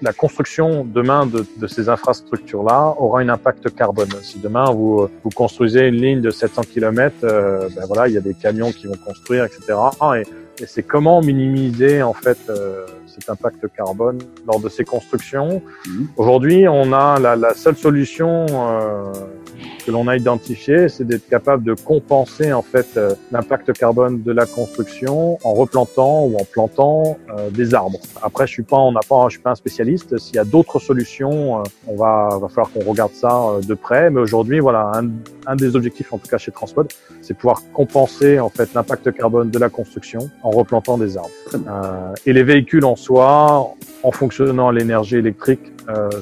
la 0.00 0.12
construction 0.12 0.84
demain 0.84 1.26
de, 1.26 1.44
de 1.56 1.66
ces 1.66 1.88
infrastructures-là 1.88 2.94
aura 2.98 3.20
un 3.20 3.28
impact 3.28 3.74
carbone. 3.74 4.10
Si 4.22 4.38
demain 4.38 4.64
vous, 4.70 5.08
vous 5.24 5.30
construisez 5.30 5.88
une 5.88 5.96
ligne 5.96 6.20
de 6.20 6.30
700 6.30 6.62
km, 6.72 7.16
euh, 7.24 7.68
ben 7.74 7.84
voilà, 7.86 8.08
il 8.08 8.14
y 8.14 8.16
a 8.16 8.20
des 8.20 8.34
camions 8.34 8.70
qui 8.70 8.86
vont 8.86 8.96
construire, 9.04 9.44
etc. 9.44 9.74
Et, 10.16 10.62
et 10.62 10.66
c'est 10.66 10.82
comment 10.82 11.20
minimiser 11.20 12.02
en 12.02 12.12
fait 12.12 12.38
euh, 12.48 12.86
cet 13.14 13.28
impact 13.28 13.66
carbone 13.76 14.18
lors 14.46 14.60
de 14.60 14.68
ces 14.68 14.84
constructions. 14.84 15.62
Mmh. 15.86 16.04
Aujourd'hui, 16.16 16.68
on 16.68 16.92
a 16.92 17.18
la, 17.18 17.36
la 17.36 17.54
seule 17.54 17.76
solution 17.76 18.46
euh, 18.50 19.12
que 19.84 19.90
l'on 19.90 20.08
a 20.08 20.16
identifié, 20.16 20.88
c'est 20.88 21.04
d'être 21.04 21.28
capable 21.28 21.64
de 21.64 21.74
compenser 21.74 22.52
en 22.52 22.62
fait 22.62 22.96
euh, 22.96 23.14
l'impact 23.32 23.72
carbone 23.72 24.22
de 24.22 24.32
la 24.32 24.46
construction 24.46 25.38
en 25.44 25.52
replantant 25.52 26.24
ou 26.24 26.36
en 26.36 26.44
plantant 26.44 27.18
euh, 27.36 27.50
des 27.50 27.74
arbres. 27.74 27.98
Après, 28.22 28.46
je 28.46 28.52
suis 28.52 28.62
pas, 28.62 28.78
on 28.78 28.92
n'a 28.92 29.00
pas, 29.08 29.24
je 29.28 29.34
suis 29.34 29.42
pas 29.42 29.50
un 29.50 29.54
spécialiste. 29.56 30.18
S'il 30.18 30.36
y 30.36 30.38
a 30.38 30.44
d'autres 30.44 30.78
solutions, 30.78 31.62
on 31.86 31.96
va, 31.96 32.38
va 32.40 32.48
falloir 32.48 32.70
qu'on 32.72 32.84
regarde 32.88 33.12
ça 33.12 33.32
de 33.62 33.74
près. 33.74 34.10
Mais 34.10 34.20
aujourd'hui, 34.20 34.60
voilà, 34.60 34.92
un, 34.94 35.08
un, 35.46 35.56
des 35.56 35.74
objectifs, 35.76 36.12
en 36.12 36.18
tout 36.18 36.28
cas 36.28 36.38
chez 36.38 36.52
Transpod, 36.52 36.88
c'est 37.20 37.34
pouvoir 37.34 37.62
compenser 37.72 38.40
en 38.40 38.48
fait 38.48 38.72
l'impact 38.74 39.12
carbone 39.12 39.50
de 39.50 39.58
la 39.58 39.68
construction 39.68 40.30
en 40.42 40.50
replantant 40.50 40.96
des 40.98 41.16
arbres. 41.16 41.30
et 42.26 42.32
les 42.32 42.42
véhicules 42.42 42.84
en 42.84 42.96
soi, 43.02 43.74
en 44.02 44.10
fonctionnant 44.10 44.68
à 44.68 44.72
l'énergie 44.72 45.16
électrique, 45.16 45.72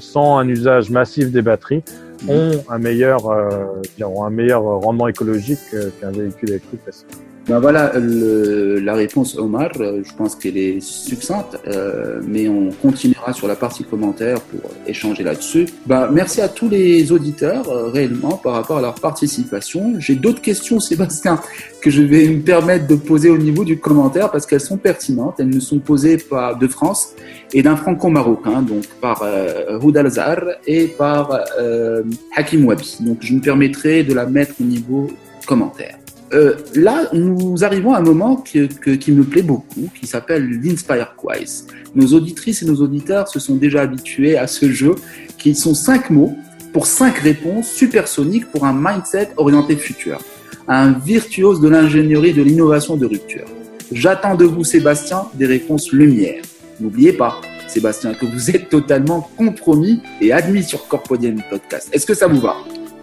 sans 0.00 0.38
un 0.38 0.48
usage 0.48 0.90
massif 0.90 1.30
des 1.30 1.42
batteries, 1.42 1.82
ont 2.28 2.64
un 2.68 2.78
meilleur, 2.78 3.30
euh, 3.30 4.04
ont 4.04 4.24
un 4.24 4.30
meilleur 4.30 4.62
rendement 4.62 5.08
écologique 5.08 5.58
qu'un 6.00 6.10
véhicule 6.10 6.50
électrique 6.50 6.82
classique. 6.82 7.06
Ben 7.50 7.58
voilà 7.58 7.90
le, 7.98 8.78
la 8.78 8.94
réponse 8.94 9.36
Omar, 9.36 9.72
euh, 9.80 10.02
je 10.04 10.14
pense 10.14 10.36
qu'elle 10.36 10.56
est 10.56 10.78
succincte, 10.78 11.58
euh, 11.66 12.20
mais 12.24 12.48
on 12.48 12.70
continuera 12.70 13.32
sur 13.32 13.48
la 13.48 13.56
partie 13.56 13.82
commentaire 13.82 14.40
pour 14.40 14.60
échanger 14.86 15.24
là-dessus. 15.24 15.66
Ben, 15.84 16.08
merci 16.12 16.40
à 16.40 16.48
tous 16.48 16.68
les 16.68 17.10
auditeurs 17.10 17.68
euh, 17.68 17.88
réellement 17.88 18.36
par 18.36 18.52
rapport 18.52 18.78
à 18.78 18.80
leur 18.80 18.94
participation. 18.94 19.94
J'ai 19.98 20.14
d'autres 20.14 20.40
questions 20.40 20.78
Sébastien 20.90 21.40
que 21.82 21.90
je 21.90 22.02
vais 22.02 22.28
me 22.28 22.40
permettre 22.40 22.86
de 22.86 22.94
poser 22.94 23.30
au 23.30 23.38
niveau 23.38 23.64
du 23.64 23.80
commentaire 23.80 24.30
parce 24.30 24.46
qu'elles 24.46 24.60
sont 24.60 24.78
pertinentes, 24.78 25.40
elles 25.40 25.52
me 25.52 25.58
sont 25.58 25.80
posées 25.80 26.18
par 26.18 26.56
de 26.56 26.68
France 26.68 27.14
et 27.52 27.64
d'un 27.64 27.74
franco-marocain, 27.74 28.62
donc 28.62 28.86
par 29.00 29.22
euh, 29.24 29.76
Houdalzar 29.80 30.38
et 30.68 30.86
par 30.86 31.36
euh, 31.58 32.04
Hakim 32.36 32.64
Wabi. 32.66 32.98
Donc 33.00 33.18
je 33.22 33.34
me 33.34 33.40
permettrai 33.40 34.04
de 34.04 34.14
la 34.14 34.26
mettre 34.26 34.54
au 34.60 34.64
niveau 34.64 35.10
commentaire. 35.46 35.99
Euh, 36.32 36.54
là, 36.74 37.08
nous 37.12 37.64
arrivons 37.64 37.92
à 37.92 37.98
un 37.98 38.02
moment 38.02 38.36
qui, 38.36 38.68
que, 38.68 38.92
qui 38.92 39.10
me 39.10 39.24
plaît 39.24 39.42
beaucoup, 39.42 39.88
qui 39.98 40.06
s'appelle 40.06 40.48
l'Inspire 40.62 41.14
Quiz. 41.16 41.66
Nos 41.94 42.14
auditrices 42.14 42.62
et 42.62 42.66
nos 42.66 42.76
auditeurs 42.76 43.26
se 43.26 43.40
sont 43.40 43.56
déjà 43.56 43.82
habitués 43.82 44.38
à 44.38 44.46
ce 44.46 44.70
jeu, 44.70 44.94
qui 45.38 45.54
sont 45.54 45.74
cinq 45.74 46.10
mots 46.10 46.36
pour 46.72 46.86
cinq 46.86 47.18
réponses 47.18 47.68
supersoniques 47.68 48.46
pour 48.52 48.64
un 48.64 48.72
mindset 48.72 49.30
orienté 49.36 49.74
futur, 49.74 50.20
un 50.68 50.92
virtuose 50.92 51.60
de 51.60 51.68
l'ingénierie 51.68 52.32
de 52.32 52.42
l'innovation 52.42 52.96
de 52.96 53.06
rupture. 53.06 53.46
J'attends 53.90 54.36
de 54.36 54.44
vous, 54.44 54.62
Sébastien, 54.62 55.24
des 55.34 55.46
réponses 55.46 55.90
lumière. 55.90 56.42
N'oubliez 56.78 57.12
pas, 57.12 57.40
Sébastien, 57.66 58.14
que 58.14 58.24
vous 58.24 58.50
êtes 58.50 58.68
totalement 58.68 59.28
compromis 59.36 60.00
et 60.20 60.32
admis 60.32 60.62
sur 60.62 60.86
Corpodium 60.86 61.42
Podcast. 61.50 61.88
Est-ce 61.92 62.06
que 62.06 62.14
ça 62.14 62.28
vous 62.28 62.40
va? 62.40 62.54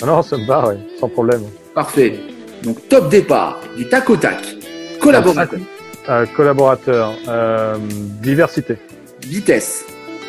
Non, 0.05 0.21
ça 0.21 0.37
me 0.37 0.47
va, 0.47 0.69
oui, 0.69 0.75
sans 0.97 1.09
problème. 1.09 1.41
Parfait. 1.73 2.36
Donc 2.63 2.87
top 2.89 3.09
départ, 3.09 3.59
du 3.75 3.87
tac 3.87 4.09
au 4.09 4.17
tac. 4.17 4.37
Collaborateur. 4.99 5.59
Euh, 6.09 6.25
collaborateur. 6.35 7.13
Euh, 7.27 7.77
diversité. 8.21 8.77
Vitesse. 9.21 9.85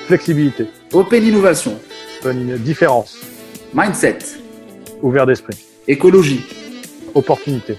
Flexibilité. 0.06 0.66
Open 0.92 1.24
innovation. 1.24 1.78
Open 2.20 2.56
différence. 2.58 3.18
Mindset. 3.74 4.18
Ouvert 5.02 5.26
d'esprit. 5.26 5.56
Écologie. 5.86 6.44
Opportunité. 7.14 7.76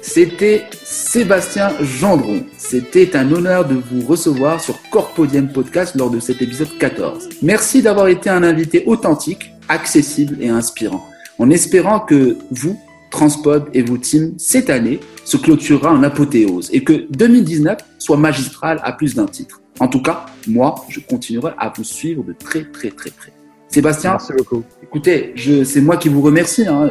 C'était 0.00 0.64
Sébastien 0.82 1.72
Gendron. 1.80 2.44
C'était 2.58 3.16
un 3.16 3.32
honneur 3.32 3.66
de 3.66 3.74
vous 3.74 4.06
recevoir 4.06 4.60
sur 4.60 4.76
Corpodium 4.90 5.48
Podcast 5.48 5.94
lors 5.96 6.10
de 6.10 6.20
cet 6.20 6.42
épisode 6.42 6.76
14. 6.78 7.30
Merci 7.42 7.80
d'avoir 7.82 8.08
été 8.08 8.28
un 8.28 8.42
invité 8.42 8.84
authentique, 8.86 9.52
accessible 9.68 10.36
et 10.40 10.50
inspirant. 10.50 11.02
En 11.38 11.50
espérant 11.50 12.00
que 12.00 12.36
vous, 12.50 12.78
Transpod 13.14 13.70
et 13.74 13.82
vos 13.82 13.96
teams 13.96 14.34
cette 14.38 14.68
année 14.70 14.98
se 15.24 15.36
clôturera 15.36 15.92
en 15.92 16.02
apothéose 16.02 16.68
et 16.72 16.82
que 16.82 17.06
2019 17.10 17.78
soit 17.96 18.16
magistral 18.16 18.80
à 18.82 18.90
plus 18.90 19.14
d'un 19.14 19.26
titre. 19.26 19.60
En 19.78 19.86
tout 19.86 20.02
cas, 20.02 20.26
moi, 20.48 20.74
je 20.88 20.98
continuerai 20.98 21.52
à 21.56 21.72
vous 21.76 21.84
suivre 21.84 22.24
de 22.24 22.32
très 22.32 22.64
très 22.64 22.90
très 22.90 23.10
près. 23.10 23.32
Sébastien, 23.68 24.10
merci 24.10 24.32
beaucoup. 24.36 24.64
Écoutez, 24.82 25.32
c'est 25.64 25.80
moi 25.80 25.96
qui 25.96 26.08
vous 26.08 26.22
remercie. 26.22 26.66
Hein. 26.66 26.90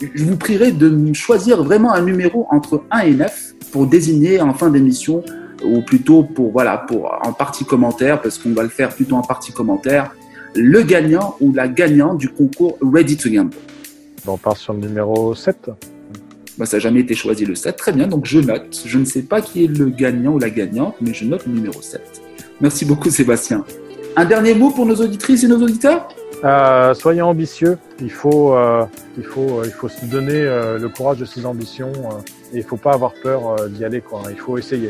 Je 0.00 0.24
vous 0.24 0.36
prierai 0.36 0.72
de 0.72 1.12
choisir 1.12 1.62
vraiment 1.62 1.92
un 1.92 2.02
numéro 2.02 2.48
entre 2.50 2.82
1 2.90 2.98
et 3.02 3.14
9 3.14 3.54
pour 3.70 3.86
désigner 3.86 4.40
en 4.40 4.52
fin 4.52 4.68
d'émission 4.68 5.22
ou 5.64 5.80
plutôt 5.80 6.24
pour 6.24 6.50
voilà 6.50 6.76
pour 6.76 7.16
en 7.22 7.32
partie 7.32 7.64
commentaire 7.64 8.20
parce 8.20 8.36
qu'on 8.38 8.52
va 8.52 8.64
le 8.64 8.68
faire 8.68 8.88
plutôt 8.88 9.14
en 9.14 9.22
partie 9.22 9.52
commentaire 9.52 10.10
le 10.56 10.82
gagnant 10.82 11.36
ou 11.40 11.52
la 11.52 11.68
gagnante 11.68 12.18
du 12.18 12.30
concours 12.30 12.76
Ready 12.82 13.16
to 13.16 13.30
Gamble. 13.30 13.54
On 14.28 14.36
part 14.36 14.56
sur 14.56 14.72
le 14.72 14.80
numéro 14.80 15.34
7. 15.34 15.70
Bah, 16.58 16.66
ça 16.66 16.76
n'a 16.76 16.80
jamais 16.80 17.00
été 17.00 17.14
choisi 17.14 17.44
le 17.44 17.54
7. 17.54 17.76
Très 17.76 17.92
bien, 17.92 18.06
donc 18.06 18.26
je 18.26 18.38
note. 18.38 18.82
Je 18.84 18.98
ne 18.98 19.04
sais 19.04 19.22
pas 19.22 19.40
qui 19.40 19.64
est 19.64 19.68
le 19.68 19.86
gagnant 19.86 20.32
ou 20.32 20.38
la 20.38 20.50
gagnante, 20.50 20.94
mais 21.00 21.12
je 21.12 21.24
note 21.24 21.46
le 21.46 21.52
numéro 21.52 21.80
7. 21.80 22.00
Merci 22.60 22.84
beaucoup 22.84 23.10
Sébastien. 23.10 23.64
Un 24.16 24.24
dernier 24.24 24.54
mot 24.54 24.70
pour 24.70 24.86
nos 24.86 24.96
auditrices 24.96 25.44
et 25.44 25.48
nos 25.48 25.62
auditeurs? 25.62 26.08
Euh, 26.44 26.94
Soyons 26.94 27.26
ambitieux. 27.26 27.78
Il 28.00 28.10
faut, 28.10 28.54
euh, 28.54 28.84
il, 29.18 29.24
faut, 29.24 29.60
euh, 29.60 29.62
il 29.66 29.72
faut 29.72 29.88
se 29.88 30.06
donner 30.06 30.40
euh, 30.40 30.78
le 30.78 30.88
courage 30.88 31.18
de 31.18 31.24
ses 31.26 31.44
ambitions 31.44 31.92
et 32.52 32.58
il 32.58 32.62
ne 32.62 32.66
faut 32.66 32.76
pas 32.78 32.92
avoir 32.92 33.12
peur 33.22 33.68
d'y 33.68 33.84
aller. 33.84 34.00
Quoi. 34.00 34.22
Il 34.30 34.38
faut 34.38 34.56
essayer. 34.56 34.88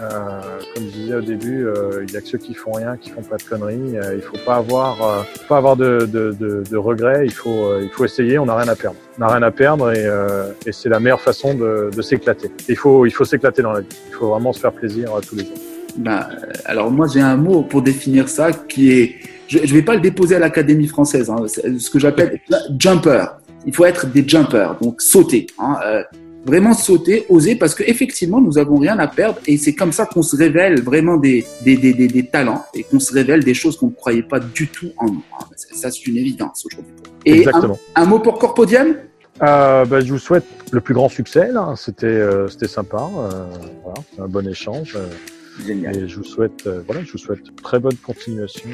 Euh, 0.00 0.40
comme 0.74 0.84
je 0.84 0.90
disais 0.90 1.14
au 1.14 1.20
début, 1.20 1.66
euh, 1.66 2.04
il 2.06 2.12
y 2.12 2.16
a 2.16 2.20
que 2.20 2.28
ceux 2.28 2.38
qui 2.38 2.54
font 2.54 2.72
rien, 2.72 2.96
qui 2.96 3.10
font 3.10 3.22
pas 3.22 3.36
de 3.36 3.42
conneries. 3.42 3.98
Euh, 3.98 4.14
il 4.16 4.22
faut 4.22 4.38
pas 4.46 4.56
avoir, 4.56 5.26
pas 5.48 5.58
avoir 5.58 5.76
de, 5.76 6.76
regrets. 6.76 7.26
Il 7.26 7.32
faut, 7.32 7.78
il 7.80 7.90
faut 7.90 8.04
essayer. 8.04 8.38
On 8.38 8.46
n'a 8.46 8.56
rien 8.56 8.68
à 8.68 8.76
perdre. 8.76 8.96
On 9.18 9.20
n'a 9.20 9.28
rien 9.28 9.42
à 9.42 9.50
perdre 9.50 9.92
et, 9.92 10.72
c'est 10.72 10.88
la 10.88 11.00
meilleure 11.00 11.20
façon 11.20 11.54
de, 11.54 11.90
de 11.94 12.02
s'éclater. 12.02 12.50
Il 12.68 12.76
faut, 12.76 13.04
il 13.06 13.10
faut 13.10 13.24
s'éclater 13.24 13.62
dans 13.62 13.72
la 13.72 13.80
vie. 13.80 13.88
Il 14.08 14.14
faut 14.14 14.28
vraiment 14.28 14.52
se 14.52 14.60
faire 14.60 14.72
plaisir 14.72 15.12
tous 15.28 15.36
les 15.36 15.44
jours. 15.44 15.56
Bah, 15.96 16.28
alors 16.66 16.90
moi 16.90 17.08
j'ai 17.12 17.20
un 17.20 17.36
mot 17.36 17.62
pour 17.62 17.82
définir 17.82 18.28
ça 18.28 18.52
qui 18.52 18.92
est, 18.92 19.16
je 19.48 19.58
ne 19.58 19.66
vais 19.66 19.82
pas 19.82 19.96
le 19.96 20.00
déposer 20.00 20.36
à 20.36 20.38
l'Académie 20.38 20.86
française, 20.86 21.28
hein, 21.28 21.44
ce 21.48 21.90
que 21.90 21.98
j'appelle 21.98 22.40
jumper. 22.78 23.24
Il 23.66 23.74
faut 23.74 23.84
être 23.84 24.06
des 24.06 24.26
jumpers, 24.26 24.76
donc 24.80 25.02
sauter. 25.02 25.48
Hein, 25.58 26.04
vraiment 26.44 26.74
sauter, 26.74 27.26
oser, 27.28 27.56
parce 27.56 27.74
qu'effectivement, 27.74 28.40
nous 28.40 28.58
avons 28.58 28.76
rien 28.76 28.98
à 28.98 29.06
perdre 29.06 29.38
et 29.46 29.56
c'est 29.56 29.74
comme 29.74 29.92
ça 29.92 30.06
qu'on 30.06 30.22
se 30.22 30.36
révèle 30.36 30.80
vraiment 30.80 31.16
des, 31.16 31.44
des, 31.62 31.76
des, 31.76 31.92
des, 31.92 32.08
des 32.08 32.26
talents 32.26 32.64
et 32.74 32.82
qu'on 32.82 33.00
se 33.00 33.12
révèle 33.12 33.44
des 33.44 33.54
choses 33.54 33.76
qu'on 33.76 33.88
ne 33.88 33.92
croyait 33.92 34.22
pas 34.22 34.40
du 34.40 34.68
tout 34.68 34.90
en 34.96 35.06
nous. 35.06 35.24
Ah, 35.38 35.44
ça, 35.56 35.90
c'est 35.90 36.06
une 36.06 36.16
évidence 36.16 36.64
aujourd'hui. 36.66 36.94
Et 37.26 37.38
Exactement. 37.38 37.78
Un, 37.94 38.02
un, 38.02 38.06
mot 38.06 38.18
pour 38.18 38.38
Corpodium? 38.38 38.96
Euh, 39.42 39.84
bah, 39.84 40.00
Je 40.00 40.12
vous 40.12 40.18
souhaite 40.18 40.46
le 40.70 40.80
plus 40.80 40.94
grand 40.94 41.08
succès. 41.08 41.50
Là. 41.52 41.74
C'était, 41.76 42.06
euh, 42.06 42.48
c'était 42.48 42.68
sympa. 42.68 43.08
Euh, 43.16 43.30
voilà, 43.82 44.00
un 44.18 44.28
bon 44.28 44.46
échange. 44.46 44.96
Euh, 44.96 45.08
Génial. 45.66 45.96
Et 45.96 46.08
je 46.08 46.16
vous 46.16 46.24
souhaite, 46.24 46.66
voilà, 46.86 47.02
je 47.04 47.12
vous 47.12 47.18
souhaite 47.18 47.42
très 47.62 47.80
bonne 47.80 47.96
continuation 47.96 48.70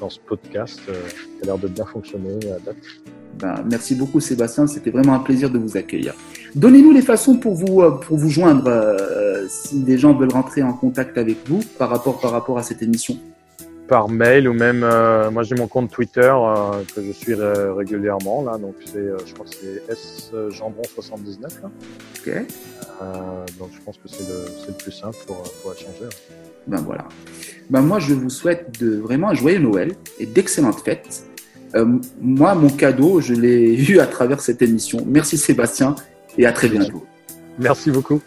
dans 0.00 0.08
ce 0.08 0.18
podcast 0.18 0.80
qui 0.86 1.42
a 1.42 1.46
l'air 1.46 1.58
de 1.58 1.68
bien 1.68 1.84
fonctionner 1.84 2.38
à 2.44 2.58
date. 2.64 2.76
Ben, 3.38 3.62
merci 3.68 3.94
beaucoup 3.94 4.18
Sébastien, 4.20 4.66
c'était 4.66 4.90
vraiment 4.90 5.12
un 5.12 5.18
plaisir 5.18 5.50
de 5.50 5.58
vous 5.58 5.76
accueillir. 5.76 6.14
Donnez-nous 6.56 6.92
les 6.92 7.02
façons 7.02 7.36
pour 7.36 7.54
vous 7.54 7.82
euh, 7.82 7.90
pour 7.90 8.16
vous 8.16 8.30
joindre 8.30 8.64
euh, 8.66 9.46
si 9.46 9.80
des 9.80 9.98
gens 9.98 10.14
veulent 10.14 10.32
rentrer 10.32 10.62
en 10.62 10.72
contact 10.72 11.18
avec 11.18 11.36
vous 11.46 11.60
par 11.78 11.90
rapport 11.90 12.18
par 12.18 12.30
rapport 12.30 12.56
à 12.56 12.62
cette 12.62 12.82
émission. 12.82 13.18
Par 13.88 14.08
mail 14.08 14.48
ou 14.48 14.54
même 14.54 14.82
euh, 14.82 15.30
moi 15.30 15.42
j'ai 15.42 15.54
mon 15.54 15.66
compte 15.66 15.90
Twitter 15.90 16.22
euh, 16.22 16.82
que 16.94 17.02
je 17.02 17.12
suis 17.12 17.34
régulièrement 17.34 18.42
là 18.42 18.56
donc 18.56 18.74
c'est 18.86 18.96
euh, 18.96 19.18
je 19.26 19.34
crois 19.34 19.44
que 19.44 19.54
c'est 19.54 19.92
S 19.92 20.32
Jambon 20.48 20.82
79 20.94 21.62
là. 21.62 21.70
Ok. 22.16 22.34
donc 23.58 23.68
je 23.74 23.80
pense 23.84 23.98
que 23.98 24.08
c'est 24.08 24.26
le 24.26 24.46
c'est 24.58 24.68
le 24.68 24.78
plus 24.78 24.92
simple 24.92 25.18
pour 25.26 25.42
pour 25.62 25.74
échanger. 25.74 26.08
Ben 26.66 26.80
voilà. 26.80 27.06
ben 27.70 27.80
moi, 27.80 28.00
je 28.00 28.12
vous 28.14 28.30
souhaite 28.30 28.80
de 28.80 28.96
vraiment 28.96 29.28
un 29.28 29.34
joyeux 29.34 29.60
Noël 29.60 29.92
et 30.18 30.26
d'excellentes 30.26 30.80
fêtes. 30.80 31.24
Euh, 31.74 31.84
moi, 32.20 32.54
mon 32.54 32.70
cadeau, 32.70 33.20
je 33.20 33.34
l'ai 33.34 33.74
eu 33.90 33.98
à 34.00 34.06
travers 34.06 34.40
cette 34.40 34.62
émission. 34.62 34.98
Merci 35.06 35.36
Sébastien 35.36 35.94
et 36.38 36.46
à 36.46 36.52
très 36.52 36.68
bientôt. 36.68 37.04
Merci 37.58 37.90
beaucoup. 37.90 38.20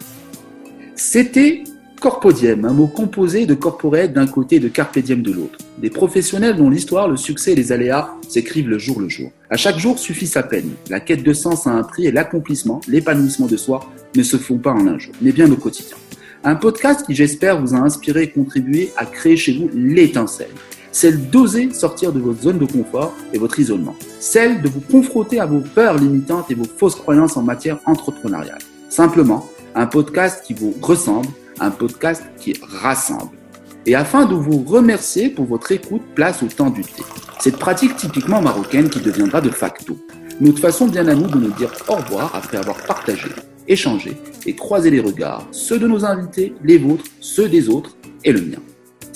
C'était 0.95 1.63
Corpodium, 1.99 2.63
un 2.63 2.71
mot 2.71 2.87
composé 2.87 3.45
de 3.45 3.53
corporate 3.53 4.13
d'un 4.13 4.25
côté 4.25 4.55
et 4.55 4.59
de 4.59 4.69
carpe 4.69 4.97
diem 4.99 5.21
de 5.21 5.33
l'autre. 5.33 5.57
Des 5.79 5.89
professionnels 5.89 6.55
dont 6.55 6.69
l'histoire, 6.69 7.09
le 7.09 7.17
succès 7.17 7.51
et 7.51 7.55
les 7.55 7.73
aléas 7.73 8.13
s'écrivent 8.27 8.69
le 8.69 8.79
jour 8.79 9.01
le 9.01 9.09
jour. 9.09 9.31
À 9.49 9.57
chaque 9.57 9.77
jour 9.77 9.99
suffit 9.99 10.27
sa 10.27 10.41
peine. 10.43 10.71
La 10.89 11.01
quête 11.01 11.23
de 11.23 11.33
sens 11.33 11.67
a 11.67 11.71
un 11.71 11.83
prix 11.83 12.07
et 12.07 12.11
l'accomplissement, 12.11 12.79
l'épanouissement 12.87 13.47
de 13.47 13.57
soi 13.57 13.81
ne 14.15 14.23
se 14.23 14.37
font 14.37 14.57
pas 14.57 14.71
en 14.71 14.87
un 14.87 14.97
jour, 14.97 15.13
mais 15.21 15.33
bien 15.33 15.51
au 15.51 15.57
quotidien. 15.57 15.97
Un 16.45 16.55
podcast 16.55 17.05
qui, 17.05 17.13
j'espère, 17.13 17.61
vous 17.61 17.75
a 17.75 17.79
inspiré 17.79 18.23
et 18.23 18.29
contribué 18.29 18.91
à 18.95 19.05
créer 19.05 19.35
chez 19.35 19.57
vous 19.57 19.69
l'étincelle. 19.73 20.47
Celle 20.91 21.29
d'oser 21.29 21.71
sortir 21.71 22.11
de 22.11 22.19
votre 22.19 22.41
zone 22.41 22.57
de 22.57 22.65
confort 22.65 23.13
et 23.33 23.37
votre 23.37 23.59
isolement. 23.59 23.95
Celle 24.19 24.61
de 24.61 24.69
vous 24.69 24.81
confronter 24.81 25.39
à 25.39 25.45
vos 25.45 25.61
peurs 25.61 25.97
limitantes 25.97 26.49
et 26.49 26.55
vos 26.55 26.65
fausses 26.65 26.95
croyances 26.95 27.37
en 27.37 27.43
matière 27.43 27.79
entrepreneuriale. 27.85 28.59
Simplement, 28.89 29.47
un 29.75 29.85
podcast 29.85 30.43
qui 30.45 30.53
vous 30.53 30.73
ressemble, 30.81 31.27
un 31.59 31.71
podcast 31.71 32.23
qui 32.39 32.55
rassemble. 32.61 33.37
Et 33.85 33.95
afin 33.95 34.25
de 34.25 34.35
vous 34.35 34.63
remercier 34.63 35.29
pour 35.29 35.45
votre 35.45 35.71
écoute, 35.71 36.01
place 36.15 36.43
au 36.43 36.47
temps 36.47 36.69
du 36.69 36.81
thé. 36.81 37.03
Cette 37.39 37.57
pratique 37.57 37.95
typiquement 37.95 38.41
marocaine 38.41 38.89
qui 38.89 38.99
deviendra 38.99 39.41
de 39.41 39.49
facto. 39.49 39.97
Notre 40.41 40.59
façon 40.59 40.87
bien 40.87 41.07
à 41.07 41.15
nous 41.15 41.27
de 41.27 41.37
nous 41.37 41.51
dire 41.51 41.71
au 41.87 41.95
revoir 41.95 42.35
après 42.35 42.57
avoir 42.57 42.77
partagé, 42.85 43.29
échangé 43.67 44.17
et 44.45 44.55
croisé 44.55 44.89
les 44.89 44.99
regards, 44.99 45.47
ceux 45.51 45.79
de 45.79 45.87
nos 45.87 46.05
invités, 46.05 46.53
les 46.63 46.77
vôtres, 46.77 47.05
ceux 47.19 47.47
des 47.47 47.69
autres 47.69 47.95
et 48.23 48.31
le 48.31 48.41
mien. 48.41 48.59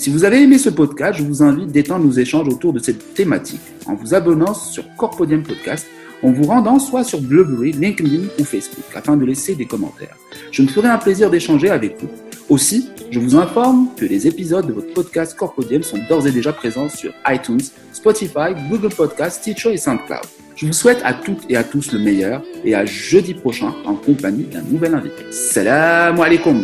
Si 0.04 0.10
vous 0.10 0.24
avez 0.24 0.42
aimé 0.42 0.58
ce 0.58 0.68
podcast, 0.68 1.18
je 1.18 1.24
vous 1.24 1.42
invite 1.42 1.72
d'étendre 1.72 2.04
nos 2.04 2.12
échanges 2.12 2.46
autour 2.48 2.74
de 2.74 2.78
cette 2.78 3.14
thématique 3.14 3.62
en 3.86 3.94
vous 3.94 4.12
abonnant 4.12 4.52
sur 4.52 4.84
Corpodium 4.96 5.42
Podcast 5.42 5.86
en 6.22 6.30
vous 6.30 6.42
rendant 6.42 6.78
soit 6.78 7.04
sur 7.04 7.22
Blueberry, 7.22 7.72
LinkedIn 7.72 8.24
ou 8.38 8.44
Facebook 8.44 8.84
afin 8.94 9.16
de 9.16 9.24
laisser 9.24 9.54
des 9.54 9.64
commentaires. 9.64 10.14
Je 10.52 10.60
me 10.60 10.68
ferai 10.68 10.88
un 10.88 10.98
plaisir 10.98 11.30
d'échanger 11.30 11.70
avec 11.70 11.98
vous. 12.02 12.10
Aussi, 12.50 12.90
je 13.10 13.18
vous 13.18 13.34
informe 13.34 13.88
que 13.96 14.04
les 14.04 14.26
épisodes 14.26 14.66
de 14.66 14.74
votre 14.74 14.92
podcast 14.92 15.34
Corpodium 15.38 15.82
sont 15.82 16.00
d'ores 16.06 16.26
et 16.26 16.32
déjà 16.32 16.52
présents 16.52 16.90
sur 16.90 17.14
iTunes, 17.26 17.64
Spotify, 17.94 18.52
Google 18.68 18.94
Podcasts, 18.94 19.40
Stitcher 19.40 19.72
et 19.72 19.78
SoundCloud. 19.78 20.26
Je 20.54 20.66
vous 20.66 20.74
souhaite 20.74 21.00
à 21.02 21.14
toutes 21.14 21.46
et 21.48 21.56
à 21.56 21.64
tous 21.64 21.92
le 21.92 21.98
meilleur 21.98 22.42
et 22.62 22.74
à 22.74 22.84
jeudi 22.84 23.32
prochain 23.32 23.72
en 23.86 23.94
compagnie 23.94 24.44
d'un 24.44 24.60
nouvel 24.60 24.94
invité. 24.96 25.24
Salam 25.30 26.20
alaikum 26.20 26.62